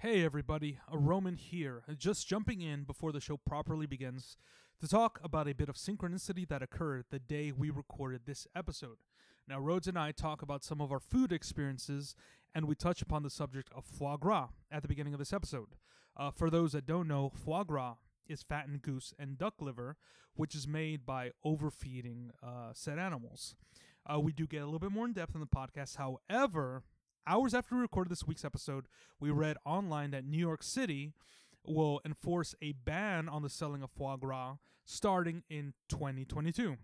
Hey 0.00 0.26
everybody, 0.26 0.78
a 0.92 0.98
Roman 0.98 1.36
here, 1.36 1.82
just 1.96 2.28
jumping 2.28 2.60
in 2.60 2.84
before 2.84 3.12
the 3.12 3.20
show 3.20 3.38
properly 3.38 3.86
begins 3.86 4.36
to 4.78 4.86
talk 4.86 5.18
about 5.24 5.48
a 5.48 5.54
bit 5.54 5.70
of 5.70 5.76
synchronicity 5.76 6.46
that 6.48 6.62
occurred 6.62 7.06
the 7.10 7.18
day 7.18 7.50
we 7.50 7.70
recorded 7.70 8.26
this 8.26 8.46
episode. 8.54 8.98
Now, 9.48 9.58
Rhodes 9.58 9.88
and 9.88 9.98
I 9.98 10.12
talk 10.12 10.42
about 10.42 10.62
some 10.62 10.82
of 10.82 10.92
our 10.92 11.00
food 11.00 11.32
experiences, 11.32 12.14
and 12.54 12.66
we 12.66 12.74
touch 12.74 13.00
upon 13.00 13.22
the 13.22 13.30
subject 13.30 13.70
of 13.74 13.86
foie 13.86 14.18
gras 14.18 14.48
at 14.70 14.82
the 14.82 14.88
beginning 14.88 15.14
of 15.14 15.18
this 15.18 15.32
episode. 15.32 15.76
Uh, 16.14 16.30
for 16.30 16.50
those 16.50 16.72
that 16.72 16.84
don't 16.84 17.08
know, 17.08 17.30
foie 17.30 17.64
gras 17.64 17.94
is 18.26 18.42
fattened 18.42 18.82
goose 18.82 19.14
and 19.18 19.38
duck 19.38 19.54
liver, 19.62 19.96
which 20.34 20.54
is 20.54 20.68
made 20.68 21.06
by 21.06 21.30
overfeeding 21.42 22.32
uh, 22.42 22.68
said 22.74 22.98
animals. 22.98 23.56
Uh, 24.04 24.20
we 24.20 24.34
do 24.34 24.46
get 24.46 24.60
a 24.60 24.66
little 24.66 24.78
bit 24.78 24.92
more 24.92 25.06
in 25.06 25.14
depth 25.14 25.34
in 25.34 25.40
the 25.40 25.46
podcast. 25.46 25.96
However, 25.96 26.82
hours 27.26 27.54
after 27.54 27.74
we 27.74 27.80
recorded 27.80 28.10
this 28.10 28.26
week's 28.26 28.44
episode, 28.44 28.86
we 29.20 29.30
read 29.30 29.56
online 29.64 30.10
that 30.12 30.24
New 30.24 30.38
York 30.38 30.62
City 30.62 31.12
will 31.66 32.00
enforce 32.04 32.54
a 32.62 32.72
ban 32.72 33.28
on 33.28 33.42
the 33.42 33.50
selling 33.50 33.82
of 33.82 33.90
foie 33.90 34.16
gras 34.16 34.56
starting 34.84 35.42
in 35.50 35.74
2022. 35.88 36.76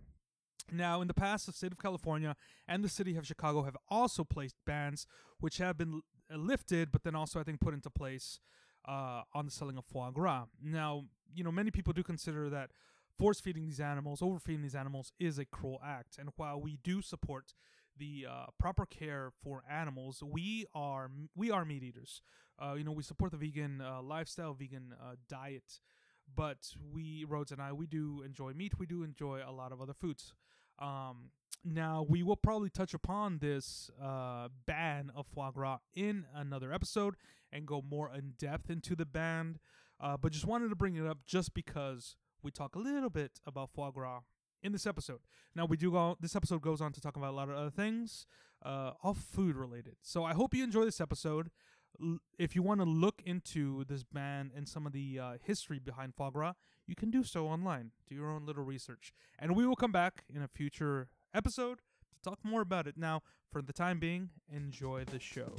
Now, 0.70 1.00
in 1.00 1.08
the 1.08 1.14
past, 1.14 1.46
the 1.46 1.52
state 1.52 1.72
of 1.72 1.78
California 1.78 2.36
and 2.66 2.82
the 2.82 2.88
city 2.88 3.16
of 3.16 3.26
Chicago 3.26 3.62
have 3.62 3.76
also 3.88 4.24
placed 4.24 4.56
bans, 4.66 5.06
which 5.40 5.58
have 5.58 5.76
been 5.76 6.02
lifted, 6.34 6.90
but 6.90 7.02
then 7.04 7.14
also, 7.14 7.40
I 7.40 7.42
think, 7.42 7.60
put 7.60 7.74
into 7.74 7.90
place 7.90 8.40
uh, 8.88 9.22
on 9.34 9.44
the 9.44 9.50
selling 9.50 9.76
of 9.76 9.84
foie 9.84 10.10
gras. 10.10 10.46
Now, 10.62 11.04
you 11.34 11.44
know, 11.44 11.52
many 11.52 11.70
people 11.70 11.92
do 11.92 12.02
consider 12.02 12.48
that 12.50 12.70
force 13.18 13.40
feeding 13.40 13.66
these 13.66 13.80
animals, 13.80 14.22
overfeeding 14.22 14.62
these 14.62 14.74
animals, 14.74 15.12
is 15.20 15.38
a 15.38 15.44
cruel 15.44 15.80
act. 15.84 16.16
And 16.18 16.30
while 16.36 16.60
we 16.60 16.78
do 16.82 17.02
support 17.02 17.54
the 17.98 18.26
uh, 18.30 18.46
proper 18.58 18.86
care 18.86 19.30
for 19.42 19.62
animals, 19.70 20.22
we 20.22 20.66
are 20.74 21.10
we 21.34 21.50
are 21.50 21.64
meat 21.64 21.82
eaters. 21.82 22.22
Uh, 22.62 22.74
you 22.74 22.84
know, 22.84 22.92
we 22.92 23.02
support 23.02 23.32
the 23.32 23.36
vegan 23.36 23.80
uh, 23.80 24.02
lifestyle, 24.02 24.54
vegan 24.54 24.94
uh, 25.00 25.14
diet, 25.28 25.80
but 26.34 26.58
we 26.92 27.24
Rhodes 27.28 27.52
and 27.52 27.60
I 27.60 27.72
we 27.72 27.86
do 27.86 28.22
enjoy 28.24 28.52
meat. 28.52 28.78
We 28.78 28.86
do 28.86 29.02
enjoy 29.02 29.40
a 29.46 29.52
lot 29.52 29.72
of 29.72 29.80
other 29.80 29.94
foods. 29.94 30.34
Um, 30.78 31.30
now 31.64 32.04
we 32.08 32.22
will 32.22 32.36
probably 32.36 32.70
touch 32.70 32.92
upon 32.94 33.38
this 33.38 33.90
uh, 34.02 34.48
ban 34.66 35.12
of 35.14 35.26
foie 35.26 35.50
gras 35.50 35.78
in 35.94 36.24
another 36.34 36.72
episode 36.72 37.14
and 37.52 37.66
go 37.66 37.82
more 37.82 38.10
in 38.12 38.32
depth 38.38 38.70
into 38.70 38.96
the 38.96 39.06
ban. 39.06 39.58
Uh, 40.00 40.16
but 40.16 40.32
just 40.32 40.46
wanted 40.46 40.68
to 40.68 40.76
bring 40.76 40.96
it 40.96 41.06
up 41.06 41.18
just 41.26 41.54
because 41.54 42.16
we 42.42 42.50
talk 42.50 42.74
a 42.74 42.78
little 42.78 43.10
bit 43.10 43.38
about 43.46 43.70
foie 43.70 43.90
gras 43.90 44.20
in 44.62 44.72
this 44.72 44.86
episode. 44.86 45.20
Now 45.54 45.64
we 45.64 45.76
do 45.76 45.90
go. 45.90 46.16
This 46.20 46.36
episode 46.36 46.62
goes 46.62 46.80
on 46.80 46.92
to 46.92 47.00
talk 47.00 47.16
about 47.16 47.30
a 47.30 47.36
lot 47.36 47.48
of 47.48 47.56
other 47.56 47.70
things, 47.70 48.26
uh, 48.64 48.92
all 49.02 49.14
food 49.14 49.56
related. 49.56 49.96
So 50.02 50.24
I 50.24 50.32
hope 50.34 50.54
you 50.54 50.64
enjoy 50.64 50.84
this 50.84 51.00
episode. 51.00 51.50
If 52.38 52.56
you 52.56 52.62
want 52.62 52.80
to 52.80 52.86
look 52.86 53.22
into 53.26 53.84
this 53.84 54.02
band 54.02 54.52
and 54.56 54.66
some 54.66 54.86
of 54.86 54.92
the 54.92 55.18
uh, 55.18 55.32
history 55.42 55.78
behind 55.78 56.14
foie 56.14 56.30
gras, 56.30 56.54
you 56.86 56.94
can 56.94 57.10
do 57.10 57.22
so 57.22 57.46
online. 57.46 57.90
Do 58.08 58.14
your 58.14 58.30
own 58.30 58.46
little 58.46 58.64
research, 58.64 59.12
and 59.38 59.54
we 59.54 59.66
will 59.66 59.76
come 59.76 59.92
back 59.92 60.24
in 60.34 60.42
a 60.42 60.48
future 60.48 61.08
episode 61.34 61.78
to 62.14 62.30
talk 62.30 62.38
more 62.42 62.62
about 62.62 62.86
it. 62.86 62.96
Now, 62.96 63.22
for 63.50 63.60
the 63.62 63.72
time 63.72 64.00
being, 64.00 64.30
enjoy 64.50 65.04
the 65.04 65.20
show. 65.20 65.52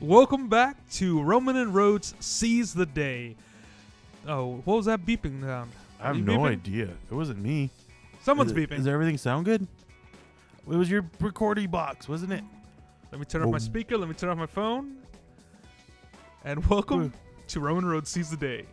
Welcome 0.00 0.48
back 0.48 0.76
to 0.90 1.22
Roman 1.22 1.56
and 1.56 1.74
Rhodes 1.74 2.14
Seize 2.20 2.74
the 2.74 2.84
Day. 2.84 3.36
Oh, 4.28 4.60
what 4.66 4.76
was 4.76 4.84
that 4.84 5.06
beeping 5.06 5.40
sound? 5.40 5.72
I 5.98 6.08
have 6.08 6.18
no 6.18 6.38
beeping? 6.40 6.50
idea. 6.50 6.88
It 7.10 7.14
wasn't 7.14 7.38
me. 7.40 7.70
Someone's 8.22 8.50
Is 8.52 8.56
it- 8.58 8.68
beeping. 8.68 8.76
Does 8.76 8.86
everything 8.86 9.16
sound 9.16 9.46
good? 9.46 9.66
It 10.70 10.76
was 10.76 10.90
your 10.90 11.08
recording 11.20 11.70
box, 11.70 12.06
wasn't 12.06 12.34
it? 12.34 12.44
Let 13.10 13.18
me 13.18 13.24
turn 13.24 13.42
off 13.44 13.50
my 13.50 13.56
speaker. 13.58 13.96
Let 13.96 14.10
me 14.10 14.14
turn 14.14 14.28
off 14.28 14.36
my 14.36 14.44
phone. 14.44 14.98
And 16.44 16.66
welcome 16.66 17.14
to 17.48 17.60
Roman 17.60 17.86
Rhodes 17.86 18.10
Seize 18.10 18.28
the 18.30 18.36
Day. 18.36 18.66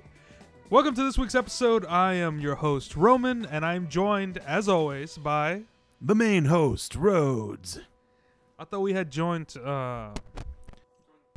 Welcome 0.69 0.95
to 0.95 1.03
this 1.03 1.17
week's 1.17 1.35
episode. 1.35 1.85
I 1.85 2.16
am 2.16 2.39
your 2.41 2.56
host, 2.56 2.97
Roman, 2.97 3.45
and 3.45 3.66
I'm 3.66 3.88
joined, 3.88 4.38
as 4.39 4.67
always, 4.67 5.17
by. 5.17 5.61
The 6.01 6.16
main 6.16 6.45
host, 6.45 6.95
Rhodes. 6.95 7.79
I 8.59 8.66
thought 8.66 8.81
we 8.81 8.92
had 8.94 9.09
joint, 9.09 9.56
uh, 9.56 10.09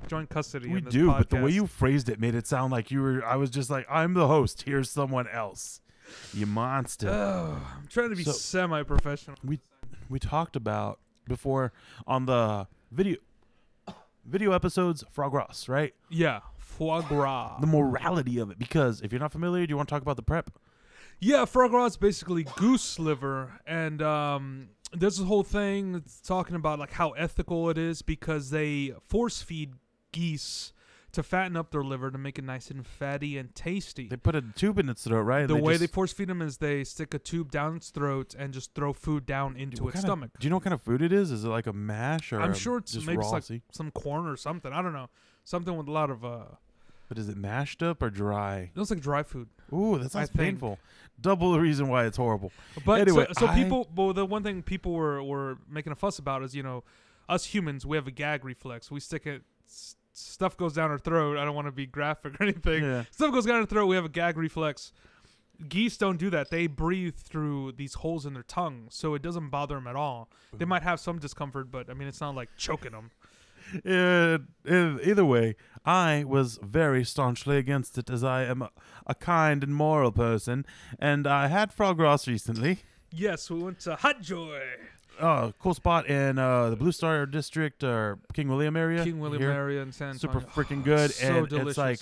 joint 0.08 0.28
custody. 0.28 0.68
We 0.68 0.78
in 0.78 0.84
this 0.84 0.92
do, 0.92 1.06
but 1.06 1.30
the 1.30 1.36
way 1.36 1.52
you 1.52 1.66
phrased 1.66 2.08
it 2.08 2.18
made 2.20 2.34
it 2.34 2.46
sound 2.46 2.72
like 2.72 2.90
you 2.90 3.00
were. 3.00 3.24
I 3.24 3.36
was 3.36 3.48
just 3.50 3.70
like, 3.70 3.86
I'm 3.88 4.14
the 4.14 4.26
host. 4.26 4.62
Here's 4.62 4.90
someone 4.90 5.28
else. 5.28 5.80
You 6.34 6.46
monster. 6.46 7.08
Oh, 7.08 7.60
I'm 7.78 7.86
trying 7.86 8.10
to 8.10 8.16
be 8.16 8.24
So- 8.24 8.32
semi-professional. 8.32 9.36
we 9.44 9.60
we 10.10 10.18
talked 10.18 10.56
about 10.56 10.98
before 11.28 11.72
on 12.06 12.26
the 12.26 12.66
video 12.90 13.16
video 14.26 14.52
episodes 14.52 15.04
frog 15.12 15.30
gras, 15.30 15.66
right? 15.68 15.94
Yeah, 16.10 16.40
foie 16.58 17.02
gras. 17.02 17.58
The 17.60 17.66
morality 17.68 18.38
of 18.38 18.50
it. 18.50 18.58
Because 18.58 19.00
if 19.00 19.12
you're 19.12 19.20
not 19.20 19.32
familiar, 19.32 19.64
do 19.66 19.70
you 19.70 19.76
want 19.76 19.88
to 19.88 19.94
talk 19.94 20.02
about 20.02 20.16
the 20.16 20.22
prep? 20.22 20.50
Yeah, 21.20 21.44
foie 21.44 21.68
gras 21.68 21.86
is 21.86 21.96
basically 21.96 22.44
goose 22.56 22.98
liver, 22.98 23.60
and 23.64 24.02
um, 24.02 24.68
there's 24.92 25.16
this 25.18 25.26
whole 25.26 25.42
thing 25.42 26.02
talking 26.26 26.56
about 26.56 26.78
like 26.78 26.92
how 26.92 27.10
ethical 27.10 27.68
it 27.70 27.78
is 27.78 28.02
because 28.02 28.50
they 28.50 28.92
force 29.08 29.42
feed 29.42 29.74
geese 30.12 30.72
to 31.12 31.22
fatten 31.22 31.56
up 31.58 31.70
their 31.70 31.84
liver 31.84 32.10
to 32.10 32.16
make 32.16 32.38
it 32.38 32.44
nice 32.44 32.70
and 32.70 32.86
fatty 32.86 33.36
and 33.36 33.54
tasty. 33.54 34.08
They 34.08 34.16
put 34.16 34.34
a 34.34 34.40
tube 34.40 34.78
in 34.78 34.88
its 34.88 35.04
throat, 35.04 35.22
right? 35.22 35.46
the 35.46 35.54
And 35.56 35.62
way 35.62 35.76
they 35.76 35.86
force 35.86 36.10
feed 36.12 36.28
them 36.28 36.40
is 36.40 36.56
they 36.56 36.84
stick 36.84 37.12
a 37.12 37.18
tube 37.18 37.50
down 37.52 37.76
its 37.76 37.90
throat 37.90 38.34
and 38.38 38.54
just 38.54 38.74
throw 38.74 38.94
food 38.94 39.26
down 39.26 39.54
into 39.56 39.88
its 39.88 39.94
kind 39.96 40.04
of- 40.04 40.08
stomach. 40.08 40.30
do 40.38 40.46
you 40.46 40.50
know 40.50 40.56
what 40.56 40.64
kind 40.64 40.72
of 40.72 40.80
food 40.80 41.02
it 41.02 41.12
is? 41.12 41.30
Is 41.30 41.44
it 41.44 41.48
like 41.48 41.66
a 41.66 41.72
mash 41.72 42.32
or 42.32 42.40
I'm 42.40 42.54
sure 42.54 42.78
it's 42.78 42.94
maybe 43.04 43.20
it's 43.22 43.30
like 43.50 43.62
some 43.72 43.90
corn 43.90 44.26
or 44.26 44.36
something. 44.36 44.72
I 44.72 44.80
don't 44.80 44.94
know. 44.94 45.10
Something 45.44 45.76
with 45.76 45.88
a 45.88 45.92
lot 45.92 46.08
of 46.08 46.24
uh, 46.24 46.44
But 47.12 47.18
is 47.18 47.28
it 47.28 47.36
mashed 47.36 47.82
up 47.82 48.02
or 48.02 48.08
dry? 48.08 48.70
it 48.74 48.78
looks 48.78 48.88
like 48.88 49.00
dry 49.00 49.22
food. 49.22 49.50
Ooh, 49.70 49.98
that 49.98 50.12
sounds 50.12 50.30
think. 50.30 50.40
painful. 50.40 50.78
Double 51.20 51.52
the 51.52 51.60
reason 51.60 51.88
why 51.88 52.06
it's 52.06 52.16
horrible. 52.16 52.52
But 52.86 53.02
Anyway, 53.02 53.26
so, 53.34 53.44
so 53.44 53.46
I- 53.48 53.54
people, 53.54 53.86
well, 53.94 54.14
the 54.14 54.24
one 54.24 54.42
thing 54.42 54.62
people 54.62 54.92
were 54.94 55.22
were 55.22 55.58
making 55.68 55.92
a 55.92 55.94
fuss 55.94 56.18
about 56.18 56.42
is 56.42 56.54
you 56.56 56.62
know, 56.62 56.84
us 57.28 57.44
humans 57.44 57.84
we 57.84 57.98
have 57.98 58.06
a 58.06 58.10
gag 58.10 58.46
reflex. 58.46 58.90
We 58.90 58.98
stick 58.98 59.26
it, 59.26 59.42
stuff 60.14 60.56
goes 60.56 60.72
down 60.72 60.90
our 60.90 60.98
throat. 60.98 61.36
I 61.36 61.44
don't 61.44 61.54
want 61.54 61.66
to 61.66 61.72
be 61.72 61.84
graphic 61.84 62.32
or 62.40 62.44
anything. 62.44 62.82
Yeah. 62.82 63.04
Stuff 63.10 63.30
goes 63.30 63.44
down 63.44 63.56
our 63.56 63.66
throat. 63.66 63.84
We 63.88 63.96
have 63.96 64.06
a 64.06 64.08
gag 64.08 64.38
reflex. 64.38 64.90
Geese 65.68 65.98
don't 65.98 66.16
do 66.16 66.30
that. 66.30 66.48
They 66.48 66.66
breathe 66.66 67.16
through 67.16 67.72
these 67.72 67.92
holes 67.92 68.24
in 68.24 68.32
their 68.32 68.42
tongue, 68.42 68.86
so 68.88 69.12
it 69.14 69.20
doesn't 69.20 69.50
bother 69.50 69.74
them 69.74 69.86
at 69.86 69.96
all. 69.96 70.30
They 70.56 70.64
might 70.64 70.82
have 70.82 70.98
some 70.98 71.18
discomfort, 71.18 71.70
but 71.70 71.90
I 71.90 71.92
mean, 71.92 72.08
it's 72.08 72.22
not 72.22 72.34
like 72.34 72.48
choking 72.56 72.92
them. 72.92 73.10
Uh, 73.84 74.38
uh, 74.68 74.98
either 75.02 75.24
way, 75.24 75.56
I 75.84 76.24
was 76.26 76.58
very 76.62 77.04
staunchly 77.04 77.56
against 77.58 77.98
it 77.98 78.10
as 78.10 78.22
I 78.22 78.44
am 78.44 78.62
a, 78.62 78.70
a 79.06 79.14
kind 79.14 79.62
and 79.62 79.74
moral 79.74 80.12
person, 80.12 80.64
and 80.98 81.26
I 81.26 81.48
had 81.48 81.72
frog 81.72 81.96
gras 81.96 82.26
recently. 82.26 82.80
Yes, 83.10 83.50
we 83.50 83.62
went 83.62 83.80
to 83.80 83.96
Hot 83.96 84.22
Joy, 84.22 84.60
Oh, 85.20 85.52
cool 85.58 85.74
spot 85.74 86.08
in 86.08 86.38
uh, 86.38 86.70
the 86.70 86.76
Blue 86.76 86.92
Star 86.92 87.26
District 87.26 87.84
or 87.84 88.18
King 88.32 88.48
William 88.48 88.76
area. 88.76 89.04
King 89.04 89.20
William 89.20 89.42
here. 89.42 89.50
area 89.50 89.82
in 89.82 89.92
San 89.92 90.18
Super 90.18 90.38
Antonio. 90.38 90.54
freaking 90.54 90.84
good, 90.84 91.10
so 91.12 91.26
and 91.26 91.48
delicious. 91.48 91.68
it's 91.70 91.78
like 91.78 92.00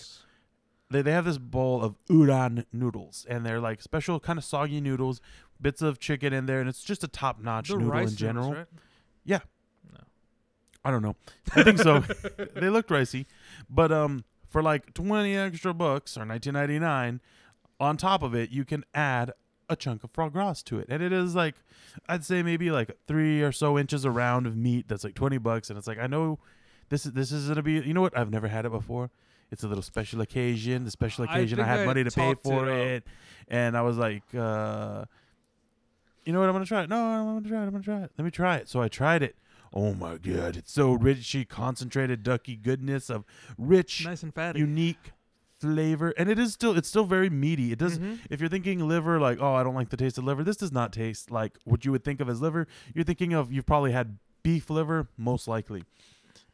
they, 0.91 1.03
they 1.03 1.13
have 1.13 1.25
this 1.25 1.39
bowl 1.39 1.83
of 1.83 1.97
udon 2.09 2.65
noodles, 2.73 3.27
and 3.29 3.45
they're 3.45 3.61
like 3.61 3.83
special 3.83 4.21
kind 4.21 4.39
of 4.39 4.45
soggy 4.45 4.81
noodles, 4.81 5.21
bits 5.61 5.83
of 5.83 5.99
chicken 5.99 6.33
in 6.33 6.47
there, 6.47 6.61
and 6.61 6.69
it's 6.69 6.83
just 6.83 7.05
a 7.05 7.09
top 7.09 7.41
notch 7.41 7.71
noodle 7.71 7.97
in 7.99 8.15
general. 8.15 8.51
noodles, 8.51 8.67
right? 8.73 8.81
I 10.85 10.91
don't 10.91 11.03
know. 11.03 11.17
I 11.55 11.63
think 11.63 11.79
so. 11.79 12.01
they 12.55 12.71
looked 12.71 12.89
ricey, 12.91 13.27
but 13.69 13.93
um, 13.93 14.25
for 14.49 14.63
like 14.63 14.95
twenty 14.95 15.37
extra 15.37 15.75
bucks 15.75 16.17
or 16.17 16.25
nineteen 16.25 16.55
ninety 16.55 16.79
nine, 16.79 17.21
on 17.79 17.97
top 17.97 18.23
of 18.23 18.35
it, 18.35 18.51
you 18.51 18.65
can 18.65 18.85
add 18.95 19.33
a 19.69 19.77
chunk 19.77 20.03
of 20.05 20.11
frog 20.11 20.33
gras 20.33 20.63
to 20.65 20.79
it, 20.79 20.87
and 20.89 21.03
it 21.03 21.13
is 21.13 21.35
like 21.35 21.55
I'd 22.09 22.25
say 22.25 22.43
maybe 22.43 22.71
like 22.71 22.97
three 23.07 23.43
or 23.43 23.53
so 23.53 23.79
inches 23.79 24.07
around 24.07 24.47
of 24.47 24.57
meat. 24.57 24.89
That's 24.89 25.05
like 25.05 25.15
twenty 25.15 25.39
bucks, 25.39 25.71
and 25.71 25.79
it's 25.79 25.87
like 25.87 25.99
I 25.99 26.07
know 26.07 26.39
this 26.89 27.07
is 27.07 27.13
this 27.13 27.33
is 27.33 27.49
gonna 27.49 27.63
be. 27.63 27.75
You 27.75 27.95
know 27.95 28.01
what? 28.01 28.17
I've 28.17 28.31
never 28.31 28.49
had 28.49 28.65
it 28.67 28.73
before. 28.73 29.11
It's 29.51 29.65
a 29.65 29.69
little 29.69 29.83
special 29.83 30.21
occasion. 30.21 30.85
The 30.85 30.91
special 30.91 31.25
occasion, 31.25 31.59
I, 31.59 31.65
think 31.65 31.69
had 31.69 31.81
I 31.81 31.87
money 31.87 32.05
to 32.05 32.11
pay 32.11 32.35
talked 32.35 32.47
it 32.47 32.49
for 32.49 32.69
it, 32.69 33.05
and 33.49 33.77
I 33.77 33.83
was 33.83 33.97
like, 33.97 34.23
uh, 34.35 35.05
you 36.25 36.33
know 36.33 36.41
what? 36.41 36.49
I'm 36.49 36.55
gonna 36.55 36.67
try 36.67 36.85
it. 36.85 36.89
No, 36.89 36.97
I'm 36.97 37.25
gonna 37.27 37.49
try 37.49 37.63
it. 37.63 37.67
I'm 37.67 37.71
gonna 37.71 37.85
try 37.85 38.03
it. 38.03 38.11
Let 38.17 38.25
me 38.25 38.31
try 38.31 38.57
it. 38.57 38.69
So 38.69 38.81
I 38.81 38.89
tried 38.89 39.23
it. 39.23 39.37
Oh 39.73 39.95
my 39.95 40.17
god, 40.17 40.57
it's 40.57 40.73
so 40.73 40.97
richy, 40.99 41.49
concentrated, 41.49 42.23
ducky 42.23 42.57
goodness 42.57 43.09
of 43.09 43.25
rich, 43.57 44.05
Nice 44.05 44.23
and 44.23 44.35
fatty. 44.35 44.59
unique 44.59 45.13
flavor, 45.61 46.13
and 46.17 46.29
it 46.29 46.39
is 46.39 46.53
still 46.53 46.77
it's 46.77 46.89
still 46.89 47.05
very 47.05 47.31
meaty. 47.31 47.71
It 47.73 47.79
does. 47.79 47.99
Mhm. 47.99 48.19
If 48.31 48.41
you're 48.41 48.49
thinking 48.49 48.87
liver, 48.89 49.21
like 49.21 49.39
oh, 49.41 49.55
I 49.55 49.63
don't 49.63 49.75
like 49.75 49.91
the 49.91 49.97
taste 49.97 50.19
of 50.19 50.25
liver. 50.25 50.43
This 50.43 50.57
does 50.57 50.73
not 50.73 50.93
taste 50.93 51.31
like 51.31 51.59
what 51.65 51.85
you 51.85 51.93
would 51.93 52.03
think 52.05 52.21
of 52.21 52.29
as 52.29 52.41
liver. 52.41 52.67
You're 52.95 53.05
thinking 53.05 53.33
of 53.33 53.53
you've 53.53 53.67
probably 53.67 53.93
had 53.93 54.19
beef 54.43 54.71
liver, 54.71 55.09
most 55.17 55.47
likely. 55.47 55.85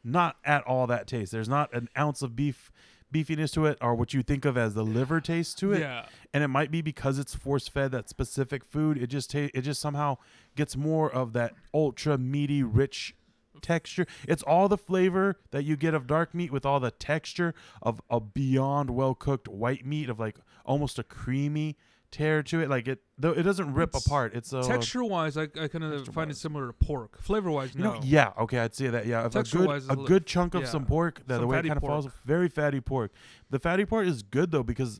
Not 0.03 0.37
at 0.45 0.63
all 0.65 0.87
that 0.87 1.07
taste. 1.07 1.31
There's 1.31 1.49
not 1.49 1.73
an 1.73 1.89
ounce 1.97 2.21
of 2.21 2.35
beef 2.35 2.71
beefiness 3.13 3.53
to 3.53 3.65
it, 3.65 3.77
or 3.81 3.95
what 3.95 4.13
you 4.13 4.21
think 4.21 4.43
of 4.45 4.57
as 4.57 4.73
the 4.73 4.83
liver 4.83 5.21
taste 5.21 5.57
to 5.59 5.71
it 5.73 5.79
Yeah. 5.79 6.05
and 6.33 6.43
it 6.43 6.49
might 6.49 6.71
be 6.71 6.81
because 6.81 7.17
it's 7.19 7.33
force 7.35 7.67
fed 7.67 7.91
that 7.91 8.09
specific 8.09 8.65
food. 8.65 8.97
It 9.01 9.07
just 9.07 9.31
ta- 9.31 9.49
it 9.53 9.61
just 9.61 9.79
somehow 9.81 10.17
gets 10.55 10.75
more 10.75 11.09
of 11.11 11.33
that 11.33 11.53
ultra 11.73 12.17
meaty, 12.17 12.63
rich 12.63 13.15
texture. 13.61 14.05
It's 14.27 14.43
all 14.43 14.67
the 14.67 14.77
flavor 14.77 15.39
that 15.51 15.63
you 15.63 15.75
get 15.77 15.93
of 15.93 16.05
dark 16.05 16.35
meat 16.35 16.51
with 16.51 16.65
all 16.65 16.79
the 16.79 16.91
texture 16.91 17.55
of 17.81 18.01
a 18.09 18.19
beyond 18.19 18.91
well 18.91 19.15
cooked 19.15 19.47
white 19.47 19.85
meat 19.85 20.09
of 20.09 20.19
like 20.19 20.37
almost 20.65 20.99
a 20.99 21.03
creamy 21.03 21.75
tear 22.11 22.43
to 22.43 22.61
it. 22.61 22.69
Like 22.69 22.87
it 22.87 22.99
though 23.17 23.31
it 23.31 23.43
doesn't 23.43 23.73
rip 23.73 23.95
It's 23.95 24.05
apart. 24.05 24.33
It's 24.35 24.53
a 24.53 24.61
Texture 24.63 25.03
wise, 25.03 25.37
I, 25.37 25.43
I 25.59 25.67
kind 25.67 25.83
of 25.83 26.07
find 26.09 26.31
it 26.31 26.37
similar 26.37 26.67
to 26.67 26.73
pork. 26.73 27.21
Flavor 27.21 27.51
wise, 27.51 27.75
You 27.75 27.83
no. 27.83 27.93
know, 27.95 28.01
yeah, 28.03 28.31
okay, 28.39 28.59
I'd 28.59 28.75
say 28.75 28.87
that. 28.87 29.05
Yeah, 29.05 29.25
if 29.25 29.35
a 29.35 29.43
good 29.43 29.69
a 29.89 29.93
a 29.93 29.95
good 29.95 30.25
chunk 30.25 30.53
of 30.55 30.63
yeah. 30.63 30.67
some 30.67 30.85
pork, 30.85 31.21
that 31.27 31.39
the 31.39 31.47
way 31.47 31.59
it 31.59 31.65
kind 31.65 31.77
of 31.77 31.83
falls, 31.83 32.07
very 32.25 32.49
fatty 32.49 32.81
pork. 32.81 33.11
The 33.49 33.59
fatty 33.59 33.85
part 33.85 34.07
is 34.07 34.23
good 34.23 34.51
though 34.51 34.63
because 34.63 34.99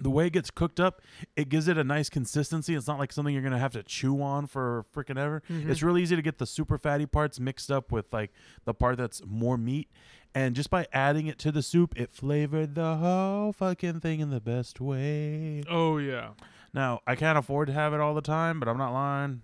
the 0.00 0.10
way 0.10 0.26
it 0.28 0.32
gets 0.32 0.50
cooked 0.50 0.78
up, 0.78 1.02
it 1.34 1.48
gives 1.48 1.66
it 1.66 1.76
a 1.76 1.82
nice 1.82 2.08
consistency. 2.08 2.74
It's 2.74 2.86
not 2.86 2.98
like 3.00 3.12
something 3.12 3.34
you're 3.34 3.42
gonna 3.42 3.58
have 3.58 3.72
to 3.72 3.82
chew 3.82 4.22
on 4.22 4.46
for 4.46 4.84
freaking 4.94 5.18
ever. 5.18 5.42
Mhm. 5.50 5.68
It's 5.68 5.82
really 5.82 6.02
easy 6.02 6.14
to 6.14 6.22
get 6.22 6.38
the 6.38 6.46
super 6.46 6.78
fatty 6.78 7.06
parts 7.06 7.40
mixed 7.40 7.70
up 7.70 7.90
with 7.90 8.12
like 8.12 8.32
the 8.64 8.74
part 8.74 8.96
that's 8.96 9.22
more 9.26 9.56
meat. 9.58 9.88
And 10.34 10.54
just 10.54 10.70
by 10.70 10.86
adding 10.92 11.26
it 11.26 11.38
to 11.40 11.50
the 11.52 11.62
soup, 11.62 11.98
it 11.98 12.12
flavored 12.12 12.74
the 12.74 12.96
whole 12.96 13.52
fucking 13.52 14.00
thing 14.00 14.20
in 14.20 14.30
the 14.30 14.40
best 14.40 14.80
way. 14.80 15.62
Oh 15.68 15.98
yeah. 15.98 16.30
Now, 16.74 17.00
I 17.06 17.14
can't 17.16 17.38
afford 17.38 17.68
to 17.68 17.72
have 17.72 17.94
it 17.94 18.00
all 18.00 18.14
the 18.14 18.20
time, 18.20 18.60
but 18.60 18.68
I'm 18.68 18.76
not 18.78 18.92
lying. 18.92 19.42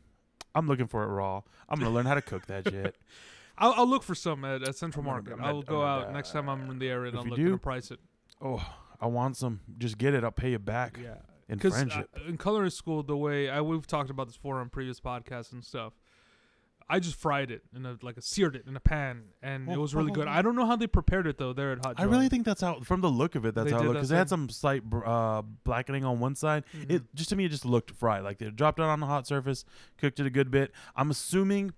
I'm 0.54 0.68
looking 0.68 0.86
for 0.86 1.02
it 1.02 1.06
raw. 1.08 1.40
I'm 1.68 1.78
gonna 1.80 1.90
learn 1.90 2.06
how 2.06 2.14
to 2.14 2.22
cook 2.22 2.46
that 2.46 2.68
shit. 2.68 2.94
I'll, 3.58 3.72
I'll 3.76 3.86
look 3.88 4.02
for 4.02 4.14
some 4.14 4.44
at, 4.44 4.62
at 4.66 4.76
Central 4.76 5.04
Market. 5.04 5.32
I'm 5.32 5.38
gonna- 5.38 5.48
I'll 5.48 5.62
go 5.62 5.78
gonna, 5.80 6.06
out 6.06 6.12
next 6.12 6.32
time 6.32 6.48
I'm 6.48 6.70
in 6.70 6.78
the 6.78 6.88
area 6.88 7.10
and 7.10 7.18
I'll 7.18 7.24
you 7.24 7.30
look 7.30 7.38
do- 7.38 7.52
and 7.52 7.62
price 7.62 7.90
it. 7.90 7.98
Oh, 8.42 8.64
I 9.00 9.06
want 9.06 9.36
some. 9.36 9.60
Just 9.78 9.96
get 9.98 10.12
it. 10.14 10.22
I'll 10.24 10.30
pay 10.32 10.50
you 10.50 10.58
back 10.58 10.98
Yeah. 11.02 11.14
in 11.48 11.56
Because 11.58 11.74
friendship. 11.74 12.08
Uh, 12.16 12.28
in 12.28 12.36
culinary 12.36 12.70
school, 12.70 13.02
the 13.02 13.16
way 13.16 13.48
I 13.48 13.60
we've 13.62 13.86
talked 13.86 14.10
about 14.10 14.26
this 14.26 14.36
before 14.36 14.60
on 14.60 14.68
previous 14.68 15.00
podcasts 15.00 15.52
and 15.52 15.64
stuff. 15.64 15.94
I 16.88 17.00
just 17.00 17.16
fried 17.16 17.50
it 17.50 17.62
in 17.74 17.86
a 17.86 17.96
like 18.02 18.16
a 18.18 18.22
seared 18.22 18.56
it 18.56 18.64
in 18.66 18.76
a 18.76 18.80
pan, 18.80 19.22
and 19.42 19.68
it 19.70 19.76
Oh, 19.76 19.80
was 19.80 19.94
really 19.94 20.12
good. 20.12 20.28
I 20.28 20.42
don't 20.42 20.54
know 20.54 20.66
how 20.66 20.76
they 20.76 20.86
prepared 20.86 21.26
it 21.26 21.38
though. 21.38 21.52
There 21.54 21.72
at 21.72 21.84
Hot. 21.84 21.94
I 21.98 22.04
really 22.04 22.28
think 22.28 22.44
that's 22.44 22.60
how, 22.60 22.80
from 22.80 23.00
the 23.00 23.08
look 23.10 23.34
of 23.34 23.44
it, 23.46 23.54
that's 23.54 23.66
They 23.70 23.70
how 23.72 23.78
it 23.80 23.84
looked. 23.84 23.94
Because 23.94 24.10
it 24.10 24.16
had 24.16 24.28
some 24.28 24.48
slight 24.50 24.84
br- 24.84 25.04
uh, 25.06 25.42
blackening 25.64 26.04
on 26.04 26.20
one 26.20 26.34
side. 26.34 26.64
It 26.74 27.02
Mhm. 27.02 27.06
just 27.14 27.30
to 27.30 27.36
me, 27.36 27.46
it 27.46 27.48
just 27.50 27.64
looked 27.64 27.90
fried. 27.92 28.22
Like 28.22 28.38
they 28.38 28.50
dropped 28.50 28.78
it 28.78 28.82
on 28.82 29.00
the 29.00 29.06
hot 29.06 29.26
surface, 29.26 29.64
cooked 29.98 30.20
it 30.20 30.26
a 30.26 30.30
good 30.30 30.50
bit. 30.50 30.72
I'm 30.94 31.10
assuming, 31.10 31.72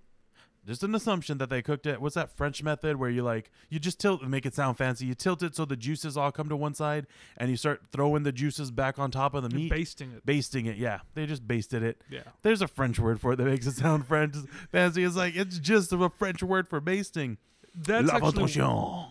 just 0.66 0.82
an 0.82 0.94
assumption 0.94 1.38
that 1.38 1.48
they 1.50 1.62
cooked 1.62 1.86
it. 1.86 2.00
What's 2.00 2.14
that 2.16 2.30
French 2.36 2.62
method 2.62 2.96
where 2.96 3.08
you 3.10 3.22
like 3.22 3.50
you 3.70 3.78
just 3.78 4.00
tilt 4.00 4.20
and 4.22 4.30
make 4.30 4.44
it 4.44 4.54
sound 4.54 4.76
fancy? 4.76 5.06
You 5.06 5.14
tilt 5.14 5.42
it 5.42 5.54
so 5.54 5.64
the 5.64 5.76
juices 5.76 6.16
all 6.16 6.32
come 6.32 6.48
to 6.48 6.56
one 6.56 6.74
side, 6.74 7.06
and 7.36 7.50
you 7.50 7.56
start 7.56 7.82
throwing 7.92 8.22
the 8.24 8.32
juices 8.32 8.70
back 8.70 8.98
on 8.98 9.10
top 9.10 9.34
of 9.34 9.42
the 9.42 9.48
You're 9.50 9.60
meat, 9.60 9.70
basting 9.70 10.12
it. 10.12 10.26
basting 10.26 10.66
it. 10.66 10.76
Yeah, 10.76 11.00
they 11.14 11.26
just 11.26 11.46
basted 11.46 11.82
it. 11.82 12.00
Yeah. 12.10 12.20
There's 12.42 12.62
a 12.62 12.68
French 12.68 12.98
word 12.98 13.20
for 13.20 13.32
it 13.32 13.36
that 13.36 13.44
makes 13.44 13.66
it 13.66 13.72
sound 13.76 14.06
French 14.06 14.34
fancy. 14.72 15.04
It's 15.04 15.16
like 15.16 15.36
it's 15.36 15.58
just 15.58 15.92
a 15.92 16.08
French 16.10 16.42
word 16.42 16.68
for 16.68 16.80
basting. 16.80 17.38
That's 17.78 18.08
La 18.08 18.16
actually 18.16 18.54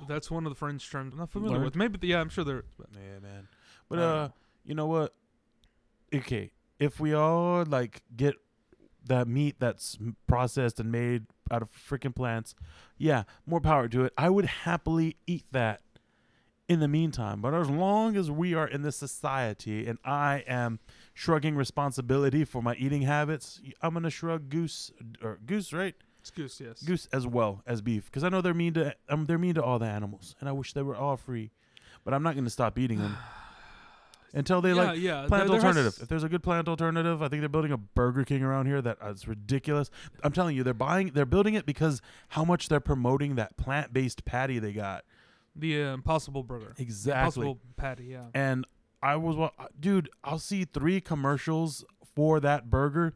that's 0.07 0.31
one 0.31 0.45
of 0.47 0.51
the 0.51 0.55
French 0.55 0.89
terms 0.89 1.13
I'm 1.13 1.19
not 1.19 1.29
familiar 1.29 1.53
Learned. 1.57 1.65
with. 1.65 1.75
Maybe 1.75 1.97
the, 1.99 2.07
yeah, 2.07 2.19
I'm 2.19 2.29
sure 2.29 2.43
there. 2.43 2.63
but- 2.77 2.87
Yeah, 2.93 3.19
man. 3.21 3.47
But 3.87 3.99
uh, 3.99 4.29
you 4.65 4.73
know 4.73 4.87
what? 4.87 5.13
Okay, 6.13 6.51
if 6.79 6.99
we 6.99 7.13
all 7.13 7.63
like 7.65 8.01
get 8.15 8.35
that 9.05 9.27
meat 9.27 9.57
that's 9.59 9.97
processed 10.27 10.79
and 10.79 10.91
made 10.91 11.25
out 11.51 11.61
of 11.61 11.69
freaking 11.71 12.15
plants, 12.15 12.55
yeah, 12.97 13.23
more 13.45 13.61
power 13.61 13.87
to 13.89 14.05
it. 14.05 14.13
I 14.17 14.29
would 14.29 14.45
happily 14.45 15.17
eat 15.27 15.45
that. 15.51 15.81
In 16.67 16.79
the 16.79 16.87
meantime, 16.87 17.41
but 17.41 17.53
as 17.53 17.69
long 17.69 18.17
as 18.17 18.31
we 18.31 18.55
are 18.55 18.67
in 18.67 18.81
this 18.81 18.95
society 18.95 19.85
and 19.85 19.99
I 20.03 20.43
am 20.47 20.79
shrugging 21.13 21.55
responsibility 21.55 22.43
for 22.43 22.63
my 22.63 22.73
eating 22.73 23.03
habits, 23.03 23.61
I'm 23.83 23.93
gonna 23.93 24.09
shrug 24.09 24.49
goose 24.49 24.89
or 25.21 25.37
goose, 25.45 25.71
right? 25.73 25.93
It's 26.21 26.31
goose, 26.31 26.59
yes. 26.59 26.81
goose 26.81 27.07
as 27.13 27.27
well 27.27 27.61
as 27.67 27.83
beef 27.83 28.05
because 28.05 28.23
I 28.23 28.29
know 28.29 28.41
they're 28.41 28.55
mean 28.55 28.73
to 28.73 28.95
um, 29.09 29.25
they're 29.25 29.37
mean 29.37 29.53
to 29.53 29.63
all 29.63 29.77
the 29.77 29.85
animals, 29.85 30.35
and 30.39 30.49
I 30.49 30.53
wish 30.53 30.73
they 30.73 30.81
were 30.81 30.95
all 30.95 31.17
free. 31.17 31.51
But 32.03 32.15
I'm 32.15 32.23
not 32.23 32.33
going 32.33 32.45
to 32.45 32.49
stop 32.49 32.79
eating 32.79 32.97
them 32.97 33.15
until 34.35 34.61
they 34.61 34.69
yeah, 34.73 34.75
like 34.75 34.99
yeah. 34.99 35.25
plant 35.27 35.29
there- 35.29 35.39
there 35.39 35.55
has- 35.55 35.63
alternative. 35.65 35.99
If 36.03 36.07
there's 36.09 36.23
a 36.23 36.29
good 36.29 36.43
plant 36.43 36.67
alternative, 36.67 37.23
I 37.23 37.27
think 37.29 37.41
they're 37.41 37.49
building 37.49 37.71
a 37.71 37.77
Burger 37.77 38.23
King 38.23 38.43
around 38.43 38.67
here 38.67 38.81
that 38.83 38.99
that 38.99 39.11
is 39.11 39.27
ridiculous. 39.27 39.89
I'm 40.23 40.31
telling 40.31 40.55
you, 40.55 40.61
they're 40.63 40.73
buying, 40.75 41.11
they're 41.13 41.25
building 41.25 41.55
it 41.55 41.65
because 41.65 42.01
how 42.29 42.45
much 42.45 42.69
they're 42.69 42.79
promoting 42.79 43.35
that 43.35 43.57
plant-based 43.57 44.25
patty 44.25 44.59
they 44.59 44.73
got. 44.73 45.03
the 45.55 45.81
uh, 45.83 45.93
Impossible 45.93 46.43
Burger. 46.43 46.73
The 46.75 46.83
Exactly. 46.83 47.47
Impossible 47.47 47.59
patty. 47.77 48.03
Yeah. 48.05 48.25
And 48.33 48.67
I 49.01 49.15
was, 49.15 49.35
wa- 49.37 49.51
dude, 49.79 50.09
I'll 50.23 50.37
see 50.39 50.65
three 50.65 50.99
commercials 51.01 51.85
for 52.13 52.39
that 52.41 52.69
burger 52.69 53.13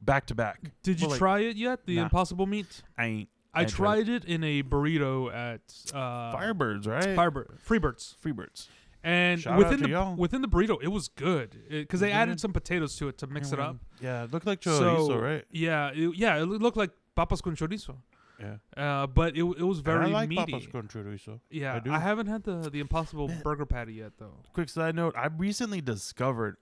back 0.00 0.26
to 0.26 0.34
back. 0.34 0.60
Did 0.82 1.00
you 1.00 1.06
Well, 1.06 1.10
like, 1.10 1.18
try 1.18 1.40
it 1.40 1.56
yet? 1.56 1.86
The 1.86 1.96
nah. 1.96 2.02
Impossible 2.04 2.46
meat. 2.46 2.82
I 2.96 3.04
ain't 3.06 3.28
I 3.52 3.64
tried 3.64 4.06
tried 4.06 4.08
it 4.08 4.24
in 4.24 4.44
a 4.44 4.62
burrito 4.62 5.34
at 5.34 5.60
uh, 5.92 6.32
Firebirds, 6.36 6.86
right? 6.86 7.16
Firebird, 7.16 7.58
Freebirds, 7.68 8.14
Freebirds. 8.24 8.68
And 9.02 9.40
Shout 9.40 9.56
within 9.58 9.82
the 9.82 9.88
y'all. 9.88 10.14
within 10.16 10.42
the 10.42 10.48
burrito, 10.48 10.78
it 10.82 10.88
was 10.88 11.08
good 11.08 11.56
because 11.70 12.00
they 12.00 12.12
added 12.12 12.38
some 12.40 12.52
potatoes 12.52 12.96
to 12.96 13.08
it 13.08 13.18
to 13.18 13.26
mix 13.26 13.52
it 13.52 13.58
up. 13.60 13.76
Yeah, 14.00 14.24
it 14.24 14.32
looked 14.32 14.46
like 14.46 14.60
chorizo, 14.60 15.06
So, 15.06 15.18
right? 15.18 15.44
Yeah, 15.50 15.90
it, 15.94 16.16
yeah, 16.16 16.36
it 16.38 16.44
looked 16.46 16.76
like 16.76 16.90
papas 17.14 17.40
con 17.40 17.56
chorizo. 17.56 17.96
Yeah. 18.38 18.56
Uh, 18.76 19.06
but 19.06 19.36
it 19.36 19.42
it 19.42 19.62
was 19.64 19.78
And 19.78 19.84
very 19.84 20.06
I 20.06 20.08
like 20.08 20.28
meaty. 20.30 20.52
papas 20.52 20.66
con 20.72 20.88
chorizo. 20.88 21.40
yeah, 21.50 21.74
I 21.74 21.78
do. 21.80 21.90
haven't 21.90 22.26
had 22.26 22.44
the 22.44 22.70
the 22.70 22.80
Impossible 22.80 23.28
Man. 23.28 23.40
Burger 23.42 23.66
patty 23.66 23.94
yet 23.94 24.12
though. 24.18 24.32
Quick 24.54 24.68
side 24.70 24.94
note: 24.94 25.14
I 25.16 25.26
recently 25.26 25.80
discovered 25.80 26.56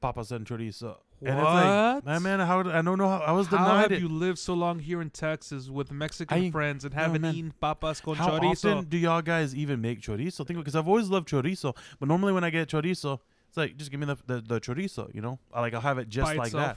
papas 0.00 0.32
and 0.32 0.46
chorizo. 0.46 0.96
And 1.24 1.36
What? 1.38 1.44
it's 1.46 2.04
like, 2.04 2.04
man, 2.04 2.22
man, 2.38 2.46
how 2.46 2.60
I 2.60 2.82
don't 2.82 2.98
know 2.98 3.08
how 3.08 3.18
I 3.18 3.30
was 3.32 3.46
How 3.46 3.58
denied 3.58 3.82
have 3.82 3.92
it. 3.92 4.00
you 4.02 4.08
lived 4.08 4.38
so 4.38 4.54
long 4.54 4.80
here 4.80 5.00
in 5.00 5.10
Texas 5.10 5.68
with 5.70 5.92
Mexican 5.92 6.36
I- 6.46 6.50
friends 6.50 6.84
and 6.84 6.92
no, 6.94 7.00
haven't 7.00 7.22
man. 7.22 7.34
eaten 7.34 7.52
papas 7.60 8.00
con 8.00 8.16
how 8.16 8.38
chorizo? 8.38 8.72
often 8.74 8.84
do 8.86 8.98
y'all 8.98 9.22
guys 9.22 9.54
even 9.54 9.80
make 9.80 10.00
chorizo? 10.00 10.44
Think 10.46 10.58
because 10.58 10.74
I've 10.74 10.88
always 10.88 11.08
loved 11.08 11.28
chorizo, 11.28 11.76
but 12.00 12.08
normally 12.08 12.32
when 12.32 12.42
I 12.42 12.50
get 12.50 12.68
chorizo, 12.68 13.20
it's 13.48 13.56
like 13.56 13.76
just 13.76 13.90
give 13.92 14.00
me 14.00 14.06
the 14.06 14.16
the, 14.26 14.40
the 14.40 14.60
chorizo. 14.60 15.14
You 15.14 15.20
know, 15.20 15.38
I 15.54 15.60
like 15.60 15.74
I'll 15.74 15.80
have 15.80 15.98
it 15.98 16.08
just 16.08 16.24
By 16.30 16.34
like 16.36 16.46
itself. 16.48 16.66
that 16.66 16.76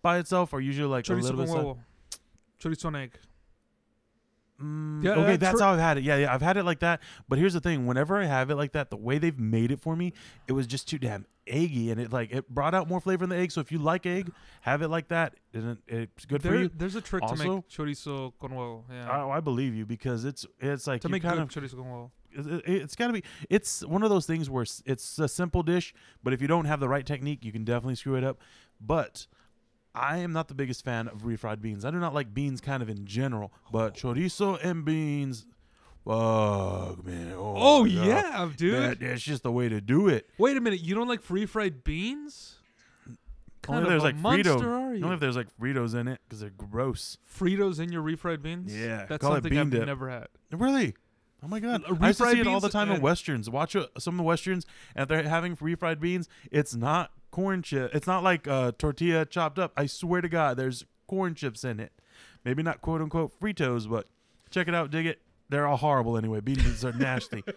by 0.00 0.18
itself, 0.18 0.52
or 0.54 0.60
usually 0.60 0.88
like 0.88 1.06
a 1.08 1.12
Chorizo 1.12 1.22
little 1.36 1.46
con 1.46 1.54
bit. 1.54 1.64
huevo. 1.64 1.78
Chorizo 2.60 2.84
and 2.86 2.96
egg. 2.96 3.12
Mm, 4.62 5.04
Yeah, 5.04 5.10
okay, 5.12 5.36
that's 5.36 5.58
tr- 5.58 5.64
how 5.64 5.72
I've 5.72 5.78
had 5.80 5.98
it. 5.98 6.04
Yeah, 6.04 6.16
yeah, 6.16 6.32
I've 6.34 6.42
had 6.42 6.56
it 6.56 6.64
like 6.64 6.80
that. 6.80 7.00
But 7.28 7.38
here's 7.38 7.52
the 7.54 7.60
thing: 7.60 7.86
whenever 7.86 8.16
I 8.16 8.24
have 8.24 8.50
it 8.50 8.54
like 8.56 8.72
that, 8.72 8.90
the 8.90 8.96
way 8.96 9.18
they've 9.18 9.38
made 9.38 9.70
it 9.72 9.80
for 9.80 9.96
me, 9.96 10.12
it 10.46 10.52
was 10.52 10.66
just 10.66 10.88
too 10.88 10.98
damn 10.98 11.26
eggy, 11.46 11.90
and 11.90 12.00
it 12.00 12.12
like 12.12 12.32
it 12.32 12.48
brought 12.48 12.74
out 12.74 12.88
more 12.88 13.00
flavor 13.00 13.24
in 13.24 13.30
the 13.30 13.36
egg. 13.36 13.50
So 13.50 13.60
if 13.60 13.72
you 13.72 13.78
like 13.78 14.06
egg, 14.06 14.30
have 14.62 14.82
it 14.82 14.88
like 14.88 15.08
that, 15.08 15.34
and 15.52 15.78
it, 15.88 16.10
it's 16.14 16.24
good 16.24 16.40
There- 16.42 16.52
for 16.52 16.58
you. 16.58 16.70
There's 16.74 16.94
a 16.94 17.00
trick 17.00 17.24
to 17.26 17.36
make 17.36 17.48
chorizo 17.68 18.32
con 18.40 18.50
huevo. 18.50 18.84
Yeah. 18.90 19.24
Oh, 19.24 19.30
I 19.30 19.40
believe 19.40 19.74
you 19.74 19.84
because 19.86 20.24
it's 20.24 20.46
it's 20.60 20.86
like 20.86 21.00
to 21.02 21.08
make 21.08 21.22
kind 21.22 21.36
good 21.36 21.42
of 21.42 21.48
chorizo 21.48 21.76
con 21.76 21.84
huevo. 21.86 22.10
it, 22.32 22.62
it- 22.68 22.82
it's 22.82 22.94
gotta 22.94 23.12
be 23.12 23.24
it's 23.50 23.84
one 23.84 24.02
of 24.02 24.10
those 24.10 24.26
things 24.26 24.48
where 24.48 24.64
it's 24.86 25.18
a 25.18 25.28
simple 25.28 25.62
dish, 25.62 25.92
but 26.22 26.32
if 26.32 26.40
you 26.40 26.48
don't 26.48 26.66
have 26.66 26.80
the 26.80 26.88
right 26.88 27.04
technique, 27.04 27.44
you 27.44 27.52
can 27.52 27.64
definitely 27.64 27.96
screw 27.96 28.14
it 28.14 28.24
up. 28.24 28.38
But 28.80 29.26
I 29.94 30.18
am 30.18 30.32
not 30.32 30.48
the 30.48 30.54
biggest 30.54 30.84
fan 30.84 31.08
of 31.08 31.22
refried 31.22 31.60
beans. 31.60 31.84
I 31.84 31.90
do 31.90 31.98
not 31.98 32.14
like 32.14 32.32
beans 32.32 32.60
kind 32.60 32.82
of 32.82 32.88
in 32.88 33.04
general, 33.06 33.52
but 33.70 33.94
chorizo 33.94 34.58
and 34.64 34.84
beans, 34.84 35.44
fuck 36.04 37.04
man. 37.04 37.32
Oh, 37.36 37.54
Oh, 37.56 37.84
my 37.84 37.94
God. 37.94 38.06
yeah, 38.06 38.50
dude. 38.56 38.74
That- 38.82 39.00
that's 39.00 39.22
just 39.22 39.42
the 39.42 39.52
way 39.52 39.68
to 39.68 39.80
do 39.80 40.08
it. 40.08 40.28
Wait 40.38 40.56
a 40.56 40.60
minute. 40.60 40.80
You 40.80 40.94
don't 40.94 41.08
like 41.08 41.22
free 41.22 41.46
fried 41.46 41.84
beans? 41.84 42.56
Kind 43.62 43.76
Only 43.78 43.82
if 43.82 43.84
of 43.86 43.90
there's 43.90 44.02
a 44.02 44.06
like 44.06 44.16
monster 44.16 44.50
Frito. 44.54 44.66
are 44.90 44.94
you? 44.94 45.04
Only 45.04 45.14
if 45.14 45.20
there's 45.20 45.36
like 45.36 45.46
Fritos 45.60 45.94
in 45.94 46.08
it 46.08 46.20
because 46.26 46.40
they're 46.40 46.50
gross. 46.50 47.18
Fritos 47.32 47.78
in 47.78 47.92
your 47.92 48.02
refried 48.02 48.42
beans? 48.42 48.74
Yeah, 48.76 49.06
That's 49.08 49.20
call 49.22 49.32
it 49.32 49.36
something 49.36 49.50
bean 49.50 49.60
I've 49.60 49.70
dip. 49.70 49.86
never 49.86 50.10
had. 50.10 50.26
Really? 50.50 50.94
Oh 51.44 51.48
my 51.48 51.60
god! 51.60 51.82
Uh, 51.88 51.94
I 52.00 52.08
used 52.08 52.18
to 52.20 52.30
see 52.30 52.40
it 52.40 52.46
all 52.48 52.58
the 52.60 52.66
beans 52.66 52.72
time 52.72 52.88
in 52.88 52.94
and- 52.94 53.02
westerns. 53.02 53.48
Watch 53.50 53.76
uh, 53.76 53.86
some 53.98 54.14
of 54.14 54.18
the 54.18 54.22
westerns, 54.24 54.64
and 54.96 55.02
if 55.02 55.08
they're 55.08 55.28
having 55.28 55.54
refried 55.56 56.00
beans, 56.00 56.28
it's 56.50 56.74
not 56.74 57.12
corn 57.32 57.62
chip. 57.62 57.92
It's 57.92 58.06
not 58.06 58.22
like 58.22 58.46
uh, 58.46 58.70
tortilla 58.78 59.26
chopped 59.26 59.58
up. 59.58 59.72
I 59.76 59.86
swear 59.86 60.20
to 60.20 60.28
God, 60.28 60.56
there's 60.56 60.84
corn 61.08 61.34
chips 61.34 61.64
in 61.64 61.80
it. 61.80 61.90
Maybe 62.44 62.62
not 62.62 62.80
quote 62.80 63.00
unquote 63.00 63.38
Fritos, 63.40 63.90
but 63.90 64.06
check 64.50 64.68
it 64.68 64.74
out, 64.74 64.92
dig 64.92 65.06
it. 65.06 65.20
They're 65.48 65.66
all 65.66 65.76
horrible 65.76 66.16
anyway. 66.16 66.40
Beans 66.40 66.84
are 66.84 66.92
nasty. 66.92 67.42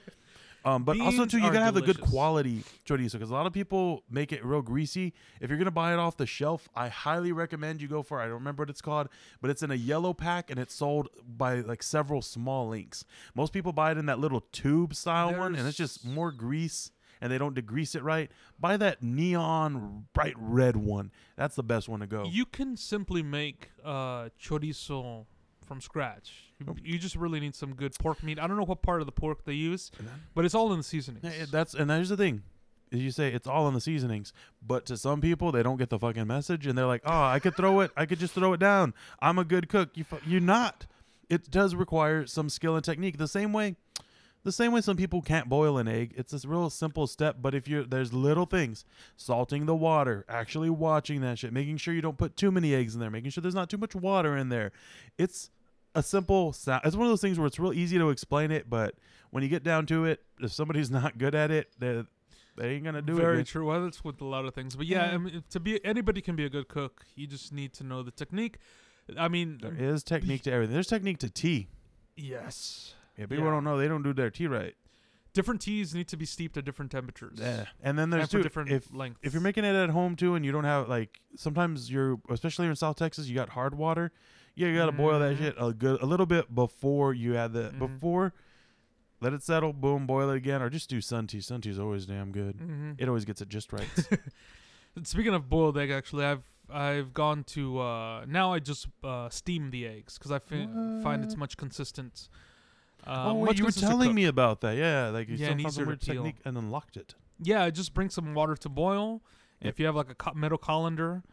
Um, 0.66 0.84
but 0.84 1.00
also 1.00 1.28
too, 1.28 1.38
you 1.38 1.44
gotta 1.52 1.64
have 1.64 1.76
the 1.76 1.82
good 1.82 1.98
delicious. 1.98 2.12
quality 2.12 2.64
chorizo 2.88 3.14
because 3.14 3.30
a 3.30 3.34
lot 3.34 3.46
of 3.46 3.54
people 3.54 4.04
make 4.10 4.34
it 4.34 4.44
real 4.44 4.64
greasy. 4.64 5.14
If 5.40 5.52
you're 5.52 5.60
gonna 5.60 5.70
buy 5.70 5.94
it 5.94 6.00
off 6.00 6.18
the 6.18 6.26
shelf, 6.26 6.68
I 6.76 6.88
highly 6.88 7.32
recommend 7.32 7.84
you 7.84 7.88
go 7.88 8.02
for. 8.02 8.20
I 8.20 8.24
don't 8.24 8.34
remember 8.34 8.64
what 8.64 8.72
it's 8.72 8.82
called, 8.82 9.08
but 9.42 9.52
it's 9.52 9.62
in 9.62 9.70
a 9.70 9.76
yellow 9.76 10.16
pack 10.16 10.50
and 10.50 10.60
it's 10.60 10.74
sold 10.74 11.10
by 11.24 11.58
like 11.58 11.84
several 11.84 12.24
small 12.24 12.68
links. 12.68 13.06
Most 13.36 13.54
people 13.54 13.74
buy 13.74 13.92
it 13.92 14.00
in 14.00 14.08
that 14.08 14.18
little 14.18 14.42
tube 14.52 14.96
style 14.96 15.36
one, 15.38 15.56
and 15.56 15.68
it's 15.68 15.78
just 15.78 16.04
more 16.04 16.32
grease. 16.32 16.90
And 17.26 17.32
they 17.34 17.40
don't 17.40 17.56
degrease 17.56 17.96
it 17.96 18.04
right. 18.04 18.30
Buy 18.60 18.78
that 18.78 19.02
neon 19.02 20.06
bright 20.14 20.36
red 20.38 20.78
one. 20.78 21.10
That's 21.36 21.56
the 21.56 21.64
best 21.64 21.90
one 21.90 22.02
to 22.02 22.06
go. 22.06 22.26
You 22.26 22.46
can 22.46 22.78
simply 22.78 23.24
make 23.24 23.72
uh, 23.84 24.30
chorizo 24.40 25.26
from 25.66 25.82
scratch. 25.82 26.52
You, 26.60 26.76
you 26.84 27.00
just 27.00 27.16
really 27.16 27.40
need 27.40 27.56
some 27.56 27.74
good 27.74 27.96
pork 27.98 28.22
meat. 28.22 28.38
I 28.38 28.46
don't 28.46 28.58
know 28.58 28.64
what 28.64 28.84
part 28.84 29.02
of 29.02 29.08
the 29.08 29.12
pork 29.12 29.44
they 29.44 29.54
use, 29.54 29.90
but 30.36 30.46
it's 30.46 30.54
all 30.54 30.72
in 30.72 30.78
the 30.78 30.84
seasonings. 30.84 31.24
Yeah, 31.24 31.46
that's 31.52 31.74
and 31.74 31.90
here's 31.90 32.10
the 32.10 32.18
thing. 32.18 32.44
Is 32.92 33.02
you 33.02 33.10
say 33.10 33.34
it's 33.34 33.48
all 33.48 33.68
in 33.68 33.74
the 33.74 33.82
seasonings, 33.82 34.32
but 34.62 34.86
to 34.86 34.96
some 34.96 35.20
people 35.20 35.52
they 35.52 35.64
don't 35.64 35.78
get 35.78 35.90
the 35.90 35.98
fucking 35.98 36.28
message, 36.28 36.68
and 36.68 36.78
they're 36.78 36.86
like, 36.86 37.02
"Oh, 37.06 37.24
I 37.24 37.40
could 37.40 37.56
throw 37.56 37.80
it. 37.80 37.90
I 37.98 38.06
could 38.06 38.20
just 38.20 38.36
throw 38.36 38.54
it 38.54 38.60
down. 38.60 38.94
I'm 39.20 39.40
a 39.40 39.44
good 39.44 39.68
cook." 39.68 39.90
You 39.96 40.04
fu- 40.04 40.20
you're 40.28 40.42
not. 40.42 40.86
It 41.28 41.50
does 41.50 41.74
require 41.74 42.28
some 42.28 42.50
skill 42.50 42.76
and 42.76 42.86
technique. 42.86 43.18
The 43.18 43.28
same 43.28 43.52
way, 43.52 43.78
the 44.46 44.52
same 44.52 44.72
way 44.72 44.80
some 44.80 44.96
people 44.96 45.24
can't 45.24 45.50
boil 45.50 45.80
an 45.80 45.88
egg. 45.88 46.14
It's 46.16 46.32
this 46.32 46.46
real 46.46 46.70
simple 46.70 47.08
step, 47.08 47.38
but 47.42 47.56
if 47.56 47.68
you're 47.68 47.84
there's 47.84 48.14
little 48.14 48.46
things, 48.46 48.86
salting 49.18 49.66
the 49.66 49.76
water, 49.76 50.24
actually 50.30 50.70
watching 50.70 51.22
that 51.22 51.40
shit, 51.40 51.52
making 51.52 51.78
sure 51.78 51.96
you 51.96 52.02
don't 52.02 52.18
put 52.18 52.38
too 52.38 52.52
many 52.52 52.76
eggs 52.76 52.94
in 52.94 53.02
there, 53.02 53.10
making 53.10 53.32
sure 53.32 53.42
there's 53.42 53.56
not 53.56 53.72
too 53.72 53.80
much 53.80 53.96
water 53.96 54.38
in 54.38 54.50
there. 54.50 54.72
It's 55.18 55.50
a 55.96 56.04
simple 56.04 56.54
sound. 56.54 56.84
It's 56.86 56.96
one 56.96 57.08
of 57.08 57.12
those 57.12 57.22
things 57.22 57.40
where 57.40 57.48
it's 57.48 57.60
real 57.60 57.74
easy 57.74 57.98
to 57.98 58.12
explain 58.12 58.52
it, 58.52 58.70
but 58.70 58.94
when 59.32 59.42
you 59.42 59.50
get 59.50 59.64
down 59.64 59.88
to 59.88 60.06
it, 60.06 60.22
if 60.40 60.54
somebody's 60.54 60.92
not 61.00 61.18
good 61.18 61.34
at 61.34 61.50
it, 61.50 61.72
they 61.80 62.04
they 62.56 62.70
ain't 62.76 62.84
gonna 62.84 63.02
do 63.02 63.16
Very 63.16 63.26
it. 63.26 63.32
Very 63.32 63.44
true. 63.46 63.66
Well, 63.66 63.84
that's 63.84 64.04
with 64.04 64.22
a 64.22 64.26
lot 64.26 64.46
of 64.46 64.54
things, 64.54 64.76
but 64.76 64.86
yeah, 64.86 65.08
Yeah. 65.08 65.14
I 65.14 65.18
mm. 65.18 65.24
mean, 65.24 65.44
to 65.50 65.60
be 65.60 65.84
anybody 65.84 66.22
can 66.22 66.36
be 66.36 66.46
a 66.46 66.50
good 66.50 66.68
cook. 66.68 67.04
You 67.16 67.26
just 67.26 67.52
need 67.52 67.74
to 67.74 67.84
know 67.84 68.04
the 68.04 68.12
technique. 68.12 68.60
I 69.18 69.28
mean, 69.28 69.58
There 69.60 69.74
is 69.76 70.04
technique 70.04 70.44
to 70.44 70.52
everything. 70.52 70.74
There's 70.74 70.88
technique 70.88 71.18
to 71.20 71.32
tea. 71.32 71.68
yes, 72.16 72.94
Yeah, 73.18 73.26
people 73.26 73.46
Yeah. 73.46 73.52
don't 73.52 73.64
know 73.64 73.78
they 73.78 73.88
don't 73.88 74.04
do 74.04 74.14
their 74.14 74.30
tea 74.30 74.48
right. 74.48 74.76
different 75.34 75.60
teas 75.60 75.94
need 75.94 76.08
to 76.08 76.16
be 76.16 76.26
steeped 76.26 76.56
at 76.56 76.64
different 76.64 76.90
temperatures. 76.92 77.38
Yeah, 77.42 77.66
and 77.84 78.00
then 78.00 78.10
there's 78.10 78.24
and 78.24 78.32
for 78.32 78.42
different 78.42 78.72
if 78.72 78.94
lengths. 78.94 79.20
if 79.22 79.34
you're 79.34 79.42
making 79.42 79.66
it 79.66 79.76
at 79.76 79.90
home 79.90 80.16
too, 80.16 80.36
and 80.36 80.46
you 80.46 80.52
don't 80.54 80.64
have 80.64 80.88
like 80.88 81.20
sometimes 81.36 81.92
you're 81.92 82.20
especially 82.30 82.68
in 82.68 82.76
South 82.76 82.96
Texas, 82.96 83.28
you 83.28 83.36
got 83.36 83.50
hard 83.50 83.76
water. 83.76 84.12
Yeah, 84.56 84.68
you 84.70 84.78
gotta 84.78 84.94
boil 84.94 85.20
that 85.20 85.36
Mhm. 85.36 85.38
shit 85.40 85.56
a 85.60 85.74
good 85.74 86.02
a 86.02 86.06
little 86.06 86.26
bit 86.26 86.56
before 86.56 87.14
you 87.14 87.36
add 87.36 87.52
the 87.52 87.72
Mhm. 87.72 87.80
before. 87.80 88.34
Let 89.22 89.34
it 89.34 89.44
settle, 89.44 89.74
boom, 89.74 90.06
boil 90.08 90.30
it 90.30 90.38
again, 90.38 90.62
or 90.62 90.70
just 90.70 90.90
do 90.90 91.02
sun 91.02 91.28
tea. 91.28 91.42
Sun 91.42 91.62
tea's 91.62 91.80
always 91.80 92.06
damn 92.06 92.32
good. 92.32 92.56
hmm 92.56 92.92
It 92.98 93.08
always 93.10 93.26
gets 93.26 93.42
it 93.42 93.50
just 93.50 93.74
right. 93.74 93.88
Speaking 95.04 95.34
of 95.34 95.50
boiled 95.50 95.78
egg, 95.78 95.90
actually, 95.92 96.24
I've 96.26 96.44
I've 96.70 97.14
gone 97.14 97.44
to 97.56 97.80
uh, 97.80 98.26
now 98.28 98.54
I 98.54 98.60
just 98.60 98.88
uh, 99.04 99.30
steam 99.30 99.70
the 99.72 99.86
eggs 99.86 100.18
because 100.18 100.32
I 100.32 100.40
fi- 100.40 100.66
find 101.04 101.24
it's 101.24 101.34
What? 101.34 101.40
much 101.40 101.58
consistent. 101.58 102.30
Uh, 103.08 103.26
oh, 103.28 103.34
wait, 103.36 103.58
you 103.60 103.66
were 103.66 103.72
telling 103.72 104.14
me 104.16 104.26
about 104.26 104.62
that. 104.62 104.76
Yeah, 104.78 105.10
like 105.10 105.30
you 105.30 105.36
Yeah, 105.36 105.56
some 105.70 105.86
weird 105.86 106.02
technique 106.02 106.38
and 106.46 106.58
unlocked 106.58 106.98
it. 106.98 107.16
Yeah, 107.42 107.70
just 107.70 107.94
bring 107.94 108.10
some 108.10 108.34
water 108.34 108.56
to 108.56 108.70
boil. 108.70 109.22
Yep. 109.62 109.74
If 109.74 109.80
you 109.80 109.86
have 109.86 109.96
like 109.96 110.08
a 110.26 110.36
metal 110.36 110.58
colander, 110.58 111.24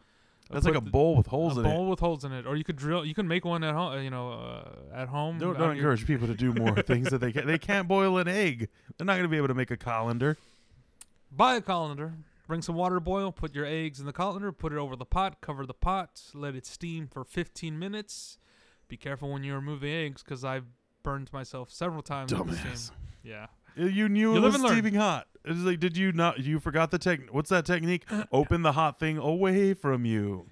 That's 0.51 0.65
like 0.65 0.75
a 0.75 0.81
bowl 0.81 1.15
with 1.15 1.27
holes 1.27 1.57
a 1.57 1.61
in 1.61 1.65
it. 1.65 1.69
bowl 1.69 1.89
with 1.89 1.99
holes 1.99 2.23
in 2.25 2.31
it, 2.31 2.45
or 2.45 2.55
you 2.55 2.63
could 2.63 2.75
drill. 2.75 3.05
You 3.05 3.13
can 3.15 3.27
make 3.27 3.43
one 3.45 3.63
at 3.63 3.73
home. 3.73 4.01
You 4.03 4.09
know, 4.09 4.31
uh, 4.33 4.69
at 4.93 5.07
home. 5.07 5.39
Don't, 5.39 5.53
don't 5.53 5.61
of 5.71 5.75
your- 5.77 5.91
encourage 5.91 6.05
people 6.05 6.27
to 6.27 6.35
do 6.35 6.53
more 6.53 6.75
things 6.81 7.09
that 7.09 7.19
they 7.19 7.31
can. 7.31 7.47
They 7.47 7.57
can't 7.57 7.87
boil 7.87 8.17
an 8.17 8.27
egg. 8.27 8.69
They're 8.97 9.05
not 9.05 9.13
going 9.13 9.23
to 9.23 9.29
be 9.29 9.37
able 9.37 9.47
to 9.49 9.53
make 9.53 9.71
a 9.71 9.77
colander. 9.77 10.37
Buy 11.31 11.55
a 11.55 11.61
colander. 11.61 12.13
Bring 12.47 12.61
some 12.61 12.75
water 12.75 12.95
to 12.95 13.01
boil. 13.01 13.31
Put 13.31 13.55
your 13.55 13.65
eggs 13.65 13.99
in 13.99 14.05
the 14.05 14.13
colander. 14.13 14.51
Put 14.51 14.73
it 14.73 14.77
over 14.77 14.95
the 14.95 15.05
pot. 15.05 15.41
Cover 15.41 15.65
the 15.65 15.73
pot. 15.73 16.21
Let 16.33 16.55
it 16.55 16.65
steam 16.65 17.07
for 17.07 17.23
15 17.23 17.79
minutes. 17.79 18.37
Be 18.89 18.97
careful 18.97 19.31
when 19.31 19.43
you 19.43 19.55
remove 19.55 19.79
the 19.81 19.91
eggs, 19.91 20.21
because 20.21 20.43
I've 20.43 20.65
burned 21.03 21.31
myself 21.33 21.69
several 21.71 22.01
times. 22.01 22.31
Dumbass. 22.31 22.91
Yeah. 23.23 23.47
You 23.75 24.07
knew 24.09 24.31
You 24.31 24.37
it 24.37 24.39
live 24.41 24.43
was 24.43 24.55
and 24.55 24.63
learn. 24.63 24.73
steaming 24.73 24.95
hot. 24.95 25.27
It's 25.45 25.59
like, 25.59 25.79
did 25.79 25.97
you 25.97 26.11
not? 26.11 26.39
You 26.39 26.59
forgot 26.59 26.91
the 26.91 26.97
tech. 26.99 27.19
What's 27.31 27.49
that 27.49 27.65
technique? 27.65 28.05
Open 28.31 28.61
the 28.61 28.71
hot 28.73 28.99
thing 28.99 29.17
away 29.17 29.73
from 29.73 30.05
you. 30.05 30.47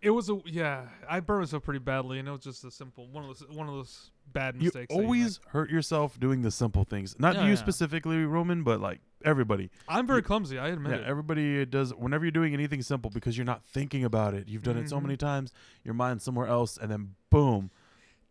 It 0.00 0.10
was 0.10 0.30
a 0.30 0.38
yeah. 0.44 0.86
I 1.08 1.18
burned 1.20 1.40
myself 1.42 1.64
pretty 1.64 1.80
badly, 1.80 2.20
and 2.20 2.28
it 2.28 2.30
was 2.30 2.42
just 2.42 2.64
a 2.64 2.70
simple 2.70 3.08
one 3.08 3.24
of 3.24 3.36
those 3.38 3.48
one 3.56 3.68
of 3.68 3.74
those 3.74 4.12
bad 4.32 4.54
You 4.56 4.64
mistakes. 4.66 4.86
that 4.90 4.96
make. 4.96 5.04
always 5.04 5.40
hurt 5.48 5.70
yourself 5.70 6.20
doing 6.20 6.42
the 6.42 6.52
simple 6.52 6.84
things. 6.84 7.18
Not 7.18 7.34
Yeah, 7.34 7.44
you 7.44 7.48
yeah. 7.50 7.54
specifically, 7.56 8.18
Roman, 8.24 8.62
but 8.62 8.80
like 8.80 9.00
everybody. 9.24 9.70
I'm 9.88 10.06
very 10.06 10.18
you- 10.18 10.22
clumsy. 10.22 10.56
I 10.58 10.68
admit 10.68 10.92
Yeah, 10.92 10.98
it. 10.98 11.04
everybody 11.04 11.66
does. 11.66 11.92
Whenever 11.94 12.24
you're 12.24 12.30
doing 12.30 12.54
anything 12.54 12.80
simple, 12.82 13.10
because 13.10 13.36
you're 13.36 13.44
not 13.46 13.64
thinking 13.64 14.04
about 14.04 14.34
it, 14.34 14.46
you've 14.46 14.62
done 14.62 14.76
it 14.76 14.88
so 14.88 14.98
Mhm. 14.98 15.02
many 15.02 15.16
times. 15.16 15.52
Your 15.82 15.94
mind's 15.94 16.22
somewhere 16.22 16.46
else, 16.46 16.76
and 16.78 16.92
then 16.92 17.14
boom, 17.30 17.70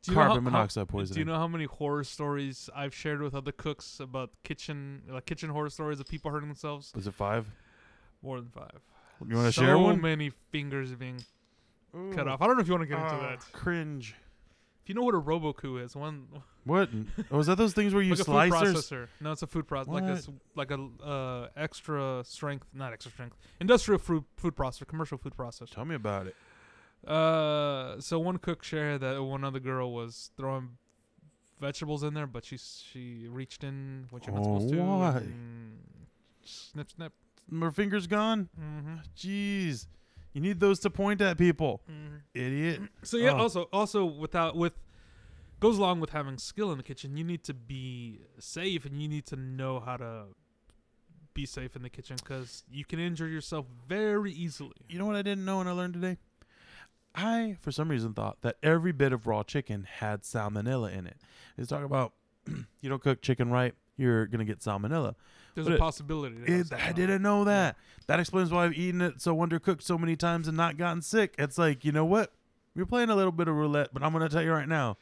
Do 0.04 0.12
you 0.12 0.18
how- 0.18 0.28
carbon 0.28 0.44
how- 0.46 0.50
monoxide 0.52 0.88
poisoning. 0.88 1.16
Do 1.16 1.20
you 1.20 1.26
know 1.26 1.38
how 1.40 1.48
many 1.48 1.66
horror 1.66 2.04
stories 2.04 2.70
I've 2.76 2.94
shared 2.94 3.22
with 3.22 3.36
other 3.36 3.52
cooks 3.52 4.00
about 4.00 4.32
kitchen, 4.44 5.04
like 5.10 5.26
kitchen 5.26 5.50
horror 5.50 5.70
stories 5.70 6.00
of 6.00 6.08
people 6.08 6.32
hurting 6.32 6.50
themselves? 6.50 6.92
Was 6.96 7.08
it 7.08 7.14
five? 7.14 7.48
More 8.22 8.40
than 8.40 8.50
five. 8.50 8.80
You 9.28 9.36
want 9.36 9.48
to 9.48 9.52
so 9.52 9.62
share 9.62 9.78
one? 9.78 9.96
So 9.96 10.02
many 10.02 10.32
fingers 10.52 10.94
being 10.94 11.24
cut 12.14 12.28
off. 12.28 12.42
I 12.42 12.48
don't 12.48 12.56
know 12.58 12.62
if 12.62 12.68
you 12.68 12.74
want 12.74 12.84
to 12.84 12.88
get 12.88 13.00
into 13.02 13.16
Ah, 13.16 13.30
that. 13.30 13.46
Cringe. 13.52 14.16
If 14.84 14.90
you 14.90 14.96
know 14.96 15.02
what 15.02 15.16
a 15.16 15.18
Robot 15.18 15.58
Coupe 15.58 15.82
is, 15.82 15.96
one 15.96 16.28
What? 16.64 16.90
oh, 17.32 17.40
is 17.40 17.48
that 17.48 17.58
those 17.58 17.74
things 17.74 17.94
where 17.94 18.04
you 18.04 18.12
like 18.12 18.20
a 18.20 18.24
food 18.24 18.32
slicers? 18.34 18.74
processor. 18.74 19.08
No, 19.20 19.32
it's 19.32 19.42
a 19.42 19.48
food 19.48 19.68
processor. 19.68 19.88
Like 20.56 20.70
a 20.72 20.76
like 20.80 21.02
a 21.04 21.06
uh, 21.06 21.48
extra 21.58 22.22
strength, 22.26 22.68
not 22.74 22.94
extra 22.94 23.12
strength, 23.12 23.36
industrial 23.60 24.00
food 24.00 24.24
food 24.38 24.56
processor, 24.56 24.88
commercial 24.88 25.18
food 25.18 25.36
processor. 25.36 25.70
Tell 25.74 25.86
me 25.86 25.96
about 25.96 26.28
it. 26.28 26.36
Uh, 27.06 28.00
so 28.00 28.20
one 28.20 28.38
cook 28.38 28.64
shared 28.64 29.02
that 29.02 29.22
one 29.24 29.44
other 29.44 29.60
girl 29.60 29.92
was 29.94 30.32
throwing 30.38 30.78
vegetables 31.60 32.04
in 32.04 32.14
there, 32.14 32.28
but 32.28 32.46
she 32.46 32.58
she 32.58 33.28
reached 33.30 33.64
in 33.64 34.08
when 34.10 34.22
you're 34.26 34.36
not 34.36 34.44
supposed 34.44 34.70
to. 34.70 34.80
Oh, 34.80 35.00
why? 35.00 35.24
Snip, 36.44 36.90
snip. 36.90 37.14
My 37.50 37.70
fingers 37.72 38.08
gone. 38.08 38.50
Mm-hmm. 38.60 38.96
Jeez, 39.18 39.88
you 40.34 40.42
need 40.42 40.60
those 40.60 40.80
to 40.82 40.90
point 40.90 41.22
at 41.22 41.38
people, 41.38 41.82
idiot. 42.34 42.82
So 43.04 43.18
yeah, 43.18 43.32
Oh. 43.34 43.38
also 43.38 43.64
also 43.72 44.06
without 44.06 44.56
with 44.56 44.74
goes 45.60 45.78
along 45.78 46.00
with 46.02 46.12
having 46.12 46.38
skill 46.38 46.72
in 46.72 46.78
the 46.78 46.84
kitchen. 46.84 47.16
You 47.18 47.24
need 47.24 47.44
to 47.46 47.54
be 47.54 48.22
safe, 48.40 48.86
and 48.86 49.02
you 49.02 49.08
need 49.08 49.26
to 49.28 49.36
know 49.36 49.80
how 49.80 49.98
to 49.98 50.24
be 51.34 51.46
safe 51.46 51.76
in 51.76 51.84
the 51.84 51.90
kitchen 51.90 52.18
because 52.22 52.64
you 52.70 52.84
can 52.84 53.00
injure 53.00 53.28
yourself 53.28 53.66
very 53.88 54.32
easily. 54.34 54.74
You 54.90 55.00
know 55.00 55.06
what 55.06 55.16
I 55.16 55.22
didn't 55.22 55.46
know 55.46 55.60
and 55.60 55.70
I 55.70 55.72
learned 55.72 55.94
today? 55.94 56.18
I, 57.18 57.58
for 57.62 57.72
some 57.72 57.90
reason, 57.90 58.14
thought 58.14 58.38
that 58.42 58.58
every 58.62 58.92
bit 58.92 59.12
of 59.12 59.26
raw 59.26 59.44
chicken 59.44 59.88
had 60.00 60.22
salmonella 60.22 60.96
in 60.96 61.08
it. 61.08 61.18
They 61.58 61.66
talk 61.66 61.84
about 61.84 62.14
you 62.48 62.90
don't 62.90 63.02
cook 63.02 63.22
chicken 63.22 63.50
right, 63.50 63.74
you're 63.98 64.28
gonna 64.28 64.46
get 64.46 64.60
salmonella. 64.60 65.16
There's 65.56 65.66
But 65.66 65.74
a 65.74 65.76
it- 65.76 65.80
possibility. 65.80 66.38
It, 66.46 66.72
I 66.72 66.92
didn't 66.92 67.24
know 67.24 67.44
that. 67.46 67.76
That 68.06 68.20
explains 68.20 68.52
why 68.52 68.66
I've 68.66 68.78
eaten 68.78 69.02
it 69.02 69.20
so 69.20 69.36
undercooked 69.36 69.82
so 69.82 69.98
many 69.98 70.16
times 70.16 70.48
and 70.48 70.56
not 70.56 70.78
gotten 70.78 71.02
sick. 71.02 71.34
It's 71.40 71.58
like, 71.58 71.84
you 71.84 71.92
know 71.92 72.06
what? 72.06 72.32
You're 72.76 72.86
playing 72.86 73.10
a 73.10 73.16
little 73.16 73.32
bit 73.32 73.48
of 73.48 73.56
roulette, 73.56 73.90
but 73.92 74.04
I'm 74.04 74.14
gonna 74.14 74.30
tell 74.30 74.44
you 74.44 74.52
right 74.52 74.68
now, 74.68 74.98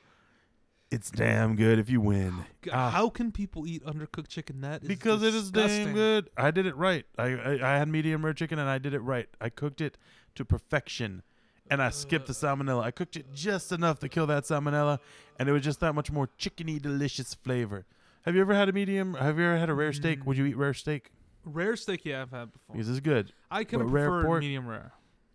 it's 0.90 1.12
damn 1.12 1.58
good 1.58 1.78
if 1.80 1.90
you 1.90 2.00
win. 2.00 2.46
How 2.72 3.08
ah. 3.08 3.10
can 3.10 3.34
people 3.34 3.68
eat 3.68 3.84
undercooked 3.84 4.30
chicken? 4.30 4.62
That 4.62 4.84
is 4.84 4.88
because 4.88 5.22
it 5.22 5.36
is 5.36 5.52
damn 5.52 5.94
good. 5.94 6.30
I 6.38 6.52
did 6.52 6.66
it 6.66 6.78
right. 6.78 7.06
I, 7.18 7.26
I 7.26 7.74
I 7.74 7.78
had 7.78 7.90
medium 7.90 8.24
rare 8.24 8.34
chicken 8.34 8.60
and 8.60 8.70
I 8.70 8.78
did 8.78 8.94
it 8.94 9.00
right. 9.00 9.28
I 9.42 9.50
cooked 9.50 9.82
it 9.82 9.98
to 10.36 10.46
perfection, 10.46 11.24
and 11.70 11.82
I 11.82 11.90
skipped 11.90 12.28
the 12.28 12.34
salmonella. 12.34 12.84
I 12.84 12.92
cooked 12.92 13.16
it 13.16 13.34
just 13.34 13.72
enough 13.72 14.00
to 14.00 14.10
kill 14.10 14.28
that 14.28 14.44
salmonella, 14.44 15.00
and 15.40 15.50
it 15.50 15.52
was 15.52 15.62
just 15.64 15.80
that 15.80 15.94
much 15.96 16.12
more 16.12 16.30
chickeny 16.40 16.82
delicious 16.82 17.34
flavor. 17.34 17.86
Have 18.24 18.36
you 18.36 18.42
ever 18.42 18.54
had 18.56 18.70
a 18.70 18.74
medium? 18.74 19.14
Have 19.16 19.38
you 19.40 19.46
ever 19.46 19.58
had 19.58 19.70
a 19.70 19.74
rare 19.74 19.94
steak? 19.94 20.26
Would 20.26 20.38
you 20.38 20.46
eat 20.46 20.58
rare 20.58 20.74
steak? 20.74 21.12
Rare 21.44 21.76
steak, 21.76 22.06
yeah, 22.06 22.24
I've 22.24 22.32
had 22.32 22.52
before. 22.52 22.74
Because 22.76 22.90
it's 22.90 23.00
good. 23.00 23.32
I 23.52 23.64
can 23.64 23.80
but 23.80 23.86
rare 23.86 24.10
prefer 24.10 24.26
pork- 24.26 24.40
medium 24.42 24.68
rare. 24.68 24.94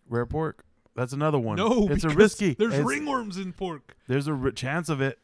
Rare 0.09 0.25
pork. 0.25 0.65
That's 0.93 1.13
another 1.13 1.39
one. 1.39 1.55
No, 1.55 1.87
it's 1.89 2.03
a 2.03 2.07
because 2.07 2.15
risky. 2.15 2.53
There's 2.53 2.73
it's- 2.73 2.85
ringworms 2.85 3.37
in 3.41 3.53
pork. 3.53 3.95
There's 4.07 4.27
a 4.27 4.33
r- 4.33 4.51
chance 4.51 4.89
of 4.89 4.99
it. 5.01 5.19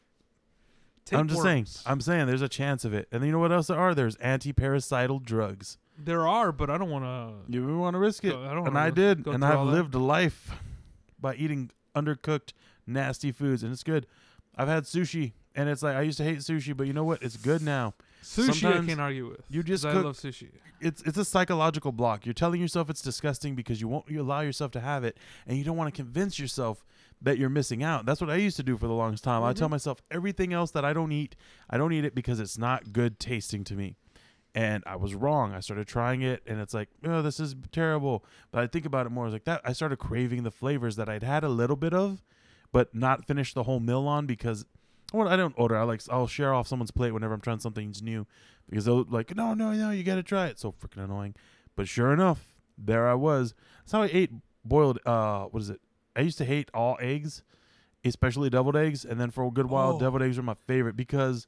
I'm 1.12 1.26
just 1.28 1.42
saying. 1.42 1.64
Tapeworms. 1.64 1.82
I'm 1.86 2.00
saying 2.00 2.26
there's 2.26 2.42
a 2.42 2.48
chance 2.48 2.84
of 2.84 2.92
it. 2.94 3.08
And 3.12 3.24
you 3.24 3.32
know 3.32 3.38
what 3.38 3.52
else 3.52 3.66
there 3.68 3.78
are? 3.78 3.94
There's 3.94 4.16
anti-parasital 4.16 5.20
drugs. 5.20 5.78
There 5.98 6.26
are, 6.28 6.52
but 6.52 6.70
I 6.70 6.78
don't 6.78 6.90
want 6.90 7.04
to. 7.04 7.52
You 7.52 7.78
want 7.78 7.94
to 7.94 7.98
risk 7.98 8.24
it. 8.24 8.30
Go- 8.30 8.42
I 8.44 8.48
don't 8.54 8.66
and 8.66 8.74
wanna 8.74 8.80
I 8.80 8.90
did. 8.90 9.22
go 9.24 9.32
and 9.32 9.42
through 9.42 9.50
I've 9.52 9.58
all 9.58 9.66
that. 9.66 9.72
lived 9.72 9.94
a 9.94 9.98
life 9.98 10.52
by 11.20 11.34
eating 11.34 11.70
undercooked, 11.94 12.52
nasty 12.86 13.32
foods, 13.32 13.62
and 13.62 13.72
it's 13.72 13.82
good. 13.82 14.06
I've 14.56 14.68
had 14.68 14.84
sushi, 14.84 15.32
and 15.54 15.68
it's 15.68 15.82
like 15.82 15.96
I 15.96 16.02
used 16.02 16.18
to 16.18 16.24
hate 16.24 16.38
sushi, 16.38 16.76
but 16.76 16.86
you 16.86 16.92
know 16.92 17.04
what? 17.04 17.22
It's 17.22 17.36
good 17.36 17.62
now. 17.62 17.94
Sushi, 18.22 18.64
I 18.66 18.84
can't 18.84 19.00
argue 19.00 19.28
with. 19.30 19.40
You 19.48 19.62
just 19.62 19.84
I 19.86 19.92
love 19.92 20.16
sushi. 20.16 20.48
it's 20.80 21.02
it's 21.02 21.16
a 21.18 21.24
psychological 21.24 21.92
block. 21.92 22.26
You're 22.26 22.32
telling 22.34 22.60
yourself 22.60 22.90
it's 22.90 23.00
disgusting 23.02 23.54
because 23.54 23.80
you 23.80 23.86
won't 23.88 24.08
you 24.10 24.20
allow 24.20 24.40
yourself 24.40 24.72
to 24.72 24.80
have 24.80 25.04
it, 25.04 25.16
and 25.46 25.56
you 25.56 25.64
don't 25.64 25.76
want 25.76 25.94
to 25.94 25.96
convince 26.02 26.38
yourself 26.38 26.84
that 27.22 27.38
you're 27.38 27.48
missing 27.48 27.82
out. 27.82 28.06
That's 28.06 28.20
what 28.20 28.30
I 28.30 28.36
used 28.36 28.56
to 28.58 28.62
do 28.62 28.76
for 28.76 28.86
the 28.86 28.92
longest 28.94 29.24
time. 29.24 29.42
I 29.42 29.52
tell 29.52 29.68
Mhm. 29.68 29.72
myself 29.72 29.98
everything 30.10 30.52
else 30.52 30.70
that 30.72 30.84
I 30.84 30.92
don't 30.92 31.10
eat, 31.12 31.34
I 31.70 31.76
don't 31.76 31.92
eat 31.92 32.04
it 32.04 32.14
because 32.14 32.38
it's 32.38 32.56
not 32.58 32.92
good 32.92 33.18
tasting 33.18 33.64
to 33.64 33.74
me. 33.74 33.96
And 34.58 34.82
I 34.86 34.96
was 34.96 35.14
wrong. 35.14 35.54
I 35.54 35.60
started 35.60 35.86
trying 35.86 36.22
it, 36.22 36.42
and 36.44 36.58
it's 36.60 36.74
like, 36.74 36.88
oh, 37.04 37.22
this 37.22 37.38
is 37.38 37.54
terrible. 37.70 38.24
But 38.50 38.64
I 38.64 38.66
think 38.66 38.86
about 38.86 39.06
it 39.06 39.10
more. 39.10 39.24
It's 39.26 39.32
like 39.32 39.44
that. 39.44 39.60
I 39.64 39.72
started 39.72 39.98
craving 40.00 40.42
the 40.42 40.50
flavors 40.50 40.96
that 40.96 41.08
I'd 41.08 41.22
had 41.22 41.44
a 41.44 41.48
little 41.48 41.76
bit 41.76 41.94
of, 41.94 42.24
but 42.72 42.92
not 42.92 43.24
finished 43.24 43.54
the 43.54 43.62
whole 43.62 43.78
meal 43.78 44.08
on 44.08 44.26
because 44.26 44.64
well, 45.12 45.28
I 45.28 45.36
don't 45.36 45.54
order. 45.56 45.76
I 45.76 45.84
like 45.84 46.02
I'll 46.10 46.26
share 46.26 46.52
off 46.52 46.66
someone's 46.66 46.90
plate 46.90 47.12
whenever 47.12 47.34
I'm 47.34 47.40
trying 47.40 47.60
something 47.60 47.94
new 48.02 48.26
because 48.68 48.84
they'll 48.84 49.04
like, 49.08 49.36
no, 49.36 49.54
no, 49.54 49.70
no, 49.74 49.90
you 49.92 50.02
got 50.02 50.16
to 50.16 50.24
try 50.24 50.48
it. 50.48 50.58
So 50.58 50.72
freaking 50.72 51.04
annoying. 51.04 51.36
But 51.76 51.86
sure 51.86 52.12
enough, 52.12 52.52
there 52.76 53.08
I 53.08 53.14
was. 53.14 53.54
That's 53.84 53.92
how 53.92 54.02
I 54.02 54.10
ate 54.12 54.32
boiled. 54.64 54.98
Uh, 55.06 55.44
what 55.44 55.62
is 55.62 55.70
it? 55.70 55.80
I 56.16 56.22
used 56.22 56.38
to 56.38 56.44
hate 56.44 56.68
all 56.74 56.98
eggs, 57.00 57.44
especially 58.04 58.50
deviled 58.50 58.76
eggs, 58.76 59.04
and 59.04 59.20
then 59.20 59.30
for 59.30 59.44
a 59.46 59.50
good 59.52 59.66
while, 59.66 59.92
Oh. 59.94 60.00
deviled 60.00 60.22
eggs 60.22 60.36
were 60.36 60.42
my 60.42 60.54
favorite 60.66 60.96
because 60.96 61.46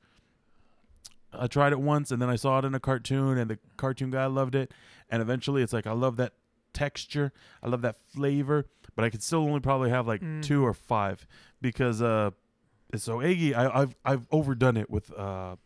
I 1.33 1.47
tried 1.47 1.73
it 1.73 1.81
once 1.81 2.11
and 2.11 2.21
then 2.21 2.29
I 2.29 2.37
saw 2.37 2.59
it 2.59 2.65
in 2.65 2.75
a 2.75 2.81
cartoon, 2.81 3.39
and 3.39 3.51
the 3.51 3.59
cartoon 3.77 4.11
guy 4.11 4.27
loved 4.27 4.55
it, 4.55 4.73
and 5.09 5.23
eventually 5.23 5.63
it's 5.63 5.73
like 5.73 5.87
I 5.87 5.93
love 5.93 6.17
that 6.17 6.33
texture, 6.73 7.33
I 7.63 7.69
love 7.69 7.83
that 7.83 7.97
flavor, 8.13 8.67
but 8.95 9.05
I 9.05 9.11
could 9.11 9.23
still 9.23 9.41
only 9.41 9.61
probably 9.61 9.91
have 9.91 10.07
like 10.07 10.21
Mm. 10.21 10.43
two 10.43 10.65
or 10.65 10.73
five 10.75 11.27
because 11.61 12.01
uh, 12.03 12.31
it's 12.93 13.05
so 13.05 13.21
eggy. 13.21 13.55
I, 13.55 13.83
I've 13.83 13.95
I've 14.05 14.27
overdone 14.31 14.77
it 14.77 14.89
with 14.91 15.13
uh, 15.17 15.57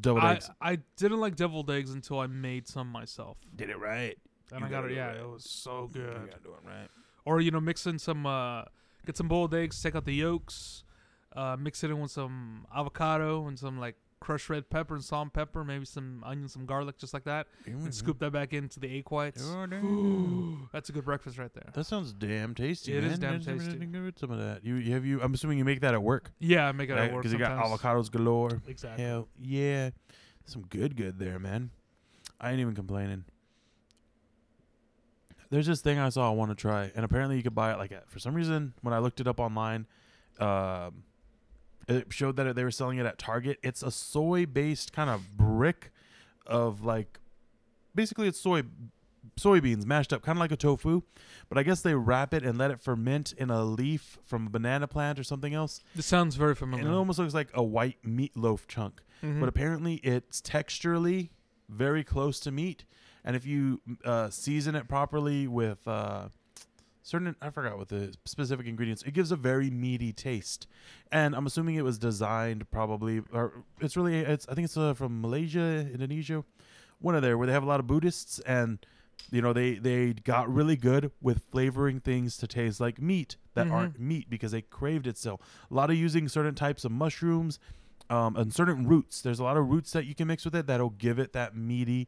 deviled 0.00 0.24
I, 0.24 0.32
eggs. 0.34 0.50
I 0.60 0.78
didn't 0.96 1.20
like 1.20 1.36
deviled 1.36 1.70
eggs 1.70 1.92
until 1.92 2.18
I 2.20 2.26
made 2.26 2.66
some 2.68 2.88
myself. 2.88 3.38
Did 3.54 3.70
it 3.70 3.78
right. 3.78 4.16
And 4.52 4.60
You 4.60 4.66
I 4.66 4.70
got 4.70 4.84
it. 4.84 4.92
Yeah, 4.92 5.10
it. 5.12 5.20
it 5.20 5.28
was 5.28 5.48
so 5.48 5.88
good. 5.92 6.14
gotta 6.30 6.42
do 6.42 6.50
it 6.50 6.66
right. 6.66 6.88
Or 7.24 7.40
you 7.40 7.50
know, 7.50 7.60
mix 7.60 7.86
in 7.86 7.98
some, 7.98 8.26
uh, 8.26 8.64
get 9.06 9.16
some 9.16 9.26
boiled 9.28 9.54
eggs, 9.54 9.82
take 9.82 9.94
out 9.96 10.04
the 10.04 10.12
yolks, 10.14 10.84
uh, 11.34 11.56
mix 11.58 11.82
it 11.82 11.90
in 11.90 11.98
with 11.98 12.10
some 12.10 12.66
avocado 12.74 13.46
and 13.46 13.58
some 13.58 13.78
like 13.80 13.96
crushed 14.24 14.48
red 14.48 14.70
pepper 14.70 14.94
and 14.94 15.04
salt 15.04 15.24
and 15.24 15.32
pepper, 15.32 15.62
maybe 15.64 15.84
some 15.84 16.24
onion, 16.24 16.48
some 16.48 16.64
garlic, 16.64 16.96
just 16.96 17.12
like 17.12 17.24
that, 17.24 17.46
Mm-hmm. 17.68 17.84
and 17.84 17.94
scoop 17.94 18.18
that 18.20 18.32
back 18.32 18.52
into 18.54 18.80
the 18.80 18.88
egg 18.98 19.10
whites. 19.10 19.42
Oh. 19.44 20.68
That's 20.72 20.88
a 20.88 20.92
good 20.92 21.04
breakfast 21.04 21.36
right 21.38 21.52
there. 21.52 21.70
That 21.74 21.84
sounds 21.84 22.12
damn 22.12 22.54
tasty. 22.54 22.96
It 22.96 23.02
man. 23.02 23.10
is 23.12 23.18
damn 23.18 23.40
tasty. 23.40 23.76
did 23.76 23.92
good 23.92 24.02
with 24.04 24.18
some 24.18 24.30
of 24.30 24.38
that. 24.38 24.64
You, 24.64 24.76
you 24.76 24.94
have 24.94 25.04
you. 25.04 25.20
I'm 25.22 25.34
assuming 25.34 25.58
you 25.58 25.64
make 25.64 25.80
that 25.82 25.92
at 25.94 26.02
work 26.02 26.32
Yeah, 26.38 26.66
I 26.66 26.72
make 26.72 26.88
it 26.90 26.96
at 26.96 27.12
work 27.12 27.22
because 27.22 27.32
you 27.32 27.38
got 27.38 27.62
avocados 27.62 28.10
galore. 28.10 28.62
Exactly. 28.66 29.04
Hell 29.04 29.28
yeah, 29.40 29.90
some 30.46 30.62
good 30.62 30.96
good 30.96 31.18
there, 31.18 31.38
man. 31.38 31.70
I 32.40 32.50
ain't 32.50 32.60
even 32.60 32.74
complaining. 32.74 33.24
There's 35.50 35.66
this 35.66 35.80
thing 35.82 35.98
I 35.98 36.08
saw 36.08 36.28
I 36.30 36.34
want 36.34 36.50
to 36.50 36.54
try, 36.54 36.90
and 36.96 37.04
apparently 37.04 37.36
you 37.36 37.42
could 37.42 37.54
buy 37.54 37.72
it 37.72 37.78
like 37.78 37.92
at, 37.92 38.10
for 38.10 38.18
some 38.18 38.34
reason 38.34 38.72
when 38.80 38.92
I 38.94 38.98
looked 38.98 39.20
it 39.20 39.28
up 39.28 39.38
online, 39.38 39.86
um, 40.40 41.04
it 41.88 42.12
showed 42.12 42.36
that 42.36 42.54
they 42.56 42.64
were 42.64 42.70
selling 42.70 42.98
it 42.98 43.06
at 43.06 43.18
Target. 43.18 43.58
It's 43.62 43.82
a 43.82 43.90
soy-based 43.90 44.92
kind 44.92 45.10
of 45.10 45.36
brick 45.36 45.92
of 46.46 46.84
like, 46.84 47.20
basically 47.94 48.28
it's 48.28 48.40
soy 48.40 48.62
soybeans 49.40 49.84
mashed 49.86 50.12
up, 50.12 50.22
kind 50.22 50.36
of 50.36 50.40
like 50.40 50.52
a 50.52 50.56
tofu, 50.56 51.00
but 51.48 51.56
I 51.58 51.62
guess 51.62 51.80
they 51.80 51.94
wrap 51.94 52.34
it 52.34 52.44
and 52.44 52.58
let 52.58 52.70
it 52.70 52.80
ferment 52.80 53.32
in 53.32 53.50
a 53.50 53.64
leaf 53.64 54.18
from 54.24 54.46
a 54.46 54.50
banana 54.50 54.86
plant 54.86 55.18
or 55.18 55.24
something 55.24 55.54
else, 55.54 55.80
This 55.94 56.06
sounds 56.06 56.36
very 56.36 56.50
and 56.50 56.58
familiar. 56.58 56.86
it 56.88 56.94
almost 56.94 57.18
looks 57.18 57.34
like 57.34 57.48
a 57.54 57.62
white 57.62 57.96
meatloaf 58.04 58.66
chunk 58.68 59.02
Mhm. 59.22 59.40
but 59.40 59.48
apparently 59.48 59.94
it's 59.96 60.40
texturally 60.42 61.30
very 61.70 62.04
close 62.04 62.38
to 62.40 62.50
meat 62.52 62.84
and 63.24 63.34
if 63.34 63.46
you 63.46 63.80
uh, 64.04 64.28
season 64.28 64.74
it 64.74 64.86
properly 64.86 65.48
with 65.48 65.88
uh, 65.88 66.28
certain 67.04 67.36
i 67.42 67.50
forgot 67.50 67.76
what 67.78 67.88
the 67.88 68.12
specific 68.24 68.66
ingredients 68.66 69.02
it 69.02 69.12
gives 69.12 69.30
a 69.30 69.36
very 69.36 69.68
meaty 69.70 70.10
taste 70.12 70.66
and 71.12 71.36
i'm 71.36 71.46
assuming 71.46 71.74
it 71.76 71.84
was 71.84 71.98
designed 71.98 72.68
probably 72.70 73.20
or 73.32 73.62
it's 73.80 73.96
really 73.96 74.18
it's 74.20 74.48
i 74.48 74.54
think 74.54 74.64
it's 74.64 74.76
uh, 74.76 74.94
from 74.94 75.20
malaysia 75.20 75.86
indonesia 75.92 76.42
one 77.00 77.14
of 77.14 77.20
there 77.22 77.36
where 77.38 77.46
they 77.46 77.52
have 77.52 77.62
a 77.62 77.66
lot 77.66 77.78
of 77.78 77.86
buddhists 77.86 78.38
and 78.40 78.84
you 79.30 79.42
know 79.42 79.52
they 79.52 79.74
they 79.74 80.14
got 80.14 80.52
really 80.52 80.76
good 80.76 81.10
with 81.20 81.42
flavoring 81.52 82.00
things 82.00 82.38
to 82.38 82.46
taste 82.46 82.80
like 82.80 83.00
meat 83.00 83.36
that 83.54 83.66
Mhm. 83.66 83.72
aren't 83.72 84.00
meat 84.00 84.28
because 84.30 84.52
they 84.52 84.62
craved 84.62 85.06
it 85.06 85.18
so 85.18 85.38
a 85.70 85.74
lot 85.74 85.90
of 85.90 85.96
using 85.96 86.26
certain 86.26 86.54
types 86.54 86.84
of 86.84 86.90
mushrooms 86.90 87.58
um, 88.10 88.36
and 88.36 88.52
certain 88.52 88.86
roots. 88.86 89.22
There's 89.22 89.38
a 89.38 89.44
lot 89.44 89.56
of 89.56 89.66
roots 89.66 89.92
that 89.92 90.04
you 90.04 90.14
can 90.14 90.26
mix 90.28 90.44
with 90.44 90.54
it 90.54 90.66
that'll 90.66 90.90
give 90.90 91.18
it 91.18 91.32
that 91.32 91.56
meaty 91.56 92.06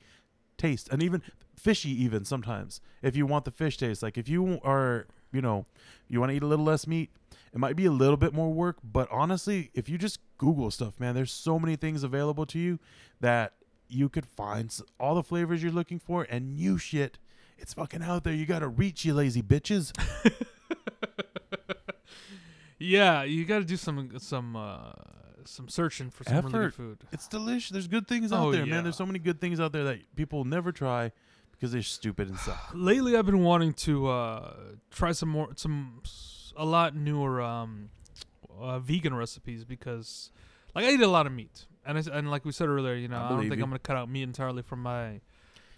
taste, 0.58 0.90
and 0.92 1.02
even 1.02 1.22
fishy. 1.56 1.90
Even 2.02 2.24
sometimes, 2.24 2.80
if 3.02 3.16
you 3.16 3.26
want 3.26 3.44
the 3.44 3.50
fish 3.50 3.76
taste, 3.76 4.02
like 4.02 4.16
if 4.18 4.28
you 4.28 4.60
are, 4.62 5.06
you 5.32 5.40
know, 5.42 5.66
you 6.08 6.20
want 6.20 6.30
to 6.30 6.36
eat 6.36 6.42
a 6.42 6.46
little 6.46 6.64
less 6.64 6.86
meat, 6.86 7.10
it 7.52 7.58
might 7.58 7.76
be 7.76 7.86
a 7.86 7.90
little 7.90 8.16
bit 8.16 8.32
more 8.32 8.52
work. 8.52 8.76
But 8.84 9.08
honestly, 9.10 9.70
if 9.74 9.88
you 9.88 9.98
just 9.98 10.20
Google 10.38 10.70
stuff, 10.70 10.98
man, 11.00 11.14
there's 11.14 11.32
so 11.32 11.58
many 11.58 11.76
things 11.76 12.02
available 12.02 12.46
to 12.46 12.58
you 12.58 12.78
that 13.20 13.54
you 13.88 14.08
could 14.08 14.26
find 14.26 14.76
all 15.00 15.14
the 15.14 15.22
flavors 15.22 15.62
you're 15.62 15.72
looking 15.72 15.98
for, 15.98 16.26
and 16.28 16.54
new 16.54 16.76
shit. 16.78 17.18
It's 17.58 17.72
fucking 17.72 18.02
out 18.02 18.24
there. 18.24 18.34
You 18.34 18.44
gotta 18.44 18.68
reach, 18.68 19.04
you 19.04 19.14
lazy 19.14 19.42
bitches. 19.42 19.92
yeah, 22.78 23.22
you 23.22 23.44
got 23.44 23.58
to 23.60 23.64
do 23.64 23.76
some 23.76 24.18
some 24.18 24.56
uh, 24.56 24.92
some 25.44 25.68
searching 25.68 26.10
for 26.10 26.24
some 26.24 26.46
really 26.46 26.50
good 26.66 26.74
food. 26.74 26.98
It's 27.12 27.28
delicious. 27.28 27.70
There's 27.70 27.88
good 27.88 28.06
things 28.06 28.32
out 28.32 28.46
Oh, 28.48 28.52
there, 28.52 28.64
yeah. 28.66 28.74
man. 28.74 28.82
There's 28.84 28.96
so 28.96 29.06
many 29.06 29.18
good 29.18 29.40
things 29.40 29.60
out 29.60 29.72
there 29.72 29.84
that 29.84 30.14
people 30.16 30.44
never 30.44 30.72
try 30.72 31.12
because 31.58 31.72
they're 31.72 31.82
stupid 31.82 32.28
and 32.28 32.38
suck. 32.38 32.70
Lately, 32.74 33.16
I've 33.16 33.26
been 33.26 33.42
wanting 33.42 33.72
to 33.74 34.06
uh, 34.08 34.52
try 34.90 35.12
some 35.12 35.28
more, 35.30 35.48
some 35.56 36.02
a 36.56 36.64
lot 36.64 36.94
newer 36.94 37.40
um, 37.42 37.90
uh, 38.58 38.78
vegan 38.78 39.14
recipes 39.14 39.64
because, 39.64 40.30
like, 40.74 40.84
I 40.84 40.90
eat 40.92 41.00
a 41.00 41.06
lot 41.08 41.26
of 41.26 41.32
meat, 41.32 41.66
and 41.84 41.98
I 41.98 42.02
and 42.12 42.30
like 42.30 42.44
we 42.44 42.52
said 42.52 42.68
earlier, 42.68 42.94
you 42.94 43.08
know, 43.08 43.18
I 43.18 43.26
I, 43.26 43.28
don't 43.30 43.40
think 43.40 43.56
you. 43.56 43.62
I'm 43.64 43.70
gonna 43.70 43.78
cut 43.78 43.96
out 43.96 44.08
meat 44.10 44.22
entirely 44.22 44.62
from 44.62 44.82
my 44.82 45.20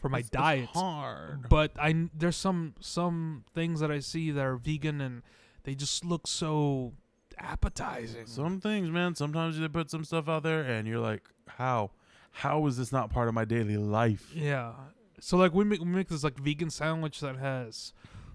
for 0.00 0.08
my 0.08 0.18
It's- 0.18 0.28
it's 0.28 0.36
diet. 0.36 0.68
hard. 0.74 1.48
But 1.48 1.72
I 1.78 2.08
there's 2.14 2.36
some 2.36 2.74
some 2.80 3.44
things 3.54 3.80
that 3.80 3.90
I 3.90 3.98
see 4.00 4.30
that 4.30 4.44
are 4.44 4.56
vegan 4.56 5.00
and 5.00 5.22
they 5.64 5.74
just 5.74 6.04
look 6.04 6.26
so 6.26 6.92
appetizing. 7.36 8.26
Some 8.26 8.60
things, 8.60 8.90
man. 8.90 9.14
Sometimes 9.14 9.58
they 9.58 9.68
put 9.68 9.90
some 9.90 10.04
stuff 10.04 10.28
out 10.28 10.42
there, 10.42 10.62
and 10.62 10.86
you're 10.88 11.00
like, 11.00 11.28
"How? 11.46 11.90
How 12.30 12.66
is 12.66 12.76
this 12.76 12.92
not 12.92 13.10
part 13.10 13.28
of 13.28 13.34
my 13.34 13.44
daily 13.44 13.76
life?" 13.76 14.30
Yeah. 14.34 14.72
So 15.20 15.36
like 15.36 15.52
we 15.52 15.64
make 15.64 15.80
we 15.80 15.86
make 15.86 16.08
this 16.08 16.24
like 16.24 16.38
vegan 16.38 16.70
sandwich 16.70 17.20
that 17.20 17.36
has 17.36 17.92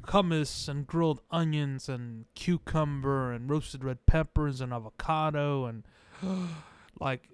hummus 0.08 0.68
and 0.68 0.86
grilled 0.86 1.22
onions 1.32 1.88
and 1.88 2.26
cucumber 2.36 3.32
and 3.32 3.50
roasted 3.50 3.84
red 3.84 4.06
peppers 4.06 4.60
and 4.60 4.74
avocado 4.74 5.66
and 5.66 5.84
like 7.00 7.30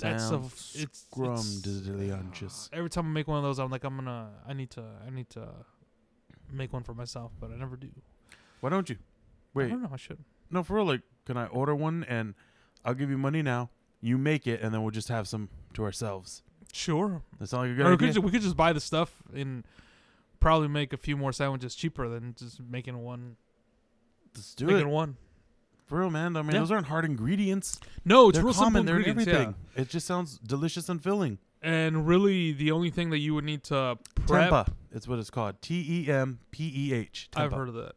that's 0.00 0.30
a 0.30 0.36
It's, 0.36 0.74
it's 0.74 1.06
scrumdiddlyunctious. 1.12 2.70
every 2.72 2.88
time 2.88 3.06
I 3.06 3.10
make 3.10 3.28
one 3.28 3.38
of 3.38 3.44
those, 3.44 3.58
I'm 3.58 3.70
like 3.70 3.84
I'm 3.84 3.96
gonna 3.96 4.30
I 4.46 4.52
need 4.54 4.70
to 4.70 4.84
I 5.06 5.10
need 5.10 5.28
to 5.30 5.48
make 6.50 6.72
one 6.72 6.82
for 6.82 6.94
myself, 6.94 7.32
but 7.38 7.50
I 7.50 7.56
never 7.56 7.76
do. 7.76 7.88
Why 8.60 8.70
don't 8.70 8.88
you? 8.88 8.96
Wait. 9.54 9.66
I 9.66 9.70
don't 9.70 9.82
know. 9.82 9.90
I 9.92 9.96
should. 9.96 10.18
no, 10.50 10.62
for 10.62 10.76
real. 10.76 10.86
Like, 10.86 11.02
can 11.26 11.36
I 11.36 11.46
order 11.46 11.74
one 11.74 12.04
and 12.08 12.34
I'll 12.84 12.94
give 12.94 13.10
you 13.10 13.18
money 13.18 13.42
now? 13.42 13.70
You 14.00 14.18
make 14.18 14.46
it, 14.46 14.60
and 14.60 14.74
then 14.74 14.82
we'll 14.82 14.90
just 14.90 15.08
have 15.08 15.28
some 15.28 15.48
to 15.74 15.84
ourselves. 15.84 16.42
Sure. 16.72 17.22
That 17.38 17.48
sound 17.48 17.62
like 17.64 17.72
a 17.72 17.74
good 17.76 17.86
Or 17.86 17.90
we 17.92 17.96
could, 17.98 18.12
ju- 18.14 18.20
we 18.22 18.30
could 18.30 18.42
just 18.42 18.56
buy 18.56 18.72
the 18.72 18.80
stuff 18.80 19.14
and 19.34 19.64
probably 20.40 20.68
make 20.68 20.92
a 20.92 20.96
few 20.96 21.16
more 21.16 21.32
sandwiches 21.32 21.74
cheaper 21.74 22.08
than 22.08 22.34
just 22.36 22.60
making 22.60 22.98
one. 22.98 23.36
Let's 24.34 24.54
do 24.54 24.66
making 24.66 24.80
it 24.88 24.90
one. 24.90 25.16
for 25.86 26.00
real, 26.00 26.10
man. 26.10 26.36
I 26.36 26.42
mean, 26.42 26.52
Yeah. 26.52 26.60
those 26.60 26.70
aren't 26.72 26.86
hard 26.86 27.04
ingredients. 27.04 27.78
No, 28.04 28.30
it's 28.30 28.38
they're 28.38 28.44
real 28.44 28.54
common. 28.54 28.86
simple 28.86 29.02
They're 29.02 29.10
everything. 29.10 29.54
It 29.76 29.88
just 29.90 30.06
sounds 30.06 30.38
delicious 30.38 30.88
and 30.88 31.02
filling. 31.02 31.38
And 31.60 32.06
really, 32.08 32.52
the 32.52 32.72
only 32.72 32.90
thing 32.90 33.10
that 33.10 33.18
you 33.18 33.34
would 33.34 33.44
need 33.44 33.62
to 33.64 33.98
prep. 34.26 34.50
Tempeh. 34.50 34.68
It's 34.92 35.06
what 35.06 35.18
it's 35.20 35.30
called. 35.30 35.60
T 35.62 36.06
E 36.06 36.10
M 36.10 36.40
P 36.50 36.72
E 36.74 36.92
H. 36.94 37.28
I've 37.36 37.52
heard 37.52 37.68
of 37.68 37.74
that. 37.74 37.92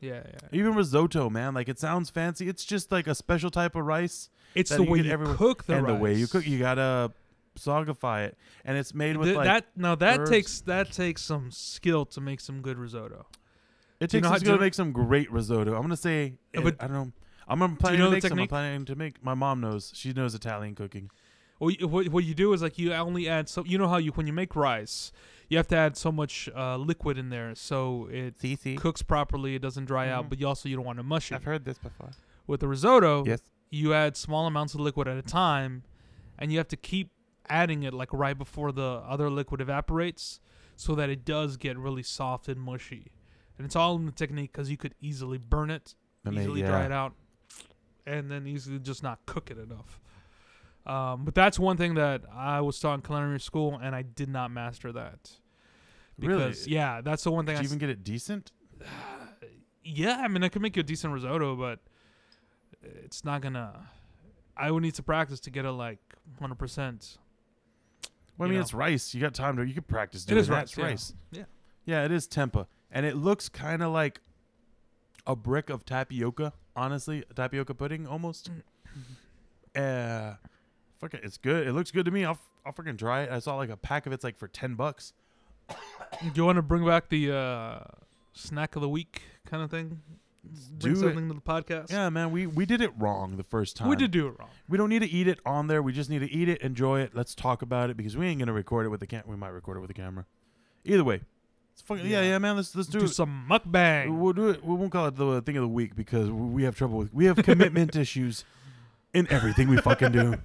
Yeah, 0.00 0.20
yeah. 0.26 0.48
Even 0.52 0.74
risotto, 0.74 1.30
man. 1.30 1.54
Like 1.54 1.68
it 1.68 1.78
sounds 1.78 2.10
fancy. 2.10 2.46
It's 2.48 2.64
just 2.64 2.92
like 2.92 3.06
a 3.06 3.14
special 3.14 3.50
type 3.50 3.74
of 3.76 3.86
rice. 3.86 4.28
It's 4.54 4.70
the 4.70 4.82
you 4.84 4.90
way 4.90 4.98
you 5.00 5.10
everywhere. 5.10 5.36
cook 5.36 5.64
the 5.64 5.76
and 5.76 5.86
rice. 5.86 5.94
the 5.96 6.02
way 6.02 6.14
you 6.14 6.26
cook, 6.26 6.46
you 6.46 6.58
gotta 6.58 7.12
sogify 7.56 8.26
it, 8.26 8.38
and 8.64 8.76
it's 8.78 8.94
made 8.94 9.16
with 9.16 9.28
Th- 9.28 9.36
like 9.36 9.46
that 9.46 9.66
now 9.76 9.94
that 9.96 10.20
herbs. 10.20 10.30
takes 10.30 10.60
that 10.62 10.92
takes 10.92 11.22
some 11.22 11.50
skill 11.50 12.04
to 12.06 12.20
make 12.20 12.40
some 12.40 12.62
good 12.62 12.78
risotto. 12.78 13.26
it 14.00 14.10
do 14.10 14.18
you 14.18 14.20
takes 14.20 14.22
know 14.22 14.28
some 14.28 14.32
how- 14.32 14.38
skill 14.38 14.52
do- 14.54 14.58
to 14.58 14.64
make 14.64 14.74
some 14.74 14.92
great 14.92 15.30
risotto. 15.32 15.74
I'm 15.74 15.82
gonna 15.82 15.96
say, 15.96 16.34
Yeah, 16.54 16.60
it- 16.60 16.64
but- 16.64 16.76
I 16.82 16.86
don't 16.86 16.96
know. 16.96 17.12
I'm 17.48 17.58
gonna 17.60 17.76
planning 17.76 18.00
know 18.00 18.06
to 18.06 18.10
the 18.10 18.16
make 18.16 18.22
some. 18.22 18.32
I'm 18.32 18.36
technique? 18.38 18.50
planning 18.50 18.84
to 18.86 18.94
make. 18.96 19.24
My 19.24 19.34
mom 19.34 19.60
knows. 19.60 19.92
She 19.94 20.12
knows 20.12 20.34
Italian 20.34 20.74
cooking. 20.74 21.10
What 21.58 21.80
you, 21.80 21.88
what, 21.88 22.08
what 22.10 22.24
you 22.24 22.34
do 22.34 22.52
is 22.52 22.60
like 22.60 22.76
you 22.78 22.92
only 22.92 23.28
add 23.28 23.48
so 23.48 23.64
you 23.64 23.78
know 23.78 23.88
how 23.88 23.96
you 23.96 24.10
when 24.12 24.26
you 24.26 24.32
make 24.34 24.54
rice, 24.56 25.10
you 25.48 25.56
have 25.56 25.68
to 25.68 25.76
add 25.76 25.96
so 25.96 26.12
much 26.12 26.50
uh, 26.54 26.76
liquid 26.76 27.16
in 27.16 27.30
there 27.30 27.54
so 27.54 28.08
it 28.10 28.36
CC. 28.38 28.76
cooks 28.76 29.00
properly. 29.02 29.54
It 29.54 29.62
doesn't 29.62 29.86
dry 29.86 30.10
out, 30.10 30.26
Mhm. 30.26 30.28
but 30.30 30.40
you 30.40 30.46
also 30.48 30.68
you 30.68 30.76
don't 30.76 30.84
want 30.84 30.98
to 30.98 31.02
mush 31.02 31.32
it. 31.32 31.36
I've 31.36 31.44
heard 31.44 31.64
this 31.64 31.78
before. 31.78 32.10
With 32.46 32.60
the 32.60 32.68
risotto, 32.68 33.24
Yes. 33.24 33.40
you 33.70 33.94
add 33.94 34.16
small 34.18 34.46
amounts 34.46 34.74
of 34.74 34.80
liquid 34.80 35.08
at 35.08 35.16
a 35.16 35.22
time, 35.22 35.82
and 36.38 36.52
you 36.52 36.58
have 36.58 36.68
to 36.68 36.76
keep 36.76 37.10
adding 37.48 37.82
it 37.82 37.94
like 37.94 38.12
right 38.12 38.36
before 38.36 38.72
the 38.72 39.02
other 39.06 39.30
liquid 39.30 39.60
evaporates, 39.60 40.40
so 40.76 40.94
that 40.94 41.08
it 41.10 41.24
does 41.24 41.56
get 41.56 41.76
really 41.78 42.02
soft 42.02 42.48
and 42.48 42.60
mushy. 42.60 43.12
And 43.58 43.64
it's 43.64 43.76
all 43.76 43.96
in 43.96 44.06
the 44.06 44.12
technique 44.12 44.52
because 44.52 44.70
you 44.70 44.76
could 44.76 44.94
easily 45.00 45.38
burn 45.38 45.70
it, 45.70 45.94
I 46.24 46.30
mean, 46.30 46.40
easily 46.40 46.60
yeah. 46.60 46.66
dry 46.66 46.84
it 46.84 46.92
out, 46.92 47.14
and 48.06 48.30
then 48.30 48.46
easily 48.46 48.78
just 48.78 49.02
not 49.02 49.24
cook 49.26 49.50
it 49.50 49.58
enough. 49.58 50.00
Um, 50.86 51.24
but 51.24 51.34
that's 51.34 51.58
one 51.58 51.76
thing 51.76 51.94
that 51.94 52.22
I 52.32 52.60
was 52.60 52.78
taught 52.78 52.94
in 52.94 53.00
culinary 53.00 53.40
school, 53.40 53.78
and 53.82 53.94
I 53.94 54.02
did 54.02 54.28
not 54.28 54.50
master 54.50 54.92
that. 54.92 55.32
Really? 56.18 56.44
Because 56.44 56.66
yeah, 56.66 57.00
that's 57.00 57.24
the 57.24 57.30
one 57.30 57.44
thing 57.44 57.54
Did 57.54 57.60
I 57.60 57.62
you 57.62 57.66
s- 57.66 57.70
even 57.70 57.78
get 57.78 57.90
it 57.90 58.04
decent? 58.04 58.52
yeah, 59.84 60.20
I 60.22 60.28
mean, 60.28 60.44
I 60.44 60.48
could 60.48 60.62
make 60.62 60.76
you 60.76 60.80
a 60.80 60.84
decent 60.84 61.12
risotto, 61.12 61.56
but 61.56 61.80
it's 62.82 63.24
not 63.24 63.40
gonna. 63.40 63.88
I 64.56 64.70
would 64.70 64.82
need 64.82 64.94
to 64.94 65.02
practice 65.02 65.40
to 65.40 65.50
get 65.50 65.64
it 65.64 65.72
like 65.72 65.98
100. 66.38 67.04
Well, 68.38 68.46
I 68.46 68.50
mean, 68.50 68.58
know. 68.58 68.62
it's 68.62 68.74
rice. 68.74 69.14
You 69.14 69.20
got 69.20 69.34
time 69.34 69.56
to. 69.56 69.64
You 69.66 69.74
could 69.74 69.88
practice 69.88 70.24
doing 70.24 70.40
is 70.40 70.48
that. 70.48 70.54
rice, 70.54 70.62
It's 70.70 70.78
yeah. 70.78 70.84
rice. 70.84 71.14
Yeah. 71.32 71.42
Yeah, 71.84 72.04
it 72.04 72.10
is 72.12 72.26
tempeh, 72.26 72.66
and 72.90 73.06
it 73.06 73.16
looks 73.16 73.48
kind 73.48 73.82
of 73.82 73.92
like 73.92 74.20
a 75.26 75.36
brick 75.36 75.70
of 75.70 75.84
tapioca. 75.84 76.52
Honestly, 76.74 77.24
tapioca 77.34 77.74
pudding 77.74 78.06
almost. 78.06 78.50
Uh, 79.74 80.34
fuck 81.00 81.14
it, 81.14 81.20
it's 81.22 81.36
good. 81.38 81.66
It 81.66 81.72
looks 81.72 81.90
good 81.90 82.04
to 82.06 82.10
me. 82.10 82.24
I'll 82.24 82.32
f- 82.32 82.50
I'll 82.64 82.72
freaking 82.72 82.98
try 82.98 83.22
it. 83.22 83.30
I 83.30 83.38
saw 83.38 83.56
like 83.56 83.70
a 83.70 83.76
pack 83.76 84.06
of 84.06 84.12
it's 84.12 84.24
like 84.24 84.36
for 84.38 84.48
ten 84.48 84.74
bucks. 84.74 85.12
Do 85.68 85.74
you 86.34 86.44
want 86.44 86.56
to 86.56 86.62
bring 86.62 86.84
back 86.84 87.08
the 87.08 87.32
uh, 87.34 87.78
snack 88.32 88.76
of 88.76 88.82
the 88.82 88.88
week 88.88 89.22
kind 89.46 89.62
of 89.62 89.70
thing? 89.70 90.00
Bring 90.78 90.94
do 90.94 91.00
it. 91.00 91.02
something 91.02 91.28
to 91.28 91.34
the 91.34 91.40
podcast. 91.40 91.90
Yeah, 91.90 92.08
man, 92.10 92.30
we 92.30 92.46
we 92.46 92.66
did 92.66 92.80
it 92.80 92.90
wrong 92.98 93.36
the 93.36 93.44
first 93.44 93.76
time. 93.76 93.88
we 93.88 93.96
did 93.96 94.10
do 94.10 94.26
it 94.28 94.34
wrong. 94.38 94.48
We 94.68 94.76
don't 94.78 94.88
need 94.88 95.00
to 95.02 95.08
eat 95.10 95.28
it 95.28 95.38
on 95.46 95.66
there. 95.66 95.82
We 95.82 95.92
just 95.92 96.10
need 96.10 96.20
to 96.20 96.30
eat 96.30 96.48
it, 96.48 96.60
enjoy 96.62 97.00
it. 97.00 97.12
Let's 97.14 97.34
talk 97.34 97.62
about 97.62 97.90
it 97.90 97.96
because 97.96 98.16
we 98.16 98.26
ain't 98.26 98.38
gonna 98.38 98.52
record 98.52 98.86
it 98.86 98.88
with 98.90 99.00
the 99.00 99.06
cam. 99.06 99.22
We 99.26 99.36
might 99.36 99.48
record 99.48 99.76
it 99.76 99.80
with 99.80 99.88
the 99.88 99.94
camera. 99.94 100.26
Either 100.84 101.04
way, 101.04 101.20
it's 101.72 101.82
fucking 101.82 102.06
yeah, 102.06 102.20
Yeah. 102.22 102.28
yeah, 102.30 102.38
man. 102.38 102.56
Let's 102.56 102.74
let's 102.76 102.88
do, 102.88 103.00
Do 103.00 103.04
it. 103.06 103.08
some 103.08 103.46
mukbang. 103.50 104.18
We'll 104.18 104.32
do 104.32 104.48
it. 104.50 104.64
We 104.64 104.74
won't 104.74 104.92
call 104.92 105.06
it 105.06 105.16
the 105.16 105.42
thing 105.42 105.56
of 105.56 105.62
the 105.62 105.68
week 105.68 105.96
because 105.96 106.30
we 106.30 106.62
have 106.64 106.76
trouble 106.76 106.98
with. 106.98 107.12
We 107.12 107.24
have 107.26 107.36
commitment 107.36 107.96
issues 108.04 108.44
in 109.14 109.26
everything 109.30 109.68
we 109.68 109.76
fucking 109.78 110.12
do. 110.12 110.34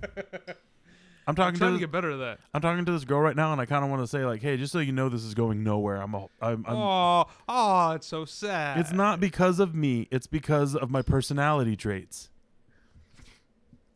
I'm 1.28 1.36
talking 1.36 1.56
I'm 1.56 1.60
trying 1.60 1.72
to, 1.74 1.78
to 1.78 1.80
get 1.80 1.92
better 1.92 2.12
at 2.12 2.18
that. 2.18 2.40
I'm 2.54 2.62
talking 2.62 2.84
to 2.86 2.92
this 2.92 3.06
girl 3.06 3.20
right 3.20 3.36
now, 3.36 3.52
and 3.52 3.62
I 3.62 3.66
kind 3.66 3.84
of 3.84 3.92
want 3.92 4.02
to 4.02 4.08
say 4.08 4.26
like, 4.26 4.42
hey, 4.42 4.58
just 4.58 4.74
so 4.74 4.80
you 4.80 4.92
know, 4.92 5.08
this 5.08 5.24
is 5.24 5.34
going 5.34 5.64
nowhere. 5.64 6.02
I'm 6.02 6.14
a, 6.16 6.26
I'm, 6.42 6.66
I'm 6.68 6.76
oh, 6.76 7.26
oh, 7.48 7.92
it's 7.92 8.08
so 8.08 8.26
sad. 8.26 8.80
It's 8.80 8.92
not 8.92 9.20
because 9.20 9.60
of 9.60 9.76
me. 9.76 10.08
It's 10.12 10.28
because 10.28 10.76
of 10.76 10.90
my 10.90 11.02
personality 11.02 11.76
traits. 11.76 12.30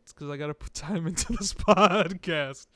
It's 0.04 0.12
because 0.12 0.30
I 0.30 0.36
gotta 0.36 0.54
put 0.54 0.72
time 0.72 1.06
into 1.08 1.32
this 1.32 1.52
podcast. 1.52 2.66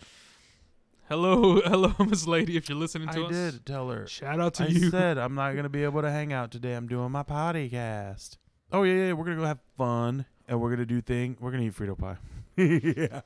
Hello, 1.09 1.61
hello, 1.65 1.95
Miss 2.07 2.27
Lady, 2.27 2.57
if 2.57 2.69
you're 2.69 2.79
listening 2.79 3.09
to 3.09 3.25
I 3.25 3.27
us. 3.27 3.33
did 3.33 3.67
tell 3.67 3.89
her. 3.91 4.07
Shout 4.07 4.41
out 4.41 4.55
to 4.55 4.65
I 4.65 4.67
you. 4.69 4.91
said 4.91 5.19
I'm 5.19 5.35
not 5.35 5.55
gonna 5.55 5.69
be 5.69 5.85
able 5.85 6.03
to 6.03 6.11
hang 6.11 6.33
out 6.33 6.51
today. 6.51 6.75
I'm 6.75 6.89
doing 6.89 7.11
my 7.13 7.23
podcast. 7.23 8.37
Oh 8.73 8.83
yeah, 8.83 9.07
yeah. 9.07 9.13
We're 9.13 9.25
gonna 9.25 9.37
go 9.37 9.45
have 9.45 9.59
fun, 9.77 10.27
and 10.49 10.61
we're 10.61 10.71
gonna 10.71 10.87
do 10.87 11.01
thing. 11.01 11.37
We're 11.41 11.51
gonna 11.51 11.65
eat 11.65 11.75
Frito 11.75 11.97
pie. 11.97 12.17
yeah, 12.57 13.21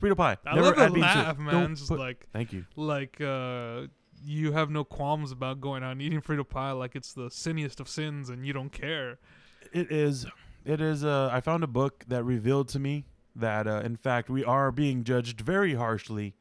Frito 0.00 0.16
pie. 0.16 0.36
I 0.46 0.54
Never 0.54 0.68
love 0.68 0.78
add 0.78 0.96
laugh, 0.96 1.38
man. 1.38 1.52
Don't 1.54 1.74
Just 1.76 1.88
put- 1.88 1.98
like, 1.98 2.26
Thank 2.32 2.52
you. 2.52 2.64
like, 2.76 3.20
uh, 3.20 3.82
you 4.24 4.52
have 4.52 4.70
no 4.70 4.84
qualms 4.84 5.32
about 5.32 5.60
going 5.60 5.82
out 5.82 5.92
and 5.92 6.02
eating 6.02 6.20
Frito 6.20 6.48
pie 6.48 6.72
like 6.72 6.94
it's 6.96 7.12
the 7.12 7.28
sinniest 7.30 7.80
of 7.80 7.88
sins, 7.88 8.28
and 8.30 8.46
you 8.46 8.52
don't 8.52 8.70
care. 8.72 9.18
It 9.72 9.90
is. 9.90 10.26
It 10.64 10.80
is. 10.80 11.04
Uh, 11.04 11.28
I 11.32 11.40
found 11.40 11.64
a 11.64 11.66
book 11.66 12.04
that 12.08 12.22
revealed 12.24 12.68
to 12.70 12.78
me 12.78 13.04
that, 13.36 13.66
uh, 13.66 13.80
in 13.84 13.96
fact, 13.96 14.28
we 14.28 14.44
are 14.44 14.70
being 14.72 15.04
judged 15.04 15.40
very 15.40 15.74
harshly 15.74 16.34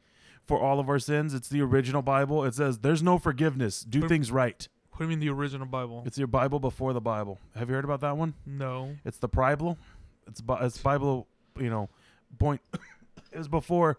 for 0.46 0.60
all 0.60 0.80
of 0.80 0.90
our 0.90 1.00
sins. 1.00 1.34
It's 1.34 1.48
the 1.48 1.62
original 1.62 2.02
Bible. 2.02 2.44
It 2.44 2.56
says, 2.56 2.80
"There's 2.80 3.04
no 3.04 3.18
forgiveness. 3.18 3.82
Do 3.82 4.02
But- 4.02 4.10
things 4.10 4.32
right." 4.32 4.68
What 4.92 5.00
do 5.00 5.04
you 5.06 5.10
mean 5.12 5.20
the 5.20 5.30
original 5.30 5.66
Bible? 5.68 6.04
It's 6.06 6.18
your 6.18 6.28
Bible 6.28 6.60
before 6.60 6.92
the 6.92 7.00
Bible. 7.00 7.40
Have 7.56 7.70
you 7.70 7.76
heard 7.76 7.86
about 7.86 8.02
that 8.02 8.18
one? 8.18 8.34
no. 8.46 8.98
It's 9.06 9.18
the 9.20 9.30
Bible. 9.30 9.78
It's 10.28 10.42
Bi- 10.42 10.66
it's 10.66 10.78
Bible. 10.78 11.28
You 11.58 11.70
know, 11.70 11.90
point. 12.38 12.60
It 13.32 13.38
was 13.38 13.48
before. 13.48 13.98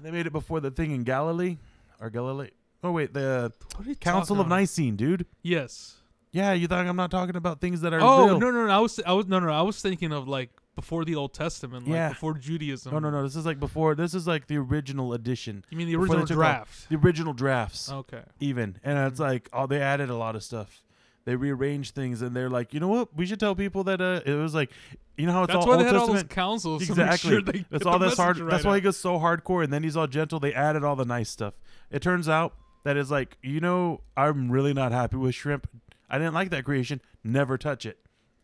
They 0.00 0.10
made 0.10 0.26
it 0.26 0.32
before 0.32 0.60
the 0.60 0.70
thing 0.70 0.92
in 0.92 1.02
Galilee 1.02 1.58
or 2.00 2.10
Galilee. 2.10 2.50
Oh 2.84 2.92
wait, 2.92 3.12
the 3.14 3.52
What 3.74 3.86
are 3.86 3.90
you 3.90 3.96
Council 3.96 4.40
of? 4.40 4.48
Nicene, 4.48 4.96
dude. 4.96 5.26
Yes. 5.42 5.96
Yeah, 6.32 6.52
you 6.52 6.66
think 6.68 6.86
I'm 6.88 6.96
not 6.96 7.10
talking 7.10 7.36
about 7.36 7.60
things 7.60 7.80
that 7.80 7.94
are 7.94 8.00
Oh 8.00 8.26
real? 8.26 8.38
no, 8.40 8.50
no, 8.50 8.66
no! 8.66 8.72
I 8.72 8.78
was, 8.78 9.00
I 9.06 9.12
was, 9.14 9.26
no, 9.26 9.38
no, 9.38 9.48
I 9.50 9.62
was 9.62 9.80
thinking 9.80 10.12
of 10.12 10.28
like 10.28 10.50
before 10.74 11.04
the 11.06 11.14
Old 11.14 11.32
Testament, 11.32 11.86
like 11.86 11.94
Yeah. 11.94 12.08
before 12.10 12.34
Judaism. 12.34 12.92
no, 12.92 12.98
no, 12.98 13.08
no. 13.10 13.22
This 13.22 13.34
is 13.36 13.46
like 13.46 13.58
before. 13.58 13.94
This 13.94 14.12
is 14.14 14.26
like 14.26 14.46
the 14.46 14.58
original 14.58 15.14
edition, 15.14 15.64
You 15.70 15.78
mean 15.78 15.86
the 15.88 15.96
original 15.96 16.26
draft? 16.26 16.88
the 16.90 16.96
original 16.96 17.32
drafts, 17.32 17.90
Okay. 17.90 18.22
even. 18.38 18.76
And 18.84 18.98
it's 19.10 19.18
Mhm. 19.18 19.24
like, 19.24 19.48
oh, 19.54 19.66
they 19.66 19.80
added 19.80 20.10
a 20.10 20.16
lot 20.16 20.36
of 20.36 20.44
stuff. 20.44 20.82
They 21.26 21.34
rearrange 21.34 21.90
things, 21.90 22.22
and 22.22 22.34
they're 22.36 22.48
like, 22.48 22.72
you 22.72 22.78
know 22.78 22.86
what? 22.86 23.14
We 23.16 23.26
should 23.26 23.40
tell 23.40 23.56
people 23.56 23.82
that 23.84 24.00
uh, 24.00 24.20
it 24.24 24.34
was 24.34 24.54
like, 24.54 24.70
you 25.16 25.26
know 25.26 25.32
how 25.32 25.42
it's 25.42 25.52
That's 25.52 25.66
all 25.66 25.72
why 25.72 25.74
Old 25.74 25.82
they 25.82 25.86
had 25.86 25.96
all 25.96 26.06
those 26.06 26.22
councils. 26.22 26.88
Exactly. 26.88 27.30
To 27.30 27.36
make 27.36 27.44
sure 27.44 27.52
they 27.52 27.64
That's 27.68 27.82
get 27.82 27.92
all 27.92 27.98
the 27.98 28.06
that's 28.06 28.16
hard. 28.16 28.36
message 28.36 28.50
That's 28.50 28.64
right 28.64 28.70
why 28.70 28.76
he 28.76 28.80
goes 28.80 28.96
so 28.96 29.18
hardcore, 29.18 29.64
and 29.64 29.72
then 29.72 29.82
he's 29.82 29.96
all 29.96 30.06
gentle. 30.06 30.38
They 30.38 30.54
added 30.54 30.84
all 30.84 30.94
the 30.94 31.04
nice 31.04 31.28
stuff. 31.28 31.54
It 31.90 32.00
turns 32.00 32.28
out 32.28 32.54
that 32.84 32.96
is 32.96 33.10
like, 33.10 33.38
you 33.42 33.58
know, 33.58 34.02
I'm 34.16 34.52
really 34.52 34.72
not 34.72 34.92
happy 34.92 35.16
with 35.16 35.34
shrimp. 35.34 35.68
I 36.08 36.18
didn't 36.18 36.34
like 36.34 36.50
that 36.50 36.64
creation. 36.64 37.00
Never 37.24 37.58
touch 37.58 37.84
it, 37.84 37.98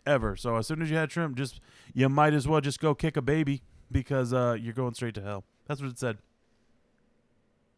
ever. 0.05 0.35
So 0.35 0.57
as 0.57 0.67
soon 0.67 0.83
as 0.83 0.91
you 0.91 0.97
had 0.97 1.13
shrimp, 1.13 1.37
just 1.37 1.61
you 1.95 2.09
might 2.09 2.35
as 2.35 2.49
well 2.49 2.61
just 2.61 2.81
go 2.81 2.97
kick 2.97 3.17
a 3.17 3.23
baby 3.23 3.63
because 3.93 4.33
uh, 4.33 4.57
you're 4.61 4.75
going 4.75 4.95
straight 4.95 5.15
to 5.15 5.23
hell. 5.23 5.45
That's 5.69 5.81
what 5.81 5.89
it 5.89 6.01
said. 6.01 6.19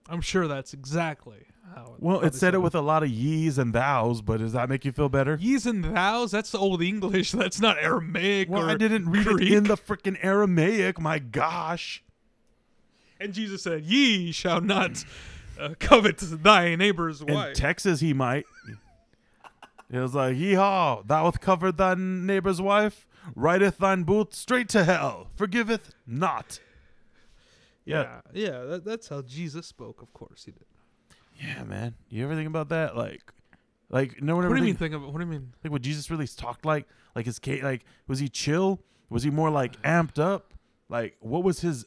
I'm 0.09 0.23
sure 0.23 0.49
that's 0.49 0.73
exactly 0.73 1.45
how. 1.75 1.97
Well, 1.99 2.21
how 2.21 2.27
it 2.27 2.35
said 2.35 2.55
it 2.55 2.59
with 2.59 2.75
a 2.75 2.81
lot 2.81 3.03
of 3.03 3.11
yees 3.11 3.59
and 3.59 3.73
thous, 3.73 4.21
but 4.21 4.39
does 4.39 4.53
that 4.53 4.69
make 4.69 4.85
you 4.85 4.93
feel 4.93 5.09
better? 5.09 5.37
ye's 5.41 5.67
and 5.67 5.85
thous. 5.85 6.31
That's 6.31 6.51
the 6.51 6.59
old 6.59 6.83
English. 6.83 7.33
That's 7.33 7.61
not 7.61 7.79
Aramaic. 7.79 8.49
Well, 8.51 8.63
or 8.63 8.71
I 8.71 8.77
didn't 8.77 9.09
read 9.09 9.27
Greek. 9.27 9.51
it 9.51 9.57
in 9.57 9.65
the 9.65 9.77
freaking 9.77 10.19
Aramaic. 10.23 11.01
My 11.01 11.19
gosh. 11.19 12.03
And 13.21 13.33
Jesus 13.33 13.63
said, 13.63 13.85
"Ye 13.85 14.33
shall 14.33 14.61
not 14.61 15.05
uh, 15.59 15.75
covet 15.79 16.19
thy 16.19 16.75
neighbor's 16.77 17.21
In 17.21 17.33
wife." 17.35 17.55
Texas, 17.55 18.01
he 18.01 18.13
might. 18.13 18.45
it 19.91 19.99
was 19.99 20.15
like, 20.15 20.37
Yeehaw, 20.37 21.07
thou 21.07 21.25
hast 21.25 21.41
covered 21.41 21.77
thy 21.77 21.95
neighbor's 21.95 22.61
wife, 22.61 23.07
rideth 23.37 23.79
thine 23.79 24.03
boot 24.03 24.35
straight 24.35 24.69
to 24.71 24.85
hell, 24.85 25.29
forgiveth 25.37 25.95
not. 26.07 26.59
Yeah. 27.85 28.21
yeah, 28.33 28.51
yeah. 28.51 28.65
That, 28.65 28.85
that's 28.85 29.09
how 29.09 29.23
Jesus 29.23 29.67
spoke. 29.67 30.03
Of 30.03 30.13
course, 30.13 30.45
he 30.45 30.53
did. 30.53 30.65
Yeah, 31.47 31.65
man. 31.65 31.95
You 32.09 32.25
ever 32.25 32.35
think 32.35 32.49
about 32.49 32.69
that? 32.71 32.97
Like, 32.97 33.21
like 33.91 34.23
no 34.23 34.37
one 34.37 34.45
ever. 34.45 34.55
What 34.55 34.61
do 34.61 34.63
you 34.67 34.73
mean? 34.73 34.77
think, 34.77 34.95
it. 34.95 34.99
What 34.99 35.13
do 35.15 35.21
you 35.21 35.27
mean? 35.31 35.53
like 35.63 35.73
what 35.73 35.83
Jesus 35.83 36.11
really 36.11 36.27
talked 36.27 36.65
like. 36.65 36.87
Like 37.15 37.27
his 37.27 37.39
ca- 37.39 37.63
like 37.63 37.85
was 38.09 38.19
he 38.19 38.29
chill? 38.29 38.81
Was 39.11 39.23
he 39.23 39.31
more 39.31 39.51
like 39.51 39.81
amped 39.83 40.19
up? 40.19 40.55
Like 40.89 41.17
what 41.21 41.43
was 41.45 41.61
his 41.61 41.85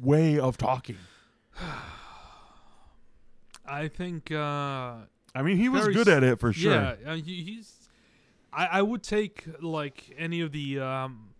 way 0.00 0.38
of 0.38 0.56
talking? 0.58 0.96
I 3.66 3.88
think. 3.88 4.30
uh 4.30 4.94
I 5.34 5.42
mean, 5.42 5.58
he 5.58 5.68
was 5.68 5.82
Very 5.82 5.92
good 5.94 6.08
at 6.08 6.24
it 6.24 6.40
for 6.40 6.50
sure. 6.52 6.72
Yeah, 6.72 6.94
uh, 7.06 7.14
he, 7.16 7.42
he's. 7.42 7.88
I, 8.52 8.66
I 8.78 8.82
would 8.82 9.02
take 9.02 9.44
like 9.60 10.14
any 10.16 10.40
of 10.40 10.50
the 10.50 10.80
um, 10.80 11.34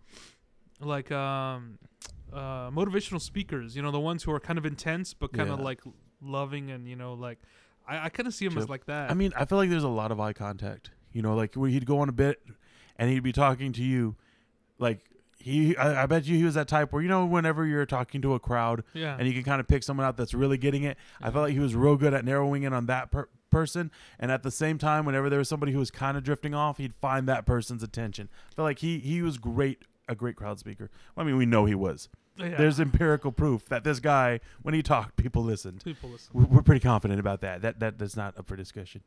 like 0.79 1.11
um, 1.11 1.79
uh, 2.31 2.69
motivational 2.69 3.19
speakers. 3.19 3.75
You 3.75 3.81
know, 3.81 3.89
the 3.89 3.99
ones 3.99 4.21
who 4.21 4.31
are 4.31 4.39
kind 4.39 4.59
of 4.59 4.67
intense 4.67 5.15
but 5.15 5.33
kind 5.33 5.49
of 5.49 5.57
Yeah. 5.59 5.65
like 5.65 5.81
loving 6.21 6.71
and 6.71 6.87
you 6.87 6.95
know 6.95 7.13
like 7.13 7.39
I, 7.87 8.05
I 8.05 8.09
kind 8.09 8.27
of 8.27 8.33
see 8.33 8.45
him 8.45 8.57
as 8.57 8.69
like 8.69 8.85
that. 8.85 9.09
I 9.09 9.13
mean, 9.13 9.31
I 9.35 9.45
feel 9.45 9.57
like 9.57 9.69
there's 9.69 9.83
a 9.83 9.87
lot 9.89 10.11
of 10.11 10.19
eye 10.19 10.33
contact. 10.33 10.91
You 11.13 11.21
know, 11.21 11.35
like 11.35 11.55
where 11.55 11.69
he'd 11.69 11.85
go 11.85 11.99
on 11.99 12.09
a 12.09 12.13
bit 12.13 12.41
and 12.97 13.09
he'd 13.09 13.23
be 13.23 13.31
talking 13.31 13.71
to 13.73 13.83
you, 13.83 14.15
like 14.77 14.99
he. 15.39 15.75
I, 15.77 16.03
I 16.03 16.05
bet 16.05 16.25
you 16.25 16.37
he 16.37 16.43
was 16.43 16.55
that 16.55 16.67
type 16.67 16.91
where 16.91 17.01
you 17.01 17.07
know, 17.07 17.25
whenever 17.25 17.65
you're 17.65 17.85
talking 17.85 18.21
to 18.21 18.33
a 18.33 18.39
crowd 18.39 18.83
yeah, 18.93 19.15
and 19.17 19.27
you 19.27 19.33
can 19.33 19.43
kind 19.43 19.59
of 19.59 19.67
pick 19.67 19.83
someone 19.83 20.05
out 20.05 20.17
that's 20.17 20.33
really 20.33 20.57
getting 20.57 20.83
it. 20.83 20.97
I 21.21 21.31
felt 21.31 21.43
like 21.45 21.53
he 21.53 21.59
was 21.59 21.75
real 21.75 21.95
good 21.95 22.13
at 22.13 22.25
narrowing 22.25 22.63
in 22.63 22.73
on 22.73 22.87
that 22.87 23.09
per- 23.09 23.29
person, 23.49 23.89
and 24.19 24.31
at 24.31 24.43
the 24.43 24.51
same 24.51 24.77
time, 24.77 25.05
whenever 25.05 25.29
there 25.29 25.39
was 25.39 25.49
somebody 25.49 25.71
who 25.71 25.79
was 25.79 25.89
kind 25.89 26.17
of 26.17 26.23
drifting 26.23 26.53
off, 26.53 26.77
he'd 26.77 26.93
find 26.95 27.27
that 27.29 27.45
person's 27.45 27.81
attention. 27.83 28.29
I 28.51 28.55
felt 28.55 28.65
like 28.65 28.79
he 28.79 28.99
he 28.99 29.21
was 29.21 29.37
great, 29.37 29.83
a 30.09 30.15
great 30.15 30.35
crowd 30.35 30.59
speaker. 30.59 30.91
Well, 31.15 31.25
I 31.25 31.27
mean, 31.27 31.37
we 31.37 31.45
know 31.45 31.65
he 31.65 31.75
was. 31.75 32.09
Yeah. 32.37 32.55
There's 32.57 32.79
empirical 32.79 33.31
proof 33.31 33.65
that 33.69 33.83
this 33.83 33.99
guy, 33.99 34.39
when 34.61 34.73
he 34.73 34.81
talked, 34.81 35.15
people 35.15 35.43
listened. 35.43 35.83
people 35.83 36.09
listen. 36.09 36.31
We're, 36.33 36.45
we're 36.45 36.61
pretty 36.61 36.81
confident 36.81 37.19
about 37.19 37.41
that. 37.41 37.61
That 37.61 37.79
that 37.79 37.97
that's 37.97 38.15
not 38.15 38.37
up 38.37 38.47
for 38.47 38.55
discussion. 38.55 39.01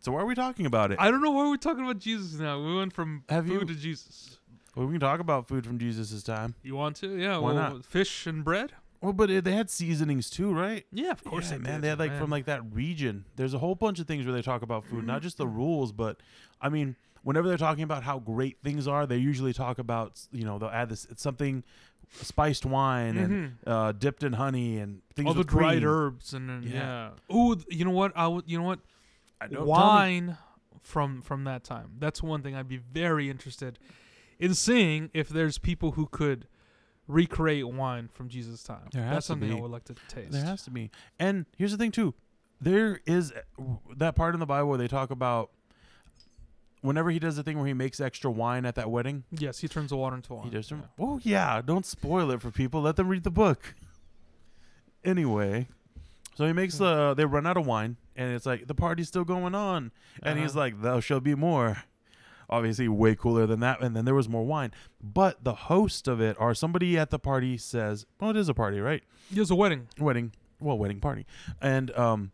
So 0.00 0.12
why 0.12 0.20
are 0.20 0.26
we 0.26 0.34
talking 0.34 0.64
about 0.64 0.92
it? 0.92 0.98
I 0.98 1.10
don't 1.10 1.22
know 1.22 1.30
why 1.30 1.48
we're 1.48 1.56
talking 1.56 1.84
about 1.84 1.98
Jesus 1.98 2.40
now. 2.40 2.62
We 2.62 2.74
went 2.74 2.92
from 2.92 3.24
Have 3.28 3.46
food 3.46 3.68
you- 3.68 3.74
to 3.74 3.80
Jesus. 3.80 4.38
well, 4.74 4.86
we 4.86 4.92
can 4.94 5.00
talk 5.00 5.20
about 5.20 5.46
food 5.46 5.66
from 5.66 5.78
Jesus' 5.78 6.22
time. 6.22 6.54
You 6.62 6.74
want 6.74 6.96
to? 6.96 7.16
Yeah. 7.16 7.36
Why 7.36 7.52
well, 7.52 7.74
not? 7.74 7.84
Fish 7.84 8.26
and 8.26 8.42
bread. 8.42 8.72
Well, 9.02 9.12
but 9.12 9.30
it, 9.30 9.44
they 9.44 9.52
had 9.52 9.70
seasonings 9.70 10.28
too, 10.28 10.52
right? 10.52 10.84
Yeah, 10.92 11.10
of 11.10 11.24
course 11.24 11.50
Yeah, 11.50 11.56
they 11.56 11.62
man. 11.62 11.72
did, 11.74 11.82
They 11.82 11.88
had 11.88 11.98
like 11.98 12.10
man. 12.12 12.20
from 12.20 12.30
like 12.30 12.44
that 12.46 12.62
region. 12.72 13.24
There's 13.36 13.54
a 13.54 13.58
whole 13.58 13.74
bunch 13.74 13.98
of 13.98 14.06
things 14.06 14.26
where 14.26 14.34
they 14.34 14.42
talk 14.42 14.62
about 14.62 14.84
food, 14.84 15.06
not 15.06 15.22
just 15.22 15.38
the 15.38 15.46
mm-hmm. 15.46 15.56
rules, 15.56 15.92
but 15.92 16.18
I 16.60 16.68
mean, 16.68 16.96
whenever 17.22 17.48
they're 17.48 17.56
talking 17.56 17.82
about 17.82 18.02
how 18.02 18.18
great 18.18 18.58
things 18.62 18.86
are, 18.86 19.06
they 19.06 19.16
usually 19.16 19.52
talk 19.52 19.78
about 19.78 20.20
you 20.32 20.44
know 20.44 20.58
they'll 20.58 20.68
add 20.68 20.88
this 20.88 21.06
it's 21.10 21.22
something 21.22 21.64
spiced 22.12 22.66
wine 22.66 23.16
and 23.16 23.32
Mhm. 23.32 23.52
uh, 23.66 23.92
dipped 23.92 24.22
in 24.22 24.34
honey 24.34 24.78
and 24.78 25.02
things 25.14 25.26
all 25.28 25.34
the 25.34 25.38
with 25.40 25.46
dried 25.48 25.78
cream. 25.82 25.88
herbs 25.88 26.34
and 26.34 26.64
Yeah. 26.64 27.10
yeah. 27.30 27.36
Ooh, 27.36 27.54
th- 27.56 27.66
you 27.70 27.84
know 27.84 27.90
what? 27.92 28.12
I 28.16 28.26
would. 28.26 28.44
You 28.50 28.58
know 28.58 28.64
what? 28.64 28.80
I 29.40 29.46
Wine 29.48 30.36
from 30.80 31.22
from 31.22 31.44
that 31.44 31.64
time. 31.64 31.92
That's 31.98 32.22
one 32.22 32.42
thing 32.42 32.54
I'd 32.54 32.68
be 32.68 32.76
very 32.78 33.30
interested 33.30 33.78
in 34.38 34.54
seeing 34.54 35.10
if 35.14 35.28
there's 35.28 35.58
people 35.58 35.92
who 35.92 36.06
could 36.06 36.46
recreate 37.06 37.66
wine 37.68 38.08
from 38.08 38.28
Jesus' 38.28 38.62
time. 38.62 38.88
There 38.92 39.02
has 39.02 39.12
That's 39.14 39.26
to 39.26 39.32
something 39.32 39.50
I 39.50 39.54
be. 39.54 39.60
would 39.60 39.70
like 39.70 39.84
to 39.84 39.94
taste. 40.08 40.32
There 40.32 40.44
has 40.44 40.62
to 40.64 40.70
be. 40.70 40.90
And 41.18 41.46
here's 41.56 41.72
the 41.72 41.78
thing 41.78 41.90
too. 41.90 42.14
There 42.60 43.00
is 43.06 43.32
uh, 43.32 43.62
that 43.96 44.14
part 44.14 44.34
in 44.34 44.40
the 44.40 44.46
Bible 44.46 44.68
where 44.68 44.78
they 44.78 44.88
talk 44.88 45.10
about 45.10 45.50
whenever 46.82 47.10
he 47.10 47.18
does 47.18 47.36
the 47.36 47.42
thing 47.42 47.58
where 47.58 47.66
he 47.66 47.74
makes 47.74 48.00
extra 48.00 48.30
wine 48.30 48.64
at 48.66 48.74
that 48.76 48.90
wedding. 48.90 49.24
yes, 49.30 49.58
he 49.60 49.68
turns 49.68 49.90
the 49.90 49.96
water 49.96 50.16
into 50.16 50.34
wine. 50.34 50.44
He 50.44 50.50
does. 50.50 50.70
yeah. 50.70 50.78
Oh 50.98 51.20
yeah, 51.22 51.60
don't 51.64 51.84
spoil 51.86 52.30
it 52.30 52.40
for 52.40 52.50
people. 52.50 52.80
Let 52.82 52.96
them 52.96 53.08
read 53.08 53.24
the 53.24 53.30
book. 53.30 53.74
Anyway, 55.04 55.66
so 56.34 56.46
he 56.46 56.52
makes 56.52 56.76
the. 56.78 57.14
They 57.14 57.24
run 57.24 57.46
out 57.46 57.56
of 57.56 57.66
wine, 57.66 57.96
and 58.16 58.34
it's 58.34 58.44
like 58.46 58.66
the 58.66 58.74
party's 58.74 59.08
still 59.08 59.24
going 59.24 59.54
on, 59.54 59.92
and 60.22 60.38
he's 60.38 60.50
Uh-huh. 60.50 60.58
like, 60.60 60.82
"Thou 60.82 61.00
shall 61.00 61.20
be 61.20 61.34
more." 61.34 61.84
Obviously, 62.50 62.88
way 62.88 63.14
cooler 63.14 63.46
than 63.46 63.60
that, 63.60 63.80
and 63.80 63.94
then 63.94 64.04
there 64.04 64.14
was 64.14 64.28
more 64.28 64.44
wine. 64.44 64.72
But 65.00 65.44
the 65.44 65.54
host 65.54 66.08
of 66.08 66.20
it, 66.20 66.36
or 66.40 66.52
somebody 66.52 66.98
at 66.98 67.10
the 67.10 67.18
party, 67.18 67.56
says, 67.56 68.06
"Well, 68.20 68.30
it 68.30 68.36
is 68.36 68.48
a 68.48 68.54
party, 68.54 68.80
right? 68.80 69.02
He 69.30 69.38
has 69.38 69.50
a 69.50 69.54
wedding. 69.54 69.88
wedding 69.98 70.32
well 70.62 70.76
wedding 70.76 71.00
party 71.00 71.24
and 71.62 71.90
um 71.96 72.32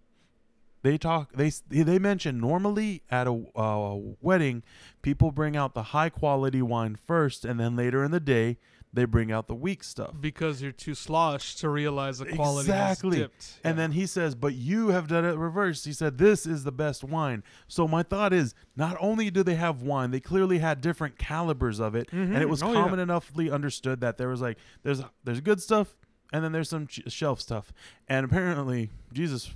they 0.87 0.97
talk 0.99 1.33
they 1.33 1.51
they 1.69 1.99
mention 1.99 2.39
normally 2.41 3.03
at 3.11 3.27
a 3.27 3.33
uh, 3.57 3.97
wedding 4.21 4.63
people 5.03 5.31
bring 5.31 5.57
out 5.57 5.75
the 5.75 5.83
high 5.95 6.09
quality 6.09 6.63
wine 6.63 6.95
first 6.97 7.45
and 7.45 7.59
then 7.61 7.75
later 7.77 8.05
in 8.05 8.11
the 8.13 8.21
day 8.21 8.57
they 8.93 9.05
bring 9.05 9.31
out 9.31 9.47
the 9.47 9.55
weak 9.55 9.83
stuff 9.85 10.15
Because 10.21 10.63
you're 10.63 10.73
too 10.73 10.95
sloshed 10.95 11.59
to 11.59 11.69
realize 11.69 12.19
the 12.19 12.27
quality 12.27 12.71
Exactly. 12.71 13.23
and 13.23 13.31
Yeah. 13.65 13.73
then 13.73 13.93
he 13.93 14.07
says 14.07 14.35
but 14.35 14.55
you 14.55 14.89
have 14.89 15.07
done 15.09 15.25
it 15.25 15.37
reverse 15.37 15.85
he 15.85 15.93
said 15.93 16.17
this 16.19 16.47
is 16.47 16.65
the 16.65 16.73
best 16.73 17.05
wine 17.05 17.43
so 17.69 17.87
my 17.87 18.03
thought 18.03 18.33
is 18.33 18.55
not 18.77 18.97
only 19.01 19.31
do 19.31 19.43
they 19.43 19.57
have 19.57 19.83
wine 19.83 20.13
they 20.13 20.21
clearly 20.21 20.59
had 20.59 20.81
different 20.81 21.19
calibers 21.19 21.79
of 21.81 21.95
it 21.95 22.09
and 22.13 22.37
it 22.37 22.43
Mhm. 22.47 22.49
was 22.49 22.63
Oh, 22.63 22.73
yeah. 22.73 22.83
common 22.83 23.01
enoughly 23.01 23.51
understood 23.51 24.01
that 24.01 24.17
there 24.19 24.29
was 24.29 24.41
like 24.41 24.57
there's 24.83 25.03
there's 25.25 25.41
good 25.43 25.61
stuff 25.61 25.95
and 26.33 26.43
then 26.43 26.53
there's 26.53 26.69
some 26.71 26.87
ch- 26.87 27.03
shelf 27.09 27.41
stuff 27.41 27.73
and 28.09 28.25
apparently 28.25 28.91
jesus 29.13 29.55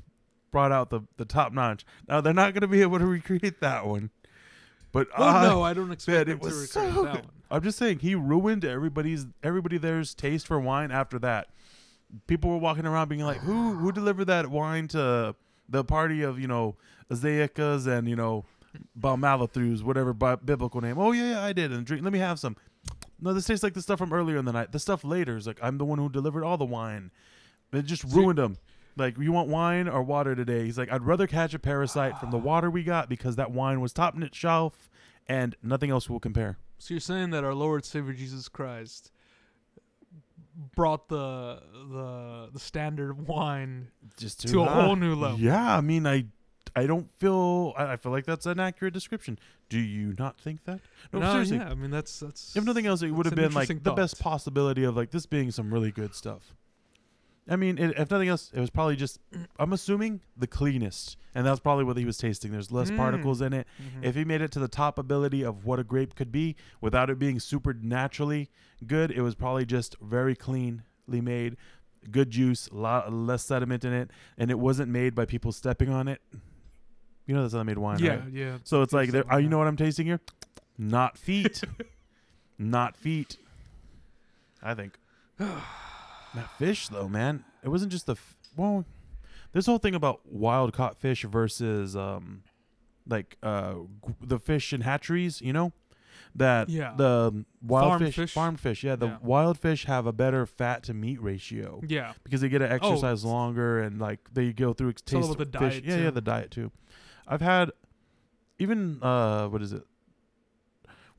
brought 0.50 0.72
out 0.72 0.90
the 0.90 1.00
the 1.16 1.24
top 1.24 1.52
notch 1.52 1.84
now 2.08 2.20
they're 2.20 2.32
not 2.34 2.52
going 2.54 2.60
to 2.62 2.68
be 2.68 2.82
able 2.82 2.98
to 2.98 3.06
recreate 3.06 3.60
that 3.60 3.86
one 3.86 4.10
but 4.92 5.06
Oh 5.16 5.24
I 5.24 5.42
no, 5.46 5.62
I 5.62 5.72
don't 5.74 5.92
expect 5.92 6.26
them 6.26 6.36
it 6.38 6.42
was 6.42 6.52
to 6.62 6.66
so 6.72 6.80
that 6.80 6.94
good. 6.94 7.04
one. 7.24 7.30
i'm 7.50 7.62
just 7.62 7.78
saying 7.78 8.00
he 8.00 8.14
ruined 8.14 8.64
everybody's 8.64 9.26
everybody 9.42 9.78
there's 9.78 10.14
taste 10.14 10.46
for 10.46 10.58
wine 10.60 10.90
after 10.90 11.18
that 11.20 11.48
people 12.26 12.50
were 12.50 12.58
walking 12.58 12.86
around 12.86 13.08
being 13.08 13.22
like 13.24 13.38
who 13.38 13.74
who 13.74 13.92
delivered 13.92 14.24
that 14.26 14.48
wine 14.50 14.88
to 14.88 15.34
the 15.68 15.84
party 15.84 16.22
of 16.22 16.38
you 16.40 16.48
know 16.48 16.76
Azaicas 17.10 17.86
and 17.86 18.08
you 18.08 18.16
know 18.16 18.44
Balmalathus, 18.98 19.82
whatever 19.82 20.12
bi- 20.12 20.36
biblical 20.36 20.80
name. 20.80 20.96
Oh 20.98 21.12
yeah, 21.12 21.30
yeah, 21.30 21.44
I 21.44 21.52
did. 21.52 21.72
And 21.72 21.84
drink. 21.84 22.04
Let 22.04 22.12
me 22.12 22.18
have 22.20 22.38
some. 22.38 22.56
No, 23.20 23.32
this 23.34 23.44
tastes 23.46 23.62
like 23.64 23.74
the 23.74 23.82
stuff 23.82 23.98
from 23.98 24.12
earlier 24.12 24.36
in 24.36 24.44
the 24.44 24.52
night. 24.52 24.70
The 24.72 24.78
stuff 24.78 25.04
later 25.04 25.36
is 25.36 25.46
like 25.46 25.58
I'm 25.62 25.78
the 25.78 25.84
one 25.84 25.98
who 25.98 26.08
delivered 26.08 26.44
all 26.44 26.56
the 26.56 26.64
wine. 26.64 27.10
It 27.72 27.82
just 27.84 28.04
ruined 28.04 28.38
him. 28.38 28.58
Like 29.00 29.18
you 29.18 29.32
want 29.32 29.48
wine 29.48 29.88
or 29.88 30.02
water 30.02 30.34
today? 30.34 30.64
He's 30.64 30.78
like 30.78 30.92
I'd 30.92 31.02
rather 31.02 31.26
catch 31.26 31.54
a 31.54 31.58
parasite 31.58 32.18
from 32.18 32.30
the 32.30 32.38
ah. 32.38 32.42
water 32.42 32.70
we 32.70 32.82
got 32.82 33.08
because 33.08 33.36
that 33.36 33.50
wine 33.50 33.80
was 33.80 33.92
top 33.92 34.14
notch 34.14 34.34
shelf 34.34 34.88
and 35.28 35.56
nothing 35.62 35.90
else 35.90 36.08
will 36.08 36.20
compare. 36.20 36.58
So 36.78 36.94
you're 36.94 37.00
saying 37.00 37.30
that 37.30 37.44
our 37.44 37.54
Lord 37.54 37.84
Savior 37.84 38.12
Jesus 38.12 38.48
Christ 38.48 39.10
brought 40.74 41.08
the 41.08 41.60
the 41.72 42.50
the 42.52 42.58
standard 42.58 43.26
wine 43.26 43.88
Just 44.18 44.46
to 44.48 44.62
a 44.62 44.66
whole 44.66 44.96
new 44.96 45.14
level. 45.14 45.38
Yeah, 45.38 45.76
I 45.76 45.80
mean, 45.80 46.06
I, 46.06 46.26
I 46.74 46.86
don't 46.86 47.10
feel. 47.18 47.74
I, 47.76 47.92
I 47.92 47.96
feel 47.96 48.12
like 48.12 48.24
that's 48.24 48.46
an 48.46 48.60
accurate 48.60 48.94
description. 48.94 49.38
Do 49.68 49.78
you 49.78 50.14
not 50.18 50.38
think 50.38 50.64
that? 50.64 50.80
No, 51.12 51.20
seriously. 51.32 51.58
yeah, 51.58 51.70
I 51.70 51.74
mean 51.74 51.90
that's 51.90 52.20
that's 52.20 52.56
If 52.56 52.64
nothing 52.64 52.86
else, 52.86 53.02
it 53.02 53.10
would 53.10 53.26
have 53.26 53.34
been 53.34 53.52
like 53.52 53.82
the 53.82 53.92
best 53.92 54.20
possibility 54.20 54.84
of 54.84 54.96
like 54.96 55.10
this 55.10 55.26
being 55.26 55.50
some 55.50 55.72
really 55.72 55.90
good 55.90 56.14
stuff. 56.14 56.54
I 57.50 57.56
mean, 57.56 57.78
it, 57.78 57.98
if 57.98 58.10
nothing 58.12 58.28
else, 58.28 58.52
it 58.54 58.60
was 58.60 58.70
probably 58.70 58.94
just. 58.94 59.18
I'm 59.58 59.72
assuming 59.72 60.20
the 60.36 60.46
cleanest, 60.46 61.16
and 61.34 61.44
that's 61.44 61.58
probably 61.58 61.82
what 61.84 61.96
he 61.96 62.04
was 62.04 62.16
tasting. 62.16 62.52
There's 62.52 62.70
less 62.70 62.92
Mm. 62.92 62.96
particles 62.96 63.40
in 63.40 63.52
it. 63.52 63.66
Mhm. 63.82 64.04
If 64.04 64.14
he 64.14 64.24
made 64.24 64.40
it 64.40 64.52
to 64.52 64.60
the 64.60 64.68
top 64.68 64.98
ability 64.98 65.42
of 65.44 65.64
what 65.64 65.80
a 65.80 65.84
grape 65.84 66.14
could 66.14 66.30
be 66.30 66.54
without 66.80 67.10
it 67.10 67.18
being 67.18 67.40
super 67.40 67.74
naturally 67.74 68.50
good, 68.86 69.10
it 69.10 69.22
was 69.22 69.34
probably 69.34 69.66
just 69.66 69.96
very 70.00 70.36
cleanly 70.36 70.80
made, 71.08 71.56
good 72.12 72.30
juice, 72.30 72.68
lot 72.72 73.12
less 73.12 73.42
sediment 73.44 73.84
in 73.84 73.92
it, 73.92 74.10
and 74.38 74.50
it 74.50 74.58
wasn't 74.60 74.88
made 74.88 75.14
by 75.16 75.24
people 75.24 75.50
stepping 75.50 75.90
on 75.90 76.06
it. 76.06 76.22
You 77.26 77.34
know 77.34 77.42
that's 77.42 77.52
how 77.52 77.58
they 77.58 77.64
made 77.64 77.78
wine, 77.78 77.98
yeah, 77.98 78.20
right? 78.20 78.32
yeah. 78.32 78.58
So 78.62 78.82
it's 78.82 78.92
like, 78.92 79.10
there, 79.10 79.24
you 79.40 79.48
know 79.48 79.58
what 79.58 79.66
I'm 79.66 79.76
tasting 79.76 80.06
here? 80.06 80.20
Not 80.78 81.18
feet, 81.18 81.62
not 82.58 82.96
feet. 82.96 83.36
I 84.62 84.74
think. 84.74 84.98
that 86.34 86.48
fish, 86.58 86.88
though, 86.88 87.08
man, 87.08 87.44
it 87.62 87.68
wasn't 87.68 87.92
just 87.92 88.06
the 88.06 88.12
f- 88.12 88.36
well. 88.56 88.84
This 89.52 89.66
whole 89.66 89.78
thing 89.78 89.94
about 89.96 90.20
wild 90.24 90.72
caught 90.72 90.96
fish 90.96 91.24
versus 91.24 91.96
um, 91.96 92.42
like 93.08 93.36
uh, 93.42 93.74
g- 94.06 94.14
the 94.22 94.38
fish 94.38 94.72
in 94.72 94.82
hatcheries, 94.82 95.40
you 95.40 95.52
know, 95.52 95.72
that 96.36 96.68
Yeah. 96.68 96.94
the 96.96 97.44
wild 97.60 97.88
Farmed 97.88 98.04
fish, 98.06 98.14
fish. 98.16 98.32
farmed 98.32 98.60
fish, 98.60 98.84
yeah, 98.84 98.94
the 98.94 99.06
Yeah. 99.08 99.18
wild 99.22 99.58
fish 99.58 99.86
have 99.86 100.06
a 100.06 100.12
better 100.12 100.46
fat 100.46 100.84
to 100.84 100.94
meat 100.94 101.20
ratio 101.20 101.80
Yeah. 101.88 102.12
because 102.22 102.42
they 102.42 102.48
get 102.48 102.60
to 102.60 102.70
exercise 102.70 103.24
Oh, 103.24 103.28
longer 103.28 103.80
and 103.80 103.98
like 103.98 104.32
they 104.32 104.52
go 104.52 104.72
through 104.72 104.90
ex- 104.90 105.02
It's 105.02 105.14
all 105.14 105.20
taste 105.22 105.34
about 105.34 105.50
the 105.52 105.58
fish. 105.58 105.72
diet, 105.80 105.84
Yeah, 105.84 105.96
yeah, 105.96 106.04
too. 106.04 106.10
the 106.12 106.20
diet 106.20 106.50
too. 106.52 106.70
I've 107.26 107.40
had 107.40 107.72
even 108.60 109.02
uh 109.02 109.48
what 109.48 109.62
is 109.62 109.72
it? 109.72 109.82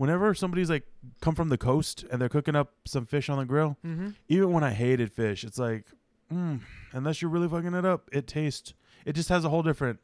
Whenever 0.01 0.33
somebody's 0.33 0.69
like 0.69 0.87
come 1.21 1.35
from 1.35 1.49
the 1.49 1.57
coast 1.59 2.03
and 2.09 2.19
they're 2.19 2.27
cooking 2.37 2.55
up 2.55 2.71
some 2.85 3.05
fish 3.05 3.29
on 3.29 3.37
the 3.37 3.45
grill, 3.45 3.77
Mm-hmm. 3.85 4.09
even 4.29 4.51
when 4.51 4.63
I 4.63 4.71
hated 4.71 5.11
fish, 5.11 5.43
it's 5.43 5.59
like, 5.59 5.85
mm, 6.33 6.59
unless 6.91 7.21
you're 7.21 7.29
really 7.29 7.47
fucking 7.47 7.75
it 7.75 7.85
up, 7.85 8.09
it 8.11 8.25
tastes. 8.25 8.73
It 9.05 9.13
just 9.13 9.29
has 9.29 9.45
a 9.45 9.49
whole 9.49 9.61
different. 9.63 9.99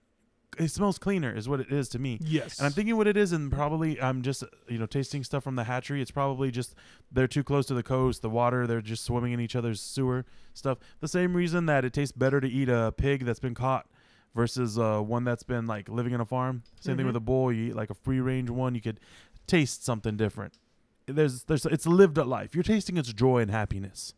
It 0.59 0.69
smells 0.69 0.97
cleaner, 0.99 1.35
is 1.35 1.49
what 1.49 1.59
it 1.59 1.71
is 1.71 1.89
to 1.89 1.99
me. 1.99 2.19
Yes. 2.21 2.57
And 2.59 2.65
I'm 2.67 2.71
thinking 2.73 2.95
what 2.95 3.07
it 3.07 3.17
is, 3.17 3.31
and 3.31 3.51
probably 3.51 3.99
I'm 3.99 4.21
just 4.21 4.43
you 4.69 4.77
know 4.77 4.85
tasting 4.85 5.23
stuff 5.23 5.43
from 5.43 5.55
the 5.55 5.63
hatchery. 5.63 5.99
It's 6.01 6.11
probably 6.11 6.51
just 6.51 6.75
they're 7.11 7.27
too 7.27 7.43
close 7.43 7.65
to 7.67 7.73
the 7.73 7.83
coast, 7.83 8.21
the 8.21 8.29
water. 8.29 8.67
They're 8.67 8.81
just 8.81 9.03
swimming 9.03 9.33
in 9.33 9.39
each 9.39 9.55
other's 9.55 9.81
sewer 9.81 10.25
stuff. 10.53 10.77
The 10.99 11.07
same 11.07 11.35
reason 11.35 11.65
that 11.65 11.85
it 11.85 11.93
tastes 11.93 12.11
better 12.15 12.39
to 12.39 12.47
eat 12.47 12.69
a 12.69 12.93
pig 12.95 13.25
that's 13.25 13.39
been 13.39 13.55
caught 13.55 13.87
versus 14.35 14.77
uh, 14.77 14.99
one 15.01 15.23
that's 15.23 15.43
been 15.43 15.65
like 15.65 15.89
living 15.89 16.13
in 16.13 16.21
a 16.21 16.25
farm. 16.25 16.61
Same 16.79 16.97
thing 16.97 17.05
Mhm. 17.05 17.07
with 17.07 17.15
a 17.15 17.19
bull. 17.31 17.51
You 17.51 17.69
eat 17.69 17.75
like 17.75 17.89
a 17.89 17.95
free 17.95 18.19
range 18.19 18.49
one, 18.51 18.73
you 18.75 18.81
could 18.81 18.99
taste 19.47 19.83
something 19.85 20.17
different. 20.17 20.57
There's 21.05 21.43
there's 21.45 21.65
it's 21.65 21.87
lived 21.87 22.17
a 22.17 22.23
life. 22.25 22.53
You're 22.53 22.63
tasting 22.63 22.97
its 22.97 23.11
joy 23.13 23.39
and 23.39 23.49
happiness. 23.51 24.13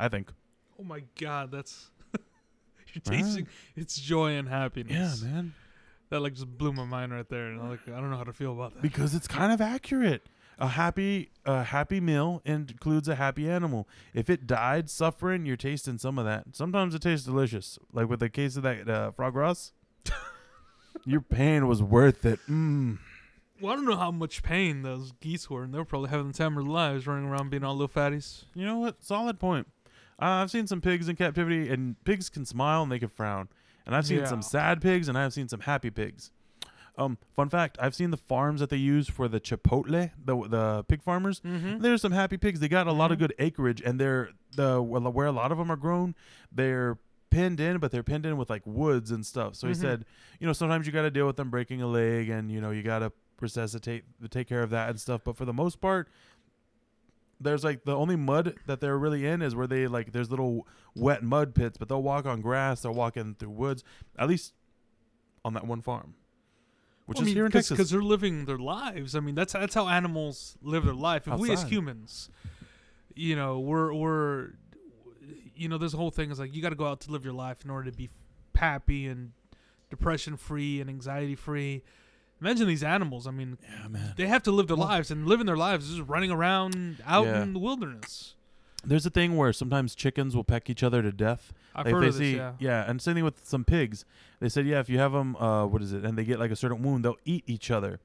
I 0.00 0.08
think. 0.08 0.32
oh 0.80 0.84
my 0.84 1.02
god, 1.20 1.50
that's 1.52 1.90
you're 2.14 3.02
Right. 3.08 3.22
tasting 3.22 3.46
its 3.76 3.98
joy 4.00 4.32
and 4.32 4.48
happiness. 4.48 5.22
Yeah, 5.22 5.30
man. 5.30 5.54
That 6.10 6.20
like 6.20 6.32
just 6.34 6.46
blew 6.58 6.72
my 6.72 6.84
mind 6.84 7.12
right 7.12 7.28
there, 7.28 7.48
and 7.48 7.60
I 7.60 7.68
like 7.68 7.86
I 7.86 7.92
don't 8.00 8.10
know 8.10 8.16
how 8.16 8.24
to 8.24 8.32
feel 8.32 8.52
about 8.52 8.74
that. 8.74 8.82
because 8.82 9.14
it's 9.14 9.28
kind 9.28 9.52
of 9.52 9.60
accurate. 9.60 10.26
A 10.60 10.66
happy 10.68 11.30
a 11.44 11.62
happy 11.62 12.00
meal 12.00 12.42
includes 12.44 13.06
a 13.06 13.14
happy 13.14 13.48
animal. 13.48 13.86
If 14.12 14.28
it 14.28 14.44
died 14.46 14.90
suffering, 14.90 15.46
you're 15.46 15.56
tasting 15.56 15.98
some 15.98 16.18
of 16.18 16.24
that. 16.24 16.46
Sometimes 16.56 16.96
it 16.96 17.02
tastes 17.02 17.24
delicious, 17.26 17.78
like 17.92 18.08
with 18.08 18.18
the 18.18 18.28
case 18.28 18.56
of 18.56 18.64
that 18.64 18.88
uh, 18.88 19.10
frog 19.12 19.36
ross. 19.36 19.72
Your 21.04 21.20
pain 21.20 21.68
was 21.68 21.80
worth 21.82 22.26
it. 22.26 22.40
Mm. 22.48 22.98
Well, 23.60 23.72
I 23.72 23.76
don't 23.76 23.84
know 23.86 23.96
how 23.96 24.10
much 24.10 24.42
pain 24.42 24.82
those 24.82 25.12
geese 25.20 25.50
were, 25.50 25.64
and 25.64 25.74
they 25.74 25.78
were 25.78 25.84
probably 25.84 26.10
having 26.10 26.28
the 26.28 26.32
time 26.32 26.56
of 26.56 26.64
their 26.64 26.72
lives 26.72 27.06
running 27.06 27.26
around 27.28 27.50
being 27.50 27.64
all 27.64 27.74
little 27.74 27.88
fatties. 27.88 28.44
You 28.54 28.64
know 28.64 28.78
what? 28.78 29.02
Solid 29.02 29.38
point. 29.40 29.66
Uh, 30.20 30.42
I've 30.42 30.50
seen 30.50 30.66
some 30.66 30.80
pigs 30.80 31.08
in 31.08 31.16
captivity, 31.16 31.68
and 31.68 32.02
pigs 32.04 32.28
can 32.28 32.44
smile 32.44 32.82
and 32.82 32.90
they 32.92 32.98
can 32.98 33.08
frown. 33.08 33.48
And 33.86 33.96
I've 33.96 34.06
seen 34.06 34.18
Yeah. 34.18 34.26
some 34.26 34.42
sad 34.42 34.80
pigs, 34.80 35.08
and 35.08 35.16
I've 35.16 35.32
seen 35.32 35.48
some 35.48 35.60
happy 35.60 35.90
pigs. 35.90 36.30
Um, 36.96 37.16
fun 37.36 37.48
fact: 37.48 37.78
I've 37.80 37.94
seen 37.94 38.10
the 38.10 38.16
farms 38.16 38.60
that 38.60 38.70
they 38.70 38.76
use 38.76 39.08
for 39.08 39.28
the 39.28 39.40
chipotle, 39.40 40.10
the 40.24 40.48
the 40.48 40.84
pig 40.88 41.02
farmers. 41.02 41.40
Mm-hmm. 41.40 41.78
There's 41.78 42.02
some 42.02 42.10
happy 42.12 42.36
pigs. 42.36 42.58
They 42.60 42.68
got 42.68 42.86
a 42.88 42.92
lot 42.92 43.12
of 43.12 43.18
Mhm. 43.18 43.20
good 43.20 43.34
acreage, 43.38 43.80
and 43.80 44.00
they're 44.00 44.30
the 44.56 44.82
where 44.82 45.26
a 45.28 45.32
lot 45.32 45.52
of 45.52 45.58
them 45.58 45.70
are 45.70 45.76
grown. 45.76 46.14
They're 46.50 46.98
pinned 47.30 47.60
in, 47.60 47.78
but 47.78 47.92
they're 47.92 48.02
pinned 48.02 48.26
in 48.26 48.36
with 48.36 48.50
like 48.50 48.62
woods 48.66 49.10
and 49.12 49.24
stuff. 49.24 49.54
So 49.54 49.68
he 49.68 49.74
Mhm. 49.74 49.80
said, 49.80 50.04
you 50.40 50.46
know, 50.46 50.52
sometimes 50.52 50.86
you 50.86 50.92
got 50.92 51.02
to 51.02 51.10
deal 51.10 51.26
with 51.26 51.36
them 51.36 51.50
breaking 51.50 51.80
a 51.82 51.86
leg, 51.86 52.28
and 52.30 52.50
you 52.50 52.60
know 52.60 52.70
you 52.72 52.82
got 52.82 52.98
to 53.00 53.12
resuscitate, 53.40 54.04
take 54.30 54.48
care 54.48 54.62
of 54.62 54.70
that 54.70 54.90
and 54.90 55.00
stuff. 55.00 55.22
But 55.24 55.36
for 55.36 55.44
the 55.44 55.52
most 55.52 55.80
part, 55.80 56.08
there's 57.40 57.64
like 57.64 57.84
the 57.84 57.96
only 57.96 58.16
mud 58.16 58.54
that 58.66 58.80
they're 58.80 58.98
really 58.98 59.24
in 59.26 59.42
is 59.42 59.54
where 59.54 59.66
they 59.66 59.86
like 59.86 60.12
there's 60.12 60.30
little 60.30 60.66
wet 60.94 61.22
mud 61.22 61.54
pits, 61.54 61.78
but 61.78 61.88
they'll 61.88 62.02
walk 62.02 62.26
on 62.26 62.40
grass. 62.40 62.82
They'll 62.82 62.94
walk 62.94 63.16
in 63.16 63.34
through 63.34 63.50
woods. 63.50 63.84
At 64.18 64.28
least 64.28 64.54
on 65.44 65.54
that 65.54 65.66
one 65.66 65.80
farm, 65.80 66.14
which 67.06 67.20
is 67.20 67.28
here 67.28 67.46
in 67.46 67.52
Texas. 67.52 67.70
because 67.70 67.90
they're 67.90 68.02
living 68.02 68.44
their 68.46 68.58
lives. 68.58 69.14
I 69.14 69.20
mean, 69.20 69.34
that's 69.34 69.52
that's 69.52 69.74
how 69.74 69.88
animals 69.88 70.56
live 70.62 70.84
their 70.84 70.94
life. 70.94 71.28
If 71.28 71.38
we 71.38 71.52
as 71.52 71.62
humans, 71.62 72.28
you 73.14 73.36
know, 73.36 73.60
we're 73.60 73.92
we're 73.94 74.50
you 75.54 75.68
know, 75.68 75.78
this 75.78 75.92
whole 75.92 76.10
thing 76.10 76.30
is 76.30 76.38
like 76.38 76.54
you 76.54 76.62
got 76.62 76.70
to 76.70 76.76
go 76.76 76.86
out 76.86 77.00
to 77.00 77.10
live 77.10 77.24
your 77.24 77.34
life 77.34 77.64
in 77.64 77.70
order 77.70 77.90
to 77.90 77.96
be 77.96 78.08
happy 78.54 79.06
and 79.06 79.32
depression 79.90 80.36
free 80.36 80.80
and 80.80 80.88
anxiety 80.88 81.34
free. 81.34 81.82
Imagine 82.40 82.68
these 82.68 82.82
animals. 82.84 83.26
I 83.26 83.30
mean, 83.32 83.58
Yeah, 83.62 83.88
man. 83.88 84.14
they 84.16 84.26
have 84.28 84.42
to 84.44 84.52
live 84.52 84.68
their 84.68 84.76
lives 84.76 85.10
and 85.10 85.26
living 85.26 85.46
their 85.46 85.56
lives 85.56 85.88
is 85.90 85.96
just 85.96 86.08
running 86.08 86.30
around 86.30 86.98
out 87.06 87.26
Yeah. 87.26 87.42
in 87.42 87.52
the 87.52 87.58
wilderness. 87.58 88.34
There's 88.84 89.04
a 89.04 89.10
thing 89.10 89.36
where 89.36 89.52
sometimes 89.52 89.94
chickens 89.96 90.36
will 90.36 90.44
peck 90.44 90.70
each 90.70 90.82
other 90.84 91.02
to 91.02 91.10
death. 91.10 91.52
I've 91.74 91.86
Like, 91.86 91.94
heard 91.94 92.02
they 92.04 92.08
of 92.08 92.14
this. 92.14 92.20
see, 92.20 92.64
Yeah. 92.64 92.88
and 92.88 93.02
same 93.02 93.14
thing 93.16 93.24
with 93.24 93.44
some 93.44 93.64
pigs. 93.64 94.04
They 94.40 94.48
said, 94.48 94.66
yeah, 94.66 94.78
if 94.78 94.88
you 94.88 94.98
have 94.98 95.12
them, 95.12 95.34
uh, 95.36 95.66
what 95.66 95.82
is 95.82 95.92
it, 95.92 96.04
and 96.04 96.16
they 96.16 96.24
get 96.24 96.38
like 96.38 96.52
a 96.52 96.56
certain 96.56 96.82
wound, 96.82 97.04
they'll 97.04 97.16
eat 97.24 97.42
each 97.48 97.70
other. 97.72 97.98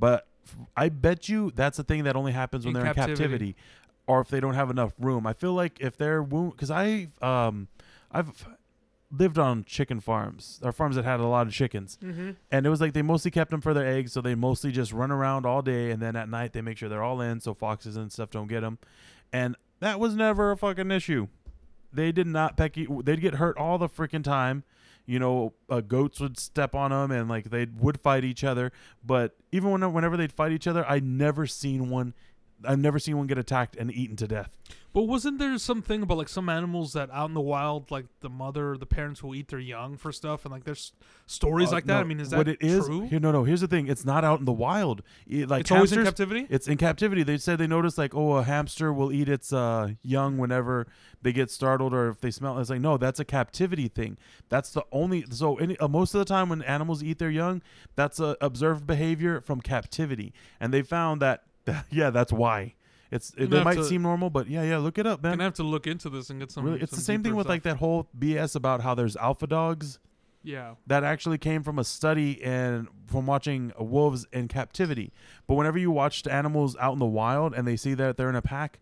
But 0.00 0.26
f- 0.44 0.56
I 0.76 0.88
bet 0.88 1.28
you 1.28 1.52
that's 1.54 1.78
a 1.78 1.84
thing 1.84 2.02
that 2.04 2.16
only 2.16 2.32
happens 2.32 2.64
when 2.66 2.74
In 2.76 2.82
they're 2.82 2.92
captivity. 2.92 3.12
in 3.12 3.16
captivity, 3.16 3.56
or 4.08 4.20
if 4.20 4.28
they 4.28 4.40
don't 4.40 4.54
have 4.54 4.68
enough 4.68 4.92
room. 4.98 5.26
I 5.28 5.32
feel 5.32 5.54
like 5.54 5.78
if 5.80 5.96
they're 5.96 6.22
wound, 6.24 6.52
because 6.52 6.70
I, 6.72 7.08
um, 7.22 7.68
I've 8.10 8.46
lived 9.18 9.38
on 9.38 9.64
chicken 9.64 10.00
farms, 10.00 10.60
or 10.62 10.72
farms 10.72 10.96
that 10.96 11.04
had 11.04 11.20
a 11.20 11.26
lot 11.26 11.46
of 11.46 11.52
chickens, 11.52 11.98
Mm-hmm. 12.02 12.30
and 12.50 12.66
it 12.66 12.68
was 12.68 12.80
like 12.80 12.92
they 12.92 13.02
mostly 13.02 13.30
kept 13.30 13.50
them 13.50 13.60
for 13.60 13.72
their 13.74 13.86
eggs, 13.86 14.12
so 14.12 14.20
they 14.20 14.34
mostly 14.34 14.72
just 14.72 14.92
run 14.92 15.10
around 15.10 15.46
all 15.46 15.62
day, 15.62 15.90
and 15.90 16.00
then 16.02 16.16
at 16.16 16.28
night 16.28 16.52
they 16.52 16.60
make 16.60 16.78
sure 16.78 16.88
they're 16.88 17.02
all 17.02 17.20
in, 17.20 17.40
so 17.40 17.54
foxes 17.54 17.96
and 17.96 18.10
stuff 18.12 18.30
don't 18.30 18.46
get 18.48 18.60
them, 18.60 18.78
and 19.32 19.56
that 19.80 20.00
was 20.00 20.14
never 20.14 20.50
a 20.52 20.56
fucking 20.56 20.90
issue. 20.90 21.28
They 21.92 22.12
did 22.12 22.26
not 22.26 22.56
peck. 22.56 22.74
They'd 22.76 23.20
get 23.20 23.34
hurt 23.34 23.56
all 23.56 23.78
the 23.78 23.88
freaking 23.88 24.24
time. 24.24 24.64
You 25.06 25.18
know, 25.20 25.52
uh, 25.70 25.80
goats 25.82 26.18
would 26.20 26.36
step 26.38 26.74
on 26.74 26.90
them, 26.90 27.10
and 27.12 27.28
like 27.28 27.50
they 27.50 27.66
would 27.78 28.00
fight 28.00 28.24
each 28.24 28.42
other. 28.42 28.72
But 29.04 29.36
even 29.52 29.70
when 29.70 29.92
whenever 29.92 30.16
they'd 30.16 30.32
fight 30.32 30.50
each 30.52 30.66
other, 30.66 30.84
I'd 30.88 31.04
never 31.04 31.46
seen 31.46 31.88
one. 31.88 32.12
I've 32.64 32.78
never 32.78 32.98
seen 32.98 33.16
one 33.18 33.26
get 33.26 33.38
attacked 33.38 33.76
and 33.76 33.92
eaten 33.92 34.16
to 34.16 34.26
death. 34.26 34.50
But 34.92 35.02
wasn't 35.02 35.38
there 35.38 35.58
something 35.58 36.00
about 36.02 36.16
like 36.16 36.28
some 36.30 36.48
animals 36.48 36.94
that 36.94 37.10
out 37.12 37.28
in 37.28 37.34
the 37.34 37.40
wild, 37.42 37.90
like 37.90 38.06
the 38.20 38.30
mother, 38.30 38.78
the 38.78 38.86
parents 38.86 39.22
will 39.22 39.34
eat 39.34 39.48
their 39.48 39.58
young 39.58 39.98
for 39.98 40.10
stuff, 40.10 40.46
and 40.46 40.52
like 40.52 40.64
there's 40.64 40.92
stories 41.26 41.68
Uh, 41.68 41.72
like 41.72 41.84
that. 41.84 41.94
no, 41.96 42.00
I 42.00 42.04
mean, 42.04 42.18
is 42.18 42.30
that 42.30 42.38
what 42.38 42.48
it 42.48 42.56
is? 42.62 42.86
true? 42.86 43.02
Here, 43.02 43.20
no, 43.20 43.30
no. 43.30 43.44
Here's 43.44 43.60
the 43.60 43.68
thing. 43.68 43.88
It's 43.88 44.06
not 44.06 44.24
out 44.24 44.38
in 44.38 44.46
the 44.46 44.52
wild. 44.54 45.02
It- 45.26 45.50
like 45.50 45.60
it's 45.62 45.70
always 45.70 45.92
in 45.92 46.02
captivity. 46.02 46.46
It's 46.48 46.66
in 46.66 46.78
captivity. 46.78 47.22
They 47.24 47.36
said 47.36 47.58
they 47.58 47.66
noticed 47.66 47.98
like, 47.98 48.14
oh, 48.14 48.36
a 48.36 48.42
hamster 48.42 48.90
will 48.90 49.12
eat 49.12 49.28
its 49.28 49.52
uh, 49.52 49.90
young 50.02 50.38
whenever 50.38 50.86
they 51.20 51.32
get 51.34 51.50
startled 51.50 51.92
or 51.92 52.08
if 52.08 52.22
they 52.22 52.30
smell. 52.30 52.58
It's 52.58 52.70
like, 52.70 52.80
no, 52.80 52.96
that's 52.96 53.20
a 53.20 53.24
captivity 53.26 53.88
thing. 53.88 54.16
That's 54.48 54.70
the 54.70 54.82
only. 54.92 55.26
So 55.30 55.56
any, 55.56 55.76
uh, 55.76 55.88
most 55.88 56.14
of 56.14 56.20
the 56.20 56.24
time 56.24 56.48
when 56.48 56.62
animals 56.62 57.02
eat 57.02 57.18
their 57.18 57.30
young, 57.30 57.60
that's 57.96 58.18
a 58.18 58.34
observed 58.40 58.86
behavior 58.86 59.42
from 59.42 59.60
captivity, 59.60 60.32
and 60.58 60.72
they 60.72 60.80
found 60.80 61.20
that, 61.20 61.42
yeah, 61.90 62.10
that's 62.10 62.32
why. 62.32 62.74
It's 63.10 63.32
it, 63.38 63.50
they 63.50 63.62
might 63.62 63.74
to- 63.76 63.84
seem 63.84 64.02
normal, 64.02 64.30
but 64.30 64.48
yeah, 64.48 64.62
yeah, 64.64 64.78
look 64.78 64.98
it 64.98 65.06
up, 65.06 65.22
man. 65.22 65.32
Gonna 65.32 65.44
have 65.44 65.54
to 65.54 65.62
look 65.62 65.86
into 65.86 66.10
this 66.10 66.28
and 66.30 66.40
get 66.40 66.50
some. 66.50 66.64
Really, 66.64 66.80
it's 66.80 66.90
the 66.94 67.00
same 67.00 67.22
thing 67.22 67.36
with 67.36 67.48
like 67.48 67.62
that 67.62 67.76
whole 67.76 68.08
BS 68.18 68.56
about 68.56 68.80
how 68.80 68.94
there's 68.94 69.16
alpha 69.16 69.46
dogs 69.46 70.00
Yeah. 70.42 70.74
that 70.88 71.04
actually 71.04 71.38
came 71.38 71.62
from 71.62 71.78
a 71.78 71.84
study 71.84 72.42
and 72.42 72.88
from 73.06 73.26
watching 73.26 73.72
wolves 73.78 74.26
in 74.32 74.48
captivity. 74.48 75.12
But 75.46 75.54
whenever 75.54 75.78
you 75.78 75.92
watch 75.92 76.26
animals 76.26 76.76
out 76.80 76.94
in 76.94 76.98
the 76.98 77.06
wild 77.06 77.54
and 77.54 77.66
they 77.66 77.76
see 77.76 77.94
that 77.94 78.16
they're 78.16 78.28
in 78.28 78.34
a 78.34 78.42
pack, 78.42 78.80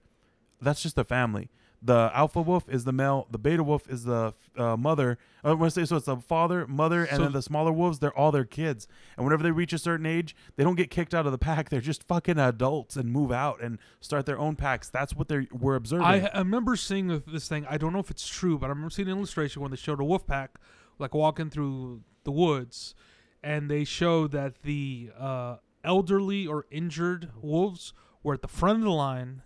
that's 0.61 0.83
just 0.83 0.97
a 0.97 1.05
family. 1.05 1.51
The 1.87 2.11
alpha 2.15 2.41
wolf 2.41 2.65
is 2.71 2.85
the 2.85 2.93
male, 2.93 3.27
the 3.31 3.37
beta 3.37 3.63
wolf 3.63 3.87
is 3.91 4.05
the 4.05 4.33
uh, 4.57 4.75
mother. 4.75 5.19
I 5.45 5.53
want 5.53 5.75
to 5.75 5.81
say 5.81 5.85
so 5.85 5.97
it's 5.97 6.07
the 6.07 6.17
father, 6.17 6.67
mother, 6.67 7.01
and 7.05 7.19
So- 7.19 7.23
then 7.25 7.33
the 7.33 7.43
smaller 7.43 7.73
wolves. 7.73 7.99
They're 7.99 8.17
all 8.17 8.33
their 8.33 8.47
kids. 8.47 8.89
And 9.19 9.27
whenever 9.27 9.43
they 9.43 9.51
reach 9.51 9.75
a 9.75 9.79
certain 9.79 10.07
age, 10.07 10.35
they 10.57 10.65
don't 10.65 10.77
get 10.77 10.89
kicked 10.91 11.13
out 11.15 11.27
of 11.27 11.33
the 11.33 11.37
pack. 11.39 11.69
They're 11.69 11.83
just 11.83 12.03
fucking 12.03 12.39
adults 12.39 12.97
and 12.97 13.13
move 13.13 13.31
out 13.31 13.61
and 13.63 13.79
start 14.01 14.25
their 14.25 14.39
own 14.39 14.57
packs. 14.57 14.89
That's 14.89 15.15
what 15.15 15.29
they're 15.29 15.47
we're 15.53 15.75
observing. 15.77 16.07
I, 16.07 16.27
I 16.33 16.39
remember 16.39 16.75
seeing 16.75 17.23
this 17.27 17.49
thing. 17.49 17.67
I 17.69 17.77
don't 17.77 17.93
know 17.93 17.99
if 17.99 18.11
it's 18.11 18.27
true, 18.27 18.59
but 18.59 18.67
I 18.67 18.71
remember 18.71 18.89
seeing 18.89 19.09
an 19.09 19.19
illustration 19.19 19.61
when 19.61 19.71
they 19.71 19.77
showed 19.77 20.01
a 20.01 20.05
wolf 20.05 20.27
pack, 20.27 20.53
like 20.99 21.13
walking 21.15 21.51
through 21.51 22.01
the 22.25 22.33
woods, 22.33 22.95
and 23.43 23.71
they 23.71 23.85
showed 23.85 24.33
that 24.33 24.63
the 24.63 25.11
uh, 25.19 25.57
elderly 25.85 26.47
or 26.47 26.65
injured 26.71 27.29
wolves 27.43 27.93
were 28.23 28.33
at 28.33 28.41
the 28.41 28.49
front 28.49 28.79
of 28.79 28.85
the 28.85 28.91
line, 28.91 29.43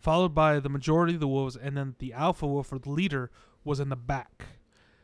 followed 0.00 0.34
by 0.34 0.58
the 0.58 0.68
majority 0.68 1.14
of 1.14 1.20
the 1.20 1.28
wolves, 1.28 1.54
and 1.56 1.76
then 1.76 1.94
the 1.98 2.12
alpha 2.12 2.46
wolf 2.46 2.72
or 2.72 2.78
the 2.78 2.90
leader 2.90 3.30
was 3.64 3.78
in 3.80 3.88
the 3.90 3.96
back. 3.96 4.46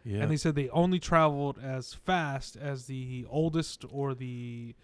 yeah. 0.05 0.23
And 0.23 0.31
they 0.31 0.37
said 0.37 0.55
they 0.55 0.69
only 0.71 0.99
traveled 0.99 1.59
as 1.63 1.93
fast 1.95 2.57
as 2.57 2.87
the 2.87 3.27
oldest 3.29 3.85
or 3.91 4.15
the 4.15 4.75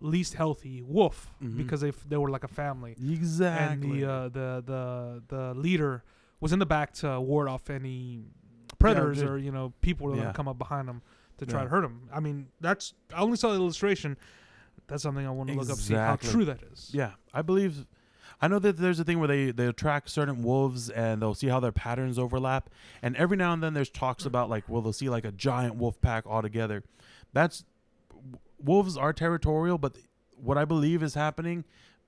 least 0.00 0.34
healthy 0.34 0.82
wolf 0.82 1.30
Mhm. 1.42 1.56
because 1.56 1.80
they 1.82 1.88
f- 1.90 2.04
they 2.08 2.16
were 2.16 2.30
like 2.30 2.42
a 2.44 2.48
family 2.48 2.92
exactly. 2.98 4.02
and 4.02 4.02
the 4.02 4.10
uh, 4.10 4.28
the 4.28 4.62
the 4.66 5.22
the 5.28 5.54
leader 5.54 6.02
was 6.40 6.52
in 6.52 6.58
the 6.58 6.66
back 6.66 6.92
to 6.94 7.20
ward 7.20 7.46
off 7.48 7.70
any 7.70 8.24
predators 8.78 9.18
dude. 9.20 9.28
or 9.30 9.38
you 9.38 9.52
know 9.52 9.72
people 9.82 10.10
that 10.10 10.16
Yeah. 10.16 10.26
would 10.26 10.34
come 10.34 10.48
up 10.48 10.58
behind 10.58 10.88
them 10.88 11.00
to 11.38 11.46
try 11.46 11.60
Yeah. 11.60 11.64
to 11.64 11.70
hurt 11.70 11.82
them. 11.82 12.08
I 12.12 12.18
mean, 12.20 12.48
that's 12.60 12.94
I 13.14 13.20
only 13.20 13.36
saw 13.36 13.50
the 13.50 13.56
illustration. 13.56 14.16
That's 14.88 15.02
something 15.02 15.24
I 15.26 15.30
want 15.30 15.50
to 15.50 15.56
look 15.56 15.70
up 15.70 15.76
see 15.78 15.94
how 15.94 16.16
true 16.16 16.44
that 16.46 16.62
is. 16.72 16.90
Yeah, 16.92 17.12
I 17.32 17.42
believe. 17.42 17.86
I 18.40 18.48
know 18.48 18.58
that 18.58 18.76
there's 18.76 19.00
a 19.00 19.04
thing 19.04 19.18
where 19.18 19.28
they 19.28 19.50
they 19.50 19.70
track 19.72 20.08
certain 20.08 20.42
wolves 20.42 20.90
and 20.90 21.22
they'll 21.22 21.34
see 21.34 21.48
how 21.48 21.60
their 21.60 21.72
patterns 21.72 22.18
overlap, 22.18 22.70
and 23.02 23.16
every 23.16 23.36
now 23.36 23.52
and 23.52 23.62
then 23.62 23.74
there's 23.74 23.90
talks 23.90 24.24
mm. 24.24 24.26
about 24.26 24.50
like, 24.50 24.68
well, 24.68 24.82
they'll 24.82 24.92
see 24.92 25.08
like 25.08 25.24
a 25.24 25.32
giant 25.32 25.76
wolf 25.76 26.00
pack 26.00 26.24
all 26.26 26.42
together. 26.42 26.82
That's 27.32 27.64
wolves 28.62 28.96
are 28.96 29.12
territorial, 29.12 29.78
but 29.78 29.96
what 30.36 30.58
I 30.58 30.64
believe 30.64 31.02
is 31.02 31.14
happening, 31.14 31.64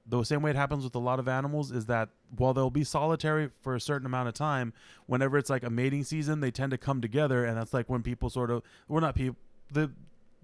the 0.06 0.22
same 0.24 0.42
way 0.42 0.50
it 0.50 0.56
happens 0.56 0.84
with 0.84 0.94
a 0.94 1.00
lot 1.00 1.18
of 1.18 1.28
animals, 1.28 1.70
is 1.70 1.86
that 1.86 2.08
while 2.36 2.54
they'll 2.54 2.70
be 2.70 2.84
solitary 2.84 3.50
for 3.60 3.74
a 3.74 3.80
certain 3.80 4.06
amount 4.06 4.28
of 4.28 4.34
time, 4.34 4.72
whenever 5.06 5.38
it's 5.38 5.50
like 5.50 5.62
a 5.62 5.70
mating 5.70 6.04
season, 6.04 6.40
they 6.40 6.50
tend 6.50 6.70
to 6.70 6.78
come 6.78 7.00
together, 7.00 7.44
and 7.44 7.56
that's 7.56 7.74
like 7.74 7.88
when 7.88 8.02
people 8.02 8.30
sort 8.30 8.50
of, 8.50 8.62
well, 8.88 9.00
not 9.00 9.14
people, 9.14 9.36
the 9.72 9.90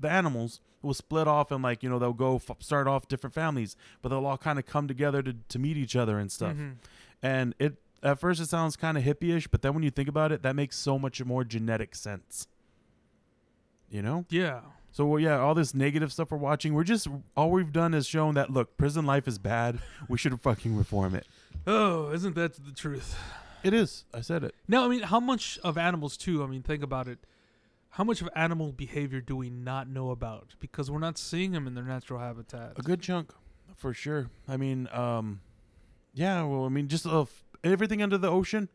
the 0.02 0.10
animals 0.10 0.60
will 0.82 0.94
split 0.94 1.26
off 1.28 1.50
and 1.50 1.62
like 1.62 1.82
you 1.82 1.88
know 1.88 1.98
they'll 1.98 2.12
go 2.12 2.36
f- 2.36 2.56
start 2.60 2.86
off 2.86 3.08
different 3.08 3.32
families, 3.34 3.76
but 4.02 4.08
they'll 4.10 4.26
all 4.26 4.36
kind 4.38 4.58
of 4.58 4.66
come 4.66 4.86
together 4.88 5.22
to 5.22 5.34
to 5.48 5.58
meet 5.58 5.76
each 5.76 5.96
other 5.96 6.18
and 6.18 6.30
stuff. 6.30 6.54
Mhm. 6.56 6.74
And 7.22 7.54
it 7.58 7.76
at 8.02 8.18
first 8.18 8.40
it 8.40 8.48
sounds 8.48 8.76
kind 8.76 8.98
of 8.98 9.04
hippie-ish, 9.04 9.46
but 9.48 9.62
then 9.62 9.74
when 9.74 9.82
you 9.84 9.90
think 9.90 10.08
about 10.08 10.32
it, 10.32 10.42
that 10.42 10.56
makes 10.56 10.76
so 10.76 10.98
much 10.98 11.24
more 11.24 11.44
genetic 11.44 11.94
sense. 11.94 12.48
You 13.90 14.02
know? 14.02 14.24
Yeah. 14.28 14.60
So 14.90 15.06
well, 15.06 15.20
yeah, 15.20 15.38
all 15.38 15.54
this 15.54 15.74
negative 15.74 16.12
stuff 16.12 16.30
we're 16.30 16.38
watching, 16.38 16.74
we're 16.74 16.84
just 16.84 17.06
all 17.36 17.50
we've 17.50 17.72
done 17.72 17.94
is 17.94 18.06
shown 18.06 18.34
that 18.34 18.50
look, 18.50 18.76
prison 18.76 19.06
life 19.06 19.26
is 19.28 19.38
bad. 19.38 19.78
We 20.08 20.18
should 20.18 20.38
fucking 20.40 20.76
reform 20.76 21.14
it. 21.14 21.26
Oh, 21.66 22.10
isn't 22.10 22.34
that 22.34 22.54
the 22.54 22.72
truth? 22.72 23.16
It 23.62 23.72
is. 23.72 24.04
I 24.12 24.20
said 24.20 24.42
it. 24.42 24.54
No, 24.66 24.84
I 24.84 24.88
mean, 24.88 25.02
how 25.02 25.20
much 25.20 25.58
of 25.62 25.78
animals 25.78 26.16
too? 26.16 26.42
I 26.42 26.46
mean, 26.46 26.62
think 26.62 26.82
about 26.82 27.06
it. 27.06 27.20
How 27.92 28.04
much 28.04 28.22
of 28.22 28.28
animal 28.34 28.72
behavior 28.72 29.20
do 29.20 29.36
we 29.36 29.50
not 29.50 29.86
know 29.88 30.10
about 30.10 30.54
because 30.60 30.90
we're 30.90 30.98
not 30.98 31.18
seeing 31.18 31.52
them 31.52 31.66
in 31.66 31.74
their 31.74 31.84
natural 31.84 32.18
habitat? 32.20 32.72
A 32.78 32.82
good 32.82 33.02
chunk, 33.02 33.32
for 33.76 33.92
sure. 33.92 34.30
I 34.48 34.56
mean, 34.56 34.88
um, 34.92 35.40
yeah. 36.14 36.42
Well, 36.42 36.64
I 36.64 36.70
mean, 36.70 36.88
just 36.88 37.06
uh, 37.06 37.26
everything 37.62 38.02
under 38.02 38.16
the 38.16 38.30
ocean, 38.30 38.70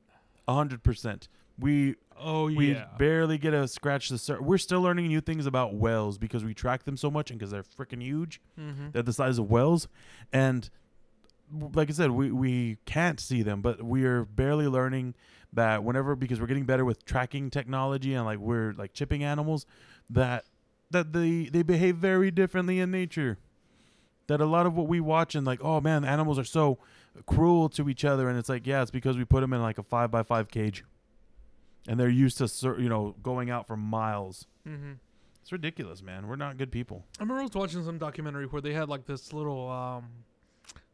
a 0.48 0.54
hundred 0.54 0.84
percent. 0.84 1.30
We 1.58 1.96
Oh 2.20 2.48
yeah. 2.48 2.58
we 2.58 2.72
yeah. 2.74 2.86
barely 2.98 3.38
get 3.38 3.54
a 3.54 3.68
scratch 3.68 4.10
the 4.10 4.18
surface. 4.18 4.46
We're 4.46 4.58
still 4.58 4.82
learning 4.82 5.08
new 5.08 5.22
things 5.22 5.46
about 5.46 5.76
whales 5.76 6.18
because 6.18 6.44
we 6.44 6.54
track 6.54 6.84
them 6.84 6.98
so 6.98 7.12
much 7.12 7.30
and 7.30 7.40
because 7.40 7.52
they're 7.52 7.64
freaking 7.64 8.02
huge. 8.02 8.42
mm-hmm. 8.60 8.92
They're 8.92 9.04
the 9.04 9.14
size 9.14 9.38
of 9.38 9.50
whales, 9.50 9.88
and 10.34 10.70
like 11.52 11.90
I 11.90 11.94
said, 11.94 12.12
we 12.12 12.32
we 12.32 12.78
can't 12.86 13.20
see 13.20 13.42
them, 13.42 13.62
but 13.62 13.84
we 13.84 14.06
are 14.06 14.26
barely 14.26 14.68
learning 14.68 15.16
that 15.54 15.84
whenever 15.84 16.16
because 16.16 16.40
we're 16.40 16.48
getting 16.48 16.66
better 16.66 16.86
with 16.86 17.06
tracking 17.06 17.50
technology 17.50 18.14
and 18.14 18.26
like 18.26 18.40
we're 18.40 18.74
like 18.74 18.94
chipping 18.94 19.24
animals 19.24 19.66
that 20.10 20.46
that 20.92 21.14
they 21.14 21.46
they 21.46 21.64
behave 21.64 21.98
very 21.98 22.32
differently 22.32 22.80
in 22.80 22.92
nature. 22.92 23.38
That 24.28 24.42
a 24.42 24.46
lot 24.46 24.66
of 24.66 24.76
what 24.76 24.90
we 24.90 25.00
watch 25.00 25.36
and 25.36 25.48
like, 25.48 25.64
oh 25.64 25.80
man, 25.80 26.04
animals 26.04 26.38
are 26.38 26.44
so 26.44 26.80
cruel 27.26 27.70
to 27.70 27.88
each 27.88 28.04
other, 28.04 28.28
and 28.28 28.38
it's 28.38 28.50
like, 28.50 28.68
yeah, 28.68 28.82
it's 28.82 28.92
because 28.92 29.18
we 29.18 29.24
put 29.24 29.40
them 29.40 29.54
in 29.54 29.62
like 29.62 29.78
a 29.78 29.84
five 29.84 30.12
by 30.12 30.24
five 30.24 30.50
cage, 30.50 30.84
and 31.88 31.98
they're 31.98 32.10
used 32.10 32.38
to 32.38 32.76
you 32.78 32.90
know 32.90 33.16
going 33.24 33.50
out 33.50 33.68
for 33.68 33.78
miles. 33.78 34.48
Mm-hmm. 34.68 34.94
It's 35.42 35.52
ridiculous, 35.54 36.04
man. 36.04 36.28
We're 36.28 36.36
not 36.36 36.58
good 36.58 36.74
people. 36.74 37.06
I 37.20 37.24
remember 37.24 37.40
I 37.40 37.44
was 37.44 37.54
watching 37.54 37.86
some 37.86 37.98
documentary 37.98 38.48
where 38.48 38.62
they 38.62 38.74
had 38.74 38.90
like 38.90 39.06
this 39.06 39.32
little 39.32 39.70
um, 39.70 40.10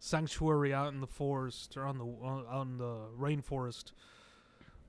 sanctuary 0.05 0.73
out 0.73 0.91
in 0.93 0.99
the 0.99 1.07
forest 1.07 1.77
or 1.77 1.85
on 1.85 1.97
the 1.97 2.05
uh, 2.05 2.43
out 2.53 2.63
in 2.67 2.77
the 2.77 2.97
rainforest 3.17 3.93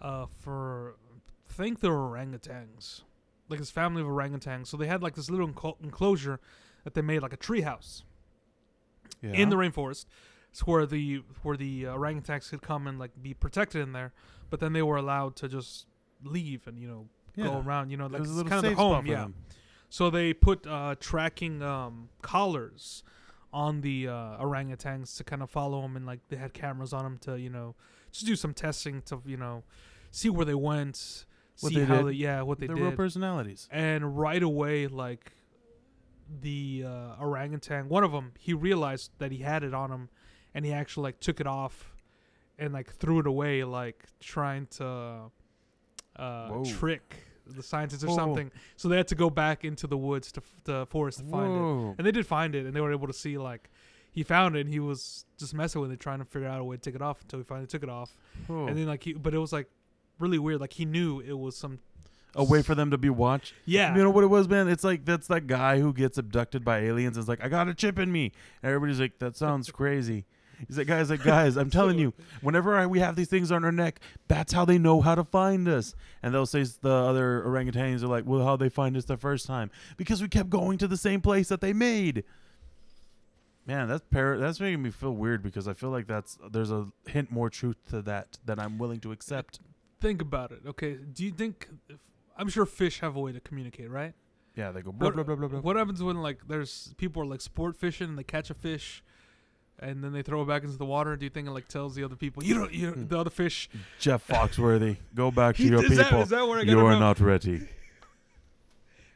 uh, 0.01 0.27
for 0.41 0.97
I 1.49 1.53
think 1.53 1.79
they 1.81 1.89
were 1.89 2.09
orangutans, 2.11 3.03
like 3.49 3.61
his 3.61 3.71
family 3.71 4.03
of 4.03 4.09
orangutans. 4.09 4.67
So 4.67 4.77
they 4.77 4.89
had 4.89 5.03
like 5.05 5.15
this 5.15 5.31
little 5.31 5.47
enco- 5.49 5.77
enclosure 5.83 6.41
that 6.83 6.95
they 6.95 7.01
made 7.03 7.23
like 7.23 7.33
a 7.33 7.37
treehouse 7.37 8.03
Yeah. 9.23 9.33
in 9.35 9.51
the 9.51 9.57
rainforest. 9.57 10.07
It's 10.51 10.67
where 10.67 10.85
the 10.85 11.23
where 11.43 11.57
the 11.57 11.87
uh, 11.87 11.95
orangutans 11.95 12.51
could 12.51 12.63
come 12.63 12.89
and 12.89 12.99
like 12.99 13.13
be 13.23 13.35
protected 13.35 13.83
in 13.83 13.93
there, 13.93 14.13
but 14.51 14.59
then 14.59 14.73
they 14.73 14.83
were 14.83 14.97
allowed 14.97 15.37
to 15.37 15.49
just 15.49 15.87
leave 16.25 16.67
and 16.67 16.77
you 16.79 16.89
know 16.89 17.09
go 17.41 17.61
around. 17.61 17.91
You 17.91 17.99
know, 17.99 18.07
It 18.07 18.13
like 18.13 18.23
it's 18.23 18.31
little 18.31 18.51
kind 18.51 18.65
of 18.67 18.71
the 18.73 18.77
home. 18.77 19.07
Yeah. 19.07 19.15
them. 19.23 19.35
So 19.91 20.11
they 20.11 20.33
put 20.35 20.67
uh, 20.67 20.97
tracking 20.99 21.63
um, 21.63 22.09
collars 22.21 23.05
on 23.55 23.81
the 23.81 24.09
uh, 24.09 24.37
orangutans 24.45 25.17
to 25.17 25.25
kind 25.25 25.43
of 25.43 25.49
follow 25.49 25.81
them, 25.83 25.97
and 25.97 26.05
like 26.05 26.21
they 26.29 26.37
had 26.37 26.53
cameras 26.53 26.93
on 26.93 27.05
them 27.05 27.19
to 27.19 27.39
you 27.41 27.49
know 27.49 27.75
just 28.13 28.27
do 28.27 28.37
some 28.37 28.53
testing 28.53 29.01
to 29.03 29.23
you 29.25 29.37
know 29.39 29.63
see 30.11 30.29
where 30.29 30.45
they 30.45 30.55
went, 30.55 31.25
What 31.61 31.73
see 31.73 31.79
they 31.79 31.85
how 31.87 31.99
did. 31.99 32.07
they 32.09 32.13
yeah 32.13 32.43
what 32.43 32.59
they 32.59 32.67
They're 32.67 32.77
did, 32.77 32.83
real 32.83 32.93
personalities. 32.97 33.69
and 33.71 34.19
right 34.19 34.43
away 34.43 34.87
like 34.89 35.33
the 36.41 36.85
uh, 36.87 37.17
orangutan, 37.21 37.89
one 37.89 38.03
of 38.05 38.13
them, 38.13 38.33
he 38.39 38.53
realized 38.55 39.11
that 39.19 39.31
he 39.31 39.39
had 39.39 39.63
it 39.63 39.75
on 39.75 39.91
him, 39.91 40.09
and 40.55 40.65
he 40.65 40.73
actually 40.73 41.05
like 41.05 41.21
took 41.21 41.41
it 41.41 41.47
off 41.47 41.95
and 42.59 42.73
like 42.73 42.91
threw 42.95 43.19
it 43.21 43.27
away, 43.27 43.63
like 43.65 44.05
trying 44.21 44.67
to 44.79 45.31
uh, 46.17 46.49
Whoa. 46.49 46.65
trick 46.65 47.27
the 47.47 47.63
scientists 47.63 48.05
or 48.05 48.09
Whoa. 48.09 48.17
something. 48.17 48.51
So 48.77 48.89
they 48.89 48.97
had 48.97 49.09
to 49.09 49.15
go 49.15 49.31
back 49.31 49.65
into 49.65 49.87
the 49.87 49.97
woods 49.97 50.33
to 50.33 50.43
the 50.65 50.87
forest 50.87 51.19
to 51.19 51.25
find 51.25 51.53
it, 51.53 51.95
and 51.99 52.07
they 52.07 52.13
did 52.13 52.27
find 52.27 52.55
it, 52.55 52.67
and 52.67 52.75
they 52.75 52.81
were 52.81 52.93
able 52.93 53.07
to 53.07 53.13
see 53.13 53.39
like 53.39 53.71
he 54.13 54.23
found 54.23 54.57
it, 54.57 54.61
and 54.61 54.69
he 54.69 54.81
was 54.81 55.25
just 55.39 55.55
messing 55.55 55.81
with 55.81 55.91
it, 55.93 56.01
trying 56.01 56.21
to 56.21 56.25
figure 56.25 56.49
out 56.49 56.61
a 56.61 56.65
way 56.65 56.77
to 56.77 56.83
take 56.83 56.95
it 56.95 57.03
off 57.03 57.21
until 57.23 57.39
he 57.41 57.45
finally 57.45 57.67
took 57.67 57.83
it 57.83 57.89
off, 57.89 58.17
Whoa. 58.47 58.67
and 58.67 58.77
then 58.79 58.87
like 58.87 59.03
he, 59.05 59.13
but 59.13 59.35
it 59.35 59.39
was 59.39 59.53
like 59.53 59.69
really 60.19 60.39
weird, 60.39 60.61
like 60.61 60.73
he 60.73 60.85
knew 60.85 61.21
it 61.21 61.39
was 61.39 61.57
some 61.57 61.81
a 62.37 62.43
way 62.45 62.63
for 62.63 62.75
them 62.75 62.91
to 62.91 62.99
be 62.99 63.11
watched. 63.11 63.55
yeah. 63.65 63.95
You 63.95 64.03
know 64.03 64.11
what 64.11 64.25
it 64.25 64.29
was, 64.29 64.49
man? 64.49 64.67
It's 64.69 64.83
like 64.85 65.05
that's 65.05 65.29
that 65.29 65.47
guy 65.47 65.79
who 65.81 65.93
gets 65.93 66.19
abducted 66.19 66.65
by 66.65 66.81
aliens. 66.81 67.17
Is 67.17 67.29
like, 67.29 67.43
I 67.45 67.49
got 67.49 67.69
a 67.69 67.75
chip 67.75 67.99
in 67.99 68.11
me, 68.11 68.33
and 68.63 68.73
everybody's 68.73 69.01
like, 69.01 69.19
that 69.21 69.37
sounds 69.37 69.71
crazy. 69.73 70.27
He's 70.69 70.79
like, 70.79 70.87
guys, 70.87 71.11
like 71.11 71.23
guys, 71.23 71.57
I'm 71.57 71.71
telling 71.71 71.99
you, 71.99 72.13
whenever 72.41 72.77
I, 72.77 72.87
we 72.87 72.99
have 73.01 73.17
these 73.17 73.29
things 73.29 73.51
on 73.53 73.65
our 73.65 73.73
neck, 73.73 74.01
that's 74.29 74.53
how 74.53 74.65
they 74.65 74.79
know 74.79 75.01
how 75.01 75.15
to 75.15 75.25
find 75.25 75.69
us. 75.69 75.95
And 76.23 76.33
they'll 76.35 76.47
say 76.47 76.63
the 76.65 76.91
other 76.91 77.43
orangutans 77.47 78.03
are 78.03 78.07
like, 78.07 78.25
well, 78.27 78.45
how 78.45 78.57
they 78.57 78.69
find 78.69 78.97
us 78.97 79.05
the 79.05 79.17
first 79.17 79.47
time 79.47 79.71
because 79.97 80.23
we 80.23 80.29
kept 80.29 80.51
going 80.51 80.79
to 80.79 80.89
the 80.89 80.97
same 80.97 81.21
place 81.21 81.49
that 81.49 81.61
they 81.61 81.73
made. 81.73 82.25
Man, 83.67 83.89
that's 83.89 84.05
par- 84.11 84.39
that's 84.39 84.61
making 84.61 84.83
me 84.83 84.91
feel 84.91 85.13
weird 85.13 85.43
because 85.43 85.67
I 85.67 85.73
feel 85.73 85.89
like 85.91 86.07
that's 86.07 86.37
there's 86.51 86.71
a 86.71 86.89
hint 87.07 87.31
more 87.31 87.49
truth 87.49 87.77
to 87.91 88.03
that 88.03 88.37
than 88.45 88.59
I'm 88.59 88.77
willing 88.79 89.01
to 89.01 89.13
accept. 89.13 89.61
think 90.01 90.21
about 90.21 90.53
it. 90.53 90.61
Okay, 90.67 90.95
do 90.97 91.25
you 91.25 91.31
think? 91.31 91.69
I'm 92.37 92.49
sure 92.51 92.67
fish 92.67 93.01
have 93.01 93.17
a 93.17 93.21
way 93.21 93.33
to 93.33 93.41
communicate, 93.41 93.89
right? 93.91 94.13
Yeah, 94.55 94.71
they 94.71 94.83
go 94.83 94.93
blah 94.93 95.09
What, 95.09 95.15
blah 95.15 95.25
blah 95.25 95.37
blah 95.37 95.49
blah. 95.49 95.61
what 95.61 95.77
happens 95.77 96.03
when 96.03 96.17
like 96.21 96.47
there's 96.47 96.93
people 96.99 97.23
are 97.23 97.27
like 97.27 97.41
sport 97.41 97.75
fishing 97.77 98.11
and 98.11 98.19
they 98.19 98.23
catch 98.23 98.51
a 98.51 98.55
fish, 98.55 99.03
and 99.79 100.03
then 100.03 100.13
they 100.13 100.23
throw 100.23 100.43
it 100.43 100.47
back 100.49 100.63
into 100.65 100.77
the 100.77 100.85
water? 100.85 101.17
Do 101.17 101.25
you 101.25 101.31
think 101.31 101.49
it 101.49 101.51
like 101.51 101.69
tells 101.69 101.95
the 101.95 102.05
other 102.05 102.17
people 102.17 102.43
you 102.45 102.55
don't 102.55 102.73
you 102.73 102.91
Hmm. 102.93 103.07
the 103.09 103.19
other 103.19 103.31
fish? 103.31 103.69
Jeff 103.99 104.27
Foxworthy, 104.27 104.97
go 105.15 105.31
back 105.31 105.57
to 105.57 105.63
your 105.65 105.85
is, 105.85 105.99
people. 105.99 106.23
is 106.23 106.29
that 106.31 106.47
where 106.47 106.59
I 106.61 106.65
got 106.65 106.71
you 106.71 106.87
are 106.87 106.99
not 106.99 107.21
ready. 107.21 107.69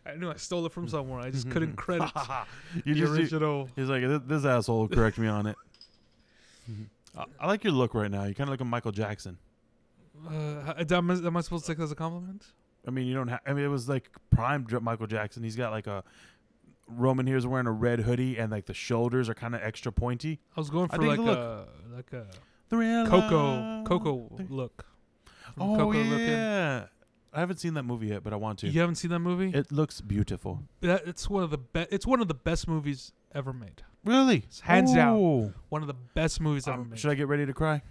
I 0.06 0.14
knew 0.14 0.30
I 0.30 0.36
stole 0.36 0.64
it 0.64 0.72
from 0.72 0.88
somewhere. 0.88 1.20
I 1.20 1.30
just 1.30 1.50
couldn't 1.52 1.76
credit 1.76 2.10
you 2.84 2.94
the 2.94 3.00
just, 3.00 3.12
original. 3.12 3.68
he's 3.76 3.88
like, 3.88 4.02
"This- 4.02 4.22
this 4.26 4.44
asshole 4.44 4.88
correct 4.88 5.18
me 5.18 5.26
on 5.28 5.46
it. 5.46 5.56
I, 7.16 7.24
I 7.40 7.46
like 7.46 7.62
your 7.64 7.72
look 7.74 7.94
right 7.94 8.10
now. 8.10 8.24
You 8.24 8.34
kind 8.34 8.48
of 8.48 8.52
look 8.52 8.60
like 8.60 8.68
Michael 8.68 8.92
Jackson. 8.92 9.38
Uh, 10.26 10.74
am, 10.90 11.10
I, 11.10 11.14
am 11.14 11.36
I 11.36 11.40
supposed 11.42 11.64
to 11.66 11.72
take 11.72 11.78
that 11.78 11.84
as 11.84 11.92
a 11.92 11.96
compliment? 11.96 12.44
I 12.86 12.90
mean, 12.90 13.06
you 13.06 13.14
don't 13.14 13.28
have. 13.28 13.40
I 13.46 13.52
mean, 13.52 13.64
it 13.64 13.68
was 13.68 13.88
like 13.88 14.10
prime 14.30 14.66
Michael 14.80 15.06
Jackson. 15.06 15.42
He's 15.42 15.56
got 15.56 15.70
like 15.72 15.86
a 15.86 16.02
Roman 16.88 17.26
here 17.26 17.36
is 17.36 17.46
wearing 17.46 17.66
a 17.66 17.72
red 17.72 18.00
hoodie, 18.00 18.38
and 18.38 18.50
like 18.50 18.66
the 18.66 18.74
shoulders 18.74 19.28
are 19.28 19.34
kind 19.34 19.54
of 19.54 19.62
extra 19.62 19.92
pointy. 19.92 20.40
I 20.56 20.60
was 20.60 20.70
going 20.70 20.88
for 20.88 20.98
like 21.02 21.18
a 21.18 21.66
like 21.94 22.12
a 22.12 22.26
real 22.70 23.06
Coco. 23.06 23.84
Coco 23.84 24.30
look. 24.48 24.84
From 25.54 25.62
Oh 25.62 25.76
Coco 25.76 25.98
looking. 25.98 26.28
yeah, 26.28 26.86
I 27.32 27.40
haven't 27.40 27.58
seen 27.58 27.74
that 27.74 27.84
movie 27.84 28.08
yet, 28.08 28.22
but 28.24 28.32
I 28.32 28.36
want 28.36 28.58
to. 28.60 28.68
You 28.68 28.80
haven't 28.80 28.96
seen 28.96 29.10
that 29.10 29.18
movie? 29.20 29.50
It 29.56 29.70
looks 29.72 30.00
beautiful. 30.00 30.62
that, 30.80 31.06
it's 31.06 31.28
one 31.28 31.42
of 31.42 31.50
the 31.50 31.58
best. 31.58 31.88
It's 31.92 32.06
one 32.06 32.20
of 32.20 32.28
the 32.28 32.34
best 32.34 32.66
movies 32.68 33.12
ever 33.34 33.52
made. 33.52 33.82
Really, 34.04 34.38
It's 34.46 34.60
hands 34.60 34.94
down. 34.94 35.54
One 35.68 35.82
of 35.82 35.88
the 35.88 35.94
best 36.14 36.40
movies 36.40 36.66
ever 36.68 36.80
Um, 36.80 36.90
made. 36.90 36.98
should 36.98 37.10
I 37.10 37.14
get 37.14 37.28
ready 37.28 37.44
to 37.46 37.52
cry? 37.52 37.82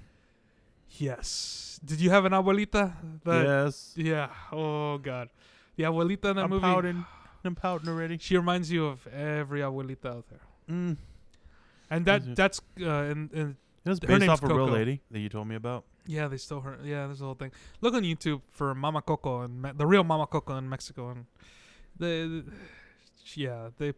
Yes. 0.89 1.79
Did 1.83 1.99
you 2.01 2.09
have 2.09 2.25
an 2.25 2.31
abuelita? 2.31 2.93
That, 3.23 3.45
yes. 3.45 3.93
Yeah. 3.95 4.29
Oh 4.51 4.97
God. 4.97 5.29
The 5.75 5.83
abuelita 5.83 6.25
in 6.31 6.35
that 6.37 6.43
I'm 6.45 6.49
movie. 6.49 6.61
pouting. 6.61 7.05
I'm 7.47 7.55
pouting 7.55 7.89
already. 7.89 8.17
She 8.19 8.35
reminds 8.37 8.71
you 8.71 8.85
of 8.85 9.07
every 9.07 9.61
abuelita 9.61 10.05
out 10.05 10.25
there. 10.29 10.41
Mm. 10.69 10.97
And 11.89 12.05
that 12.05 12.35
that's 12.35 12.59
uh, 12.81 12.85
and, 12.89 13.31
and 13.31 13.55
It 13.85 13.89
was 13.89 13.99
Her 14.01 14.07
based 14.07 14.19
name's 14.19 14.29
off 14.31 14.43
a 14.43 14.47
real 14.47 14.57
Coco. 14.67 14.73
lady 14.73 15.01
that 15.11 15.19
you 15.19 15.29
told 15.29 15.47
me 15.47 15.55
about. 15.55 15.85
yeah, 16.05 16.27
they 16.27 16.37
still 16.37 16.61
her. 16.61 16.77
Yeah, 16.83 17.05
there's 17.07 17.19
the 17.19 17.25
whole 17.25 17.35
thing. 17.35 17.51
Look 17.81 17.93
on 17.93 18.03
YouTube 18.03 18.41
for 18.49 18.75
Mama 18.75 19.01
Coco 19.01 19.41
and 19.41 19.61
Me- 19.61 19.71
the 19.75 19.85
real 19.87 20.03
Mama 20.03 20.27
Coco 20.27 20.57
in 20.57 20.67
Mexico 20.69 21.09
and 21.09 21.25
the, 21.97 22.43
yeah 23.35 23.69
they 23.77 23.93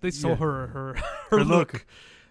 they 0.00 0.10
stole 0.10 0.32
Yeah. 0.32 0.36
her 0.36 0.66
her 0.68 0.94
her, 1.30 1.38
Her 1.38 1.44
look. 1.44 1.72
look. 1.72 1.86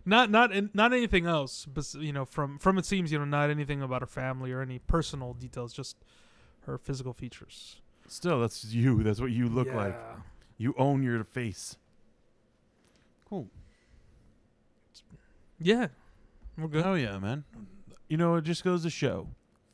Not 0.05 0.29
not 0.29 0.51
in, 0.51 0.69
not 0.73 0.91
anything 0.91 1.25
else, 1.25 1.65
but 1.65 1.93
you 1.95 2.11
know 2.11 2.25
from 2.25 2.59
from 2.59 2.77
it 2.77 2.85
seems 2.85 3.11
you 3.11 3.19
know 3.19 3.25
not 3.25 3.49
anything 3.49 3.81
about 3.81 4.01
her 4.01 4.07
family 4.07 4.51
or 4.51 4.61
any 4.61 4.79
personal 4.79 5.33
details, 5.33 5.71
just 5.73 5.95
her 6.65 6.77
physical 6.77 7.13
features. 7.13 7.79
Still, 8.07 8.41
that's 8.41 8.65
you. 8.65 9.01
That's 9.03 9.19
what 9.19 9.31
you 9.31 9.47
look 9.49 9.73
like. 9.73 9.95
You 10.57 10.73
own 10.77 11.03
your 11.03 11.23
face. 11.23 11.77
Cool. 13.27 13.49
Yeah, 15.59 15.87
we're 16.57 16.67
good. 16.67 16.85
Oh 16.85 16.93
yeah, 16.95 17.17
man. 17.19 17.45
You 18.09 18.17
know, 18.17 18.35
it 18.35 18.43
just 18.43 18.63
goes 18.63 18.83
to 18.83 18.89
show, 18.89 19.29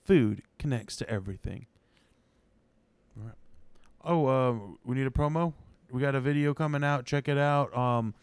food 0.05 0.43
connects 0.57 0.95
to 0.97 1.09
everything. 1.09 1.65
Alright. 3.17 3.35
Oh, 4.03 4.25
uh, 4.27 4.55
we 4.85 4.95
need 4.95 5.07
a 5.07 5.11
promo. 5.11 5.53
We 5.91 5.99
got 6.01 6.13
a 6.15 6.21
video 6.21 6.53
coming 6.53 6.83
out. 6.83 7.05
Check 7.05 7.27
it 7.27 7.37
out. 7.37 7.75
Um, 7.75 8.13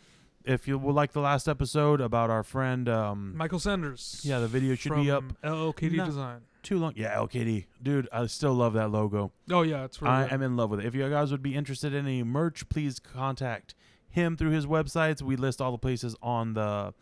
if 0.45 0.69
you 0.69 0.79
would 0.79 0.95
like 0.95 1.13
the 1.13 1.21
last 1.21 1.49
episode 1.49 2.01
about 2.01 2.31
our 2.31 2.45
friend, 2.45 2.89
um, 2.89 3.37
Michael 3.37 3.59
Sanders. 3.59 4.21
yeah, 4.23 4.39
the 4.39 4.47
video 4.47 4.77
should 4.77 4.95
be 4.95 5.11
up. 5.11 5.25
from 5.25 5.37
LLKD 5.43 5.97
No. 5.97 6.07
Design. 6.07 6.41
Too 6.67 6.79
long. 6.81 6.95
Yeah, 6.97 7.15
LKD, 7.17 7.67
dude. 7.81 8.09
I 8.13 8.27
still 8.27 8.53
love 8.53 8.73
that 8.73 8.91
logo. 8.91 9.31
Oh 9.51 9.63
yeah, 9.63 9.85
it's 9.85 10.03
really 10.03 10.13
I 10.15 10.23
good. 10.25 10.33
am 10.33 10.43
in 10.43 10.57
love 10.57 10.71
with 10.71 10.81
it. 10.81 10.87
If 10.87 10.97
you 10.97 11.09
guys 11.09 11.31
would 11.31 11.43
be 11.43 11.55
interested 11.55 11.95
in 11.95 12.05
any 12.07 12.25
merch, 12.25 12.69
please 12.69 12.99
contact 12.99 13.77
him 14.09 14.37
through 14.37 14.51
his 14.51 14.67
websites. 14.67 15.23
We 15.23 15.37
list 15.37 15.61
all 15.61 15.71
the 15.71 15.79
places 15.79 16.17
on 16.21 16.55
the 16.55 16.93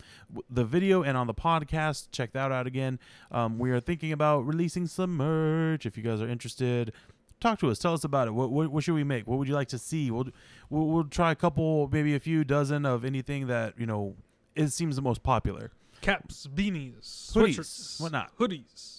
the 0.50 0.66
video 0.66 1.02
and 1.02 1.16
on 1.16 1.26
the 1.26 1.32
podcast. 1.34 2.08
Check 2.12 2.32
that 2.34 2.52
out 2.52 2.66
again. 2.66 2.98
Um, 3.30 3.58
we 3.58 3.70
are 3.70 3.80
thinking 3.80 4.12
about 4.12 4.46
releasing 4.46 4.86
some 4.86 5.16
merch. 5.16 5.86
If 5.86 5.96
you 5.96 6.02
guys 6.02 6.20
are 6.20 6.28
interested, 6.28 6.92
talk 7.40 7.58
to 7.60 7.70
us. 7.70 7.78
Tell 7.78 7.94
us 7.94 8.04
about 8.04 8.28
it. 8.28 8.32
What 8.32 8.50
what, 8.50 8.68
what 8.70 8.84
should 8.84 8.94
we 8.94 9.04
make? 9.04 9.26
What 9.26 9.38
would 9.38 9.48
you 9.48 9.54
like 9.54 9.68
to 9.68 9.78
see? 9.78 10.10
We'll, 10.10 10.26
we'll 10.68 10.88
we'll 10.88 11.04
try 11.04 11.32
a 11.32 11.36
couple, 11.36 11.88
maybe 11.90 12.14
a 12.14 12.20
few 12.20 12.44
dozen 12.44 12.84
of 12.84 13.02
anything 13.02 13.46
that 13.46 13.78
you 13.78 13.86
know 13.86 14.16
it 14.54 14.68
seems 14.72 14.96
the 14.96 15.02
most 15.02 15.22
popular. 15.22 15.70
Caps, 16.02 16.46
beanies, 16.54 17.32
Hoodies, 17.32 17.98
whatnot. 17.98 18.36
hoodies, 18.38 18.93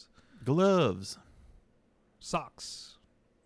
Gloves. 0.45 1.17
socks. 2.19 2.97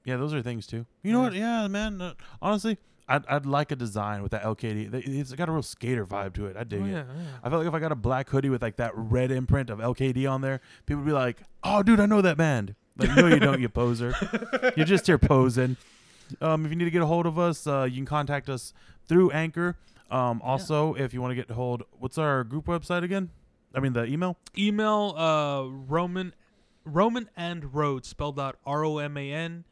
Yeah, 0.05 0.17
those 0.17 0.33
are 0.33 0.41
things 0.41 0.65
too. 0.67 0.85
You 1.03 1.11
know 1.11 1.19
Yeah. 1.19 1.23
what? 1.25 1.33
Yeah, 1.33 1.67
man. 1.67 2.01
Uh, 2.01 2.13
honestly, 2.41 2.77
I'd, 3.07 3.25
I'd 3.27 3.45
like 3.45 3.71
a 3.71 3.75
design 3.75 4.21
with 4.21 4.31
that 4.31 4.43
LKD. 4.43 4.89
They- 4.91 4.99
It's 4.99 5.33
got 5.33 5.49
a 5.49 5.51
real 5.51 5.63
skater 5.63 6.05
vibe 6.05 6.33
to 6.35 6.45
it. 6.45 6.55
I 6.55 6.63
dig 6.63 6.81
oh 6.81 6.85
it. 6.85 6.89
yeah, 6.91 7.03
yeah. 7.13 7.23
I 7.43 7.49
feel 7.49 7.59
like 7.59 7.67
if 7.67 7.73
I 7.73 7.79
got 7.79 7.91
a 7.91 7.95
black 7.95 8.29
hoodie 8.29 8.49
with 8.49 8.61
like 8.61 8.77
that 8.77 8.91
red 8.95 9.31
imprint 9.31 9.69
of 9.69 9.79
LKD 9.79 10.29
on 10.29 10.41
there, 10.41 10.61
people 10.85 11.03
would 11.03 11.07
be 11.09 11.13
like, 11.13 11.41
"Oh, 11.63 11.83
dude, 11.83 11.99
I 11.99 12.05
know 12.05 12.21
that 12.21 12.37
band." 12.37 12.75
Like, 12.97 13.15
no, 13.15 13.27
you 13.27 13.39
don't, 13.39 13.59
you 13.61 13.69
poser. 13.69 14.13
You're 14.75 14.85
just 14.85 15.07
here 15.07 15.17
posing. 15.17 15.77
Um, 16.41 16.65
if 16.65 16.71
you 16.71 16.75
need 16.77 16.85
to 16.85 16.91
get 16.91 17.01
a 17.01 17.05
hold 17.05 17.25
of 17.25 17.39
us, 17.39 17.65
uh, 17.65 17.83
you 17.89 17.95
can 17.97 18.05
contact 18.05 18.49
us 18.49 18.73
through 19.07 19.31
Anchor. 19.31 19.77
Um, 20.11 20.41
also, 20.43 20.93
if 20.95 21.13
you 21.13 21.21
want 21.21 21.31
to 21.31 21.35
get 21.35 21.49
a 21.49 21.53
hold, 21.53 21.83
what's 21.97 22.17
our 22.17 22.43
group 22.43 22.65
website 22.65 23.03
again? 23.03 23.29
I 23.73 23.79
mean, 23.79 23.93
the 23.93 24.03
email. 24.05 24.37
Email 24.57 25.13
uh 25.17 25.63
Roman 25.69 26.33
Roman 26.86 27.30
and 27.36 27.73
Road 27.73 28.05
spelled 28.05 28.39
out 28.39 28.57
R 28.65 28.84
O 28.86 28.97
M 28.97 29.17
A 29.17 29.32
N 29.32 29.65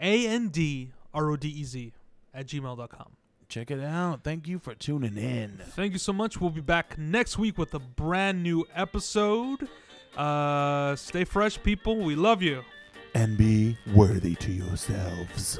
A 0.00 0.26
N 0.26 0.48
D 0.48 0.90
R 1.14 1.30
O 1.30 1.36
D 1.36 1.48
E 1.48 1.64
Z 1.64 1.92
at 2.34 2.46
gmail.com. 2.46 3.16
Check 3.48 3.70
it 3.70 3.80
out. 3.80 4.24
Thank 4.24 4.48
you 4.48 4.58
for 4.58 4.74
tuning 4.74 5.16
in. 5.16 5.60
Thank 5.70 5.92
you 5.92 5.98
so 5.98 6.12
much. 6.12 6.40
We'll 6.40 6.50
be 6.50 6.62
back 6.62 6.96
next 6.96 7.38
week 7.38 7.58
with 7.58 7.74
a 7.74 7.78
brand 7.78 8.42
new 8.42 8.66
episode. 8.74 9.68
Uh 10.16 10.96
stay 10.96 11.24
fresh 11.24 11.62
people. 11.62 11.96
We 11.98 12.14
love 12.14 12.42
you. 12.42 12.62
And 13.14 13.36
be 13.36 13.76
worthy 13.94 14.34
to 14.36 14.50
yourselves. 14.52 15.58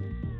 Bye. 0.00 0.31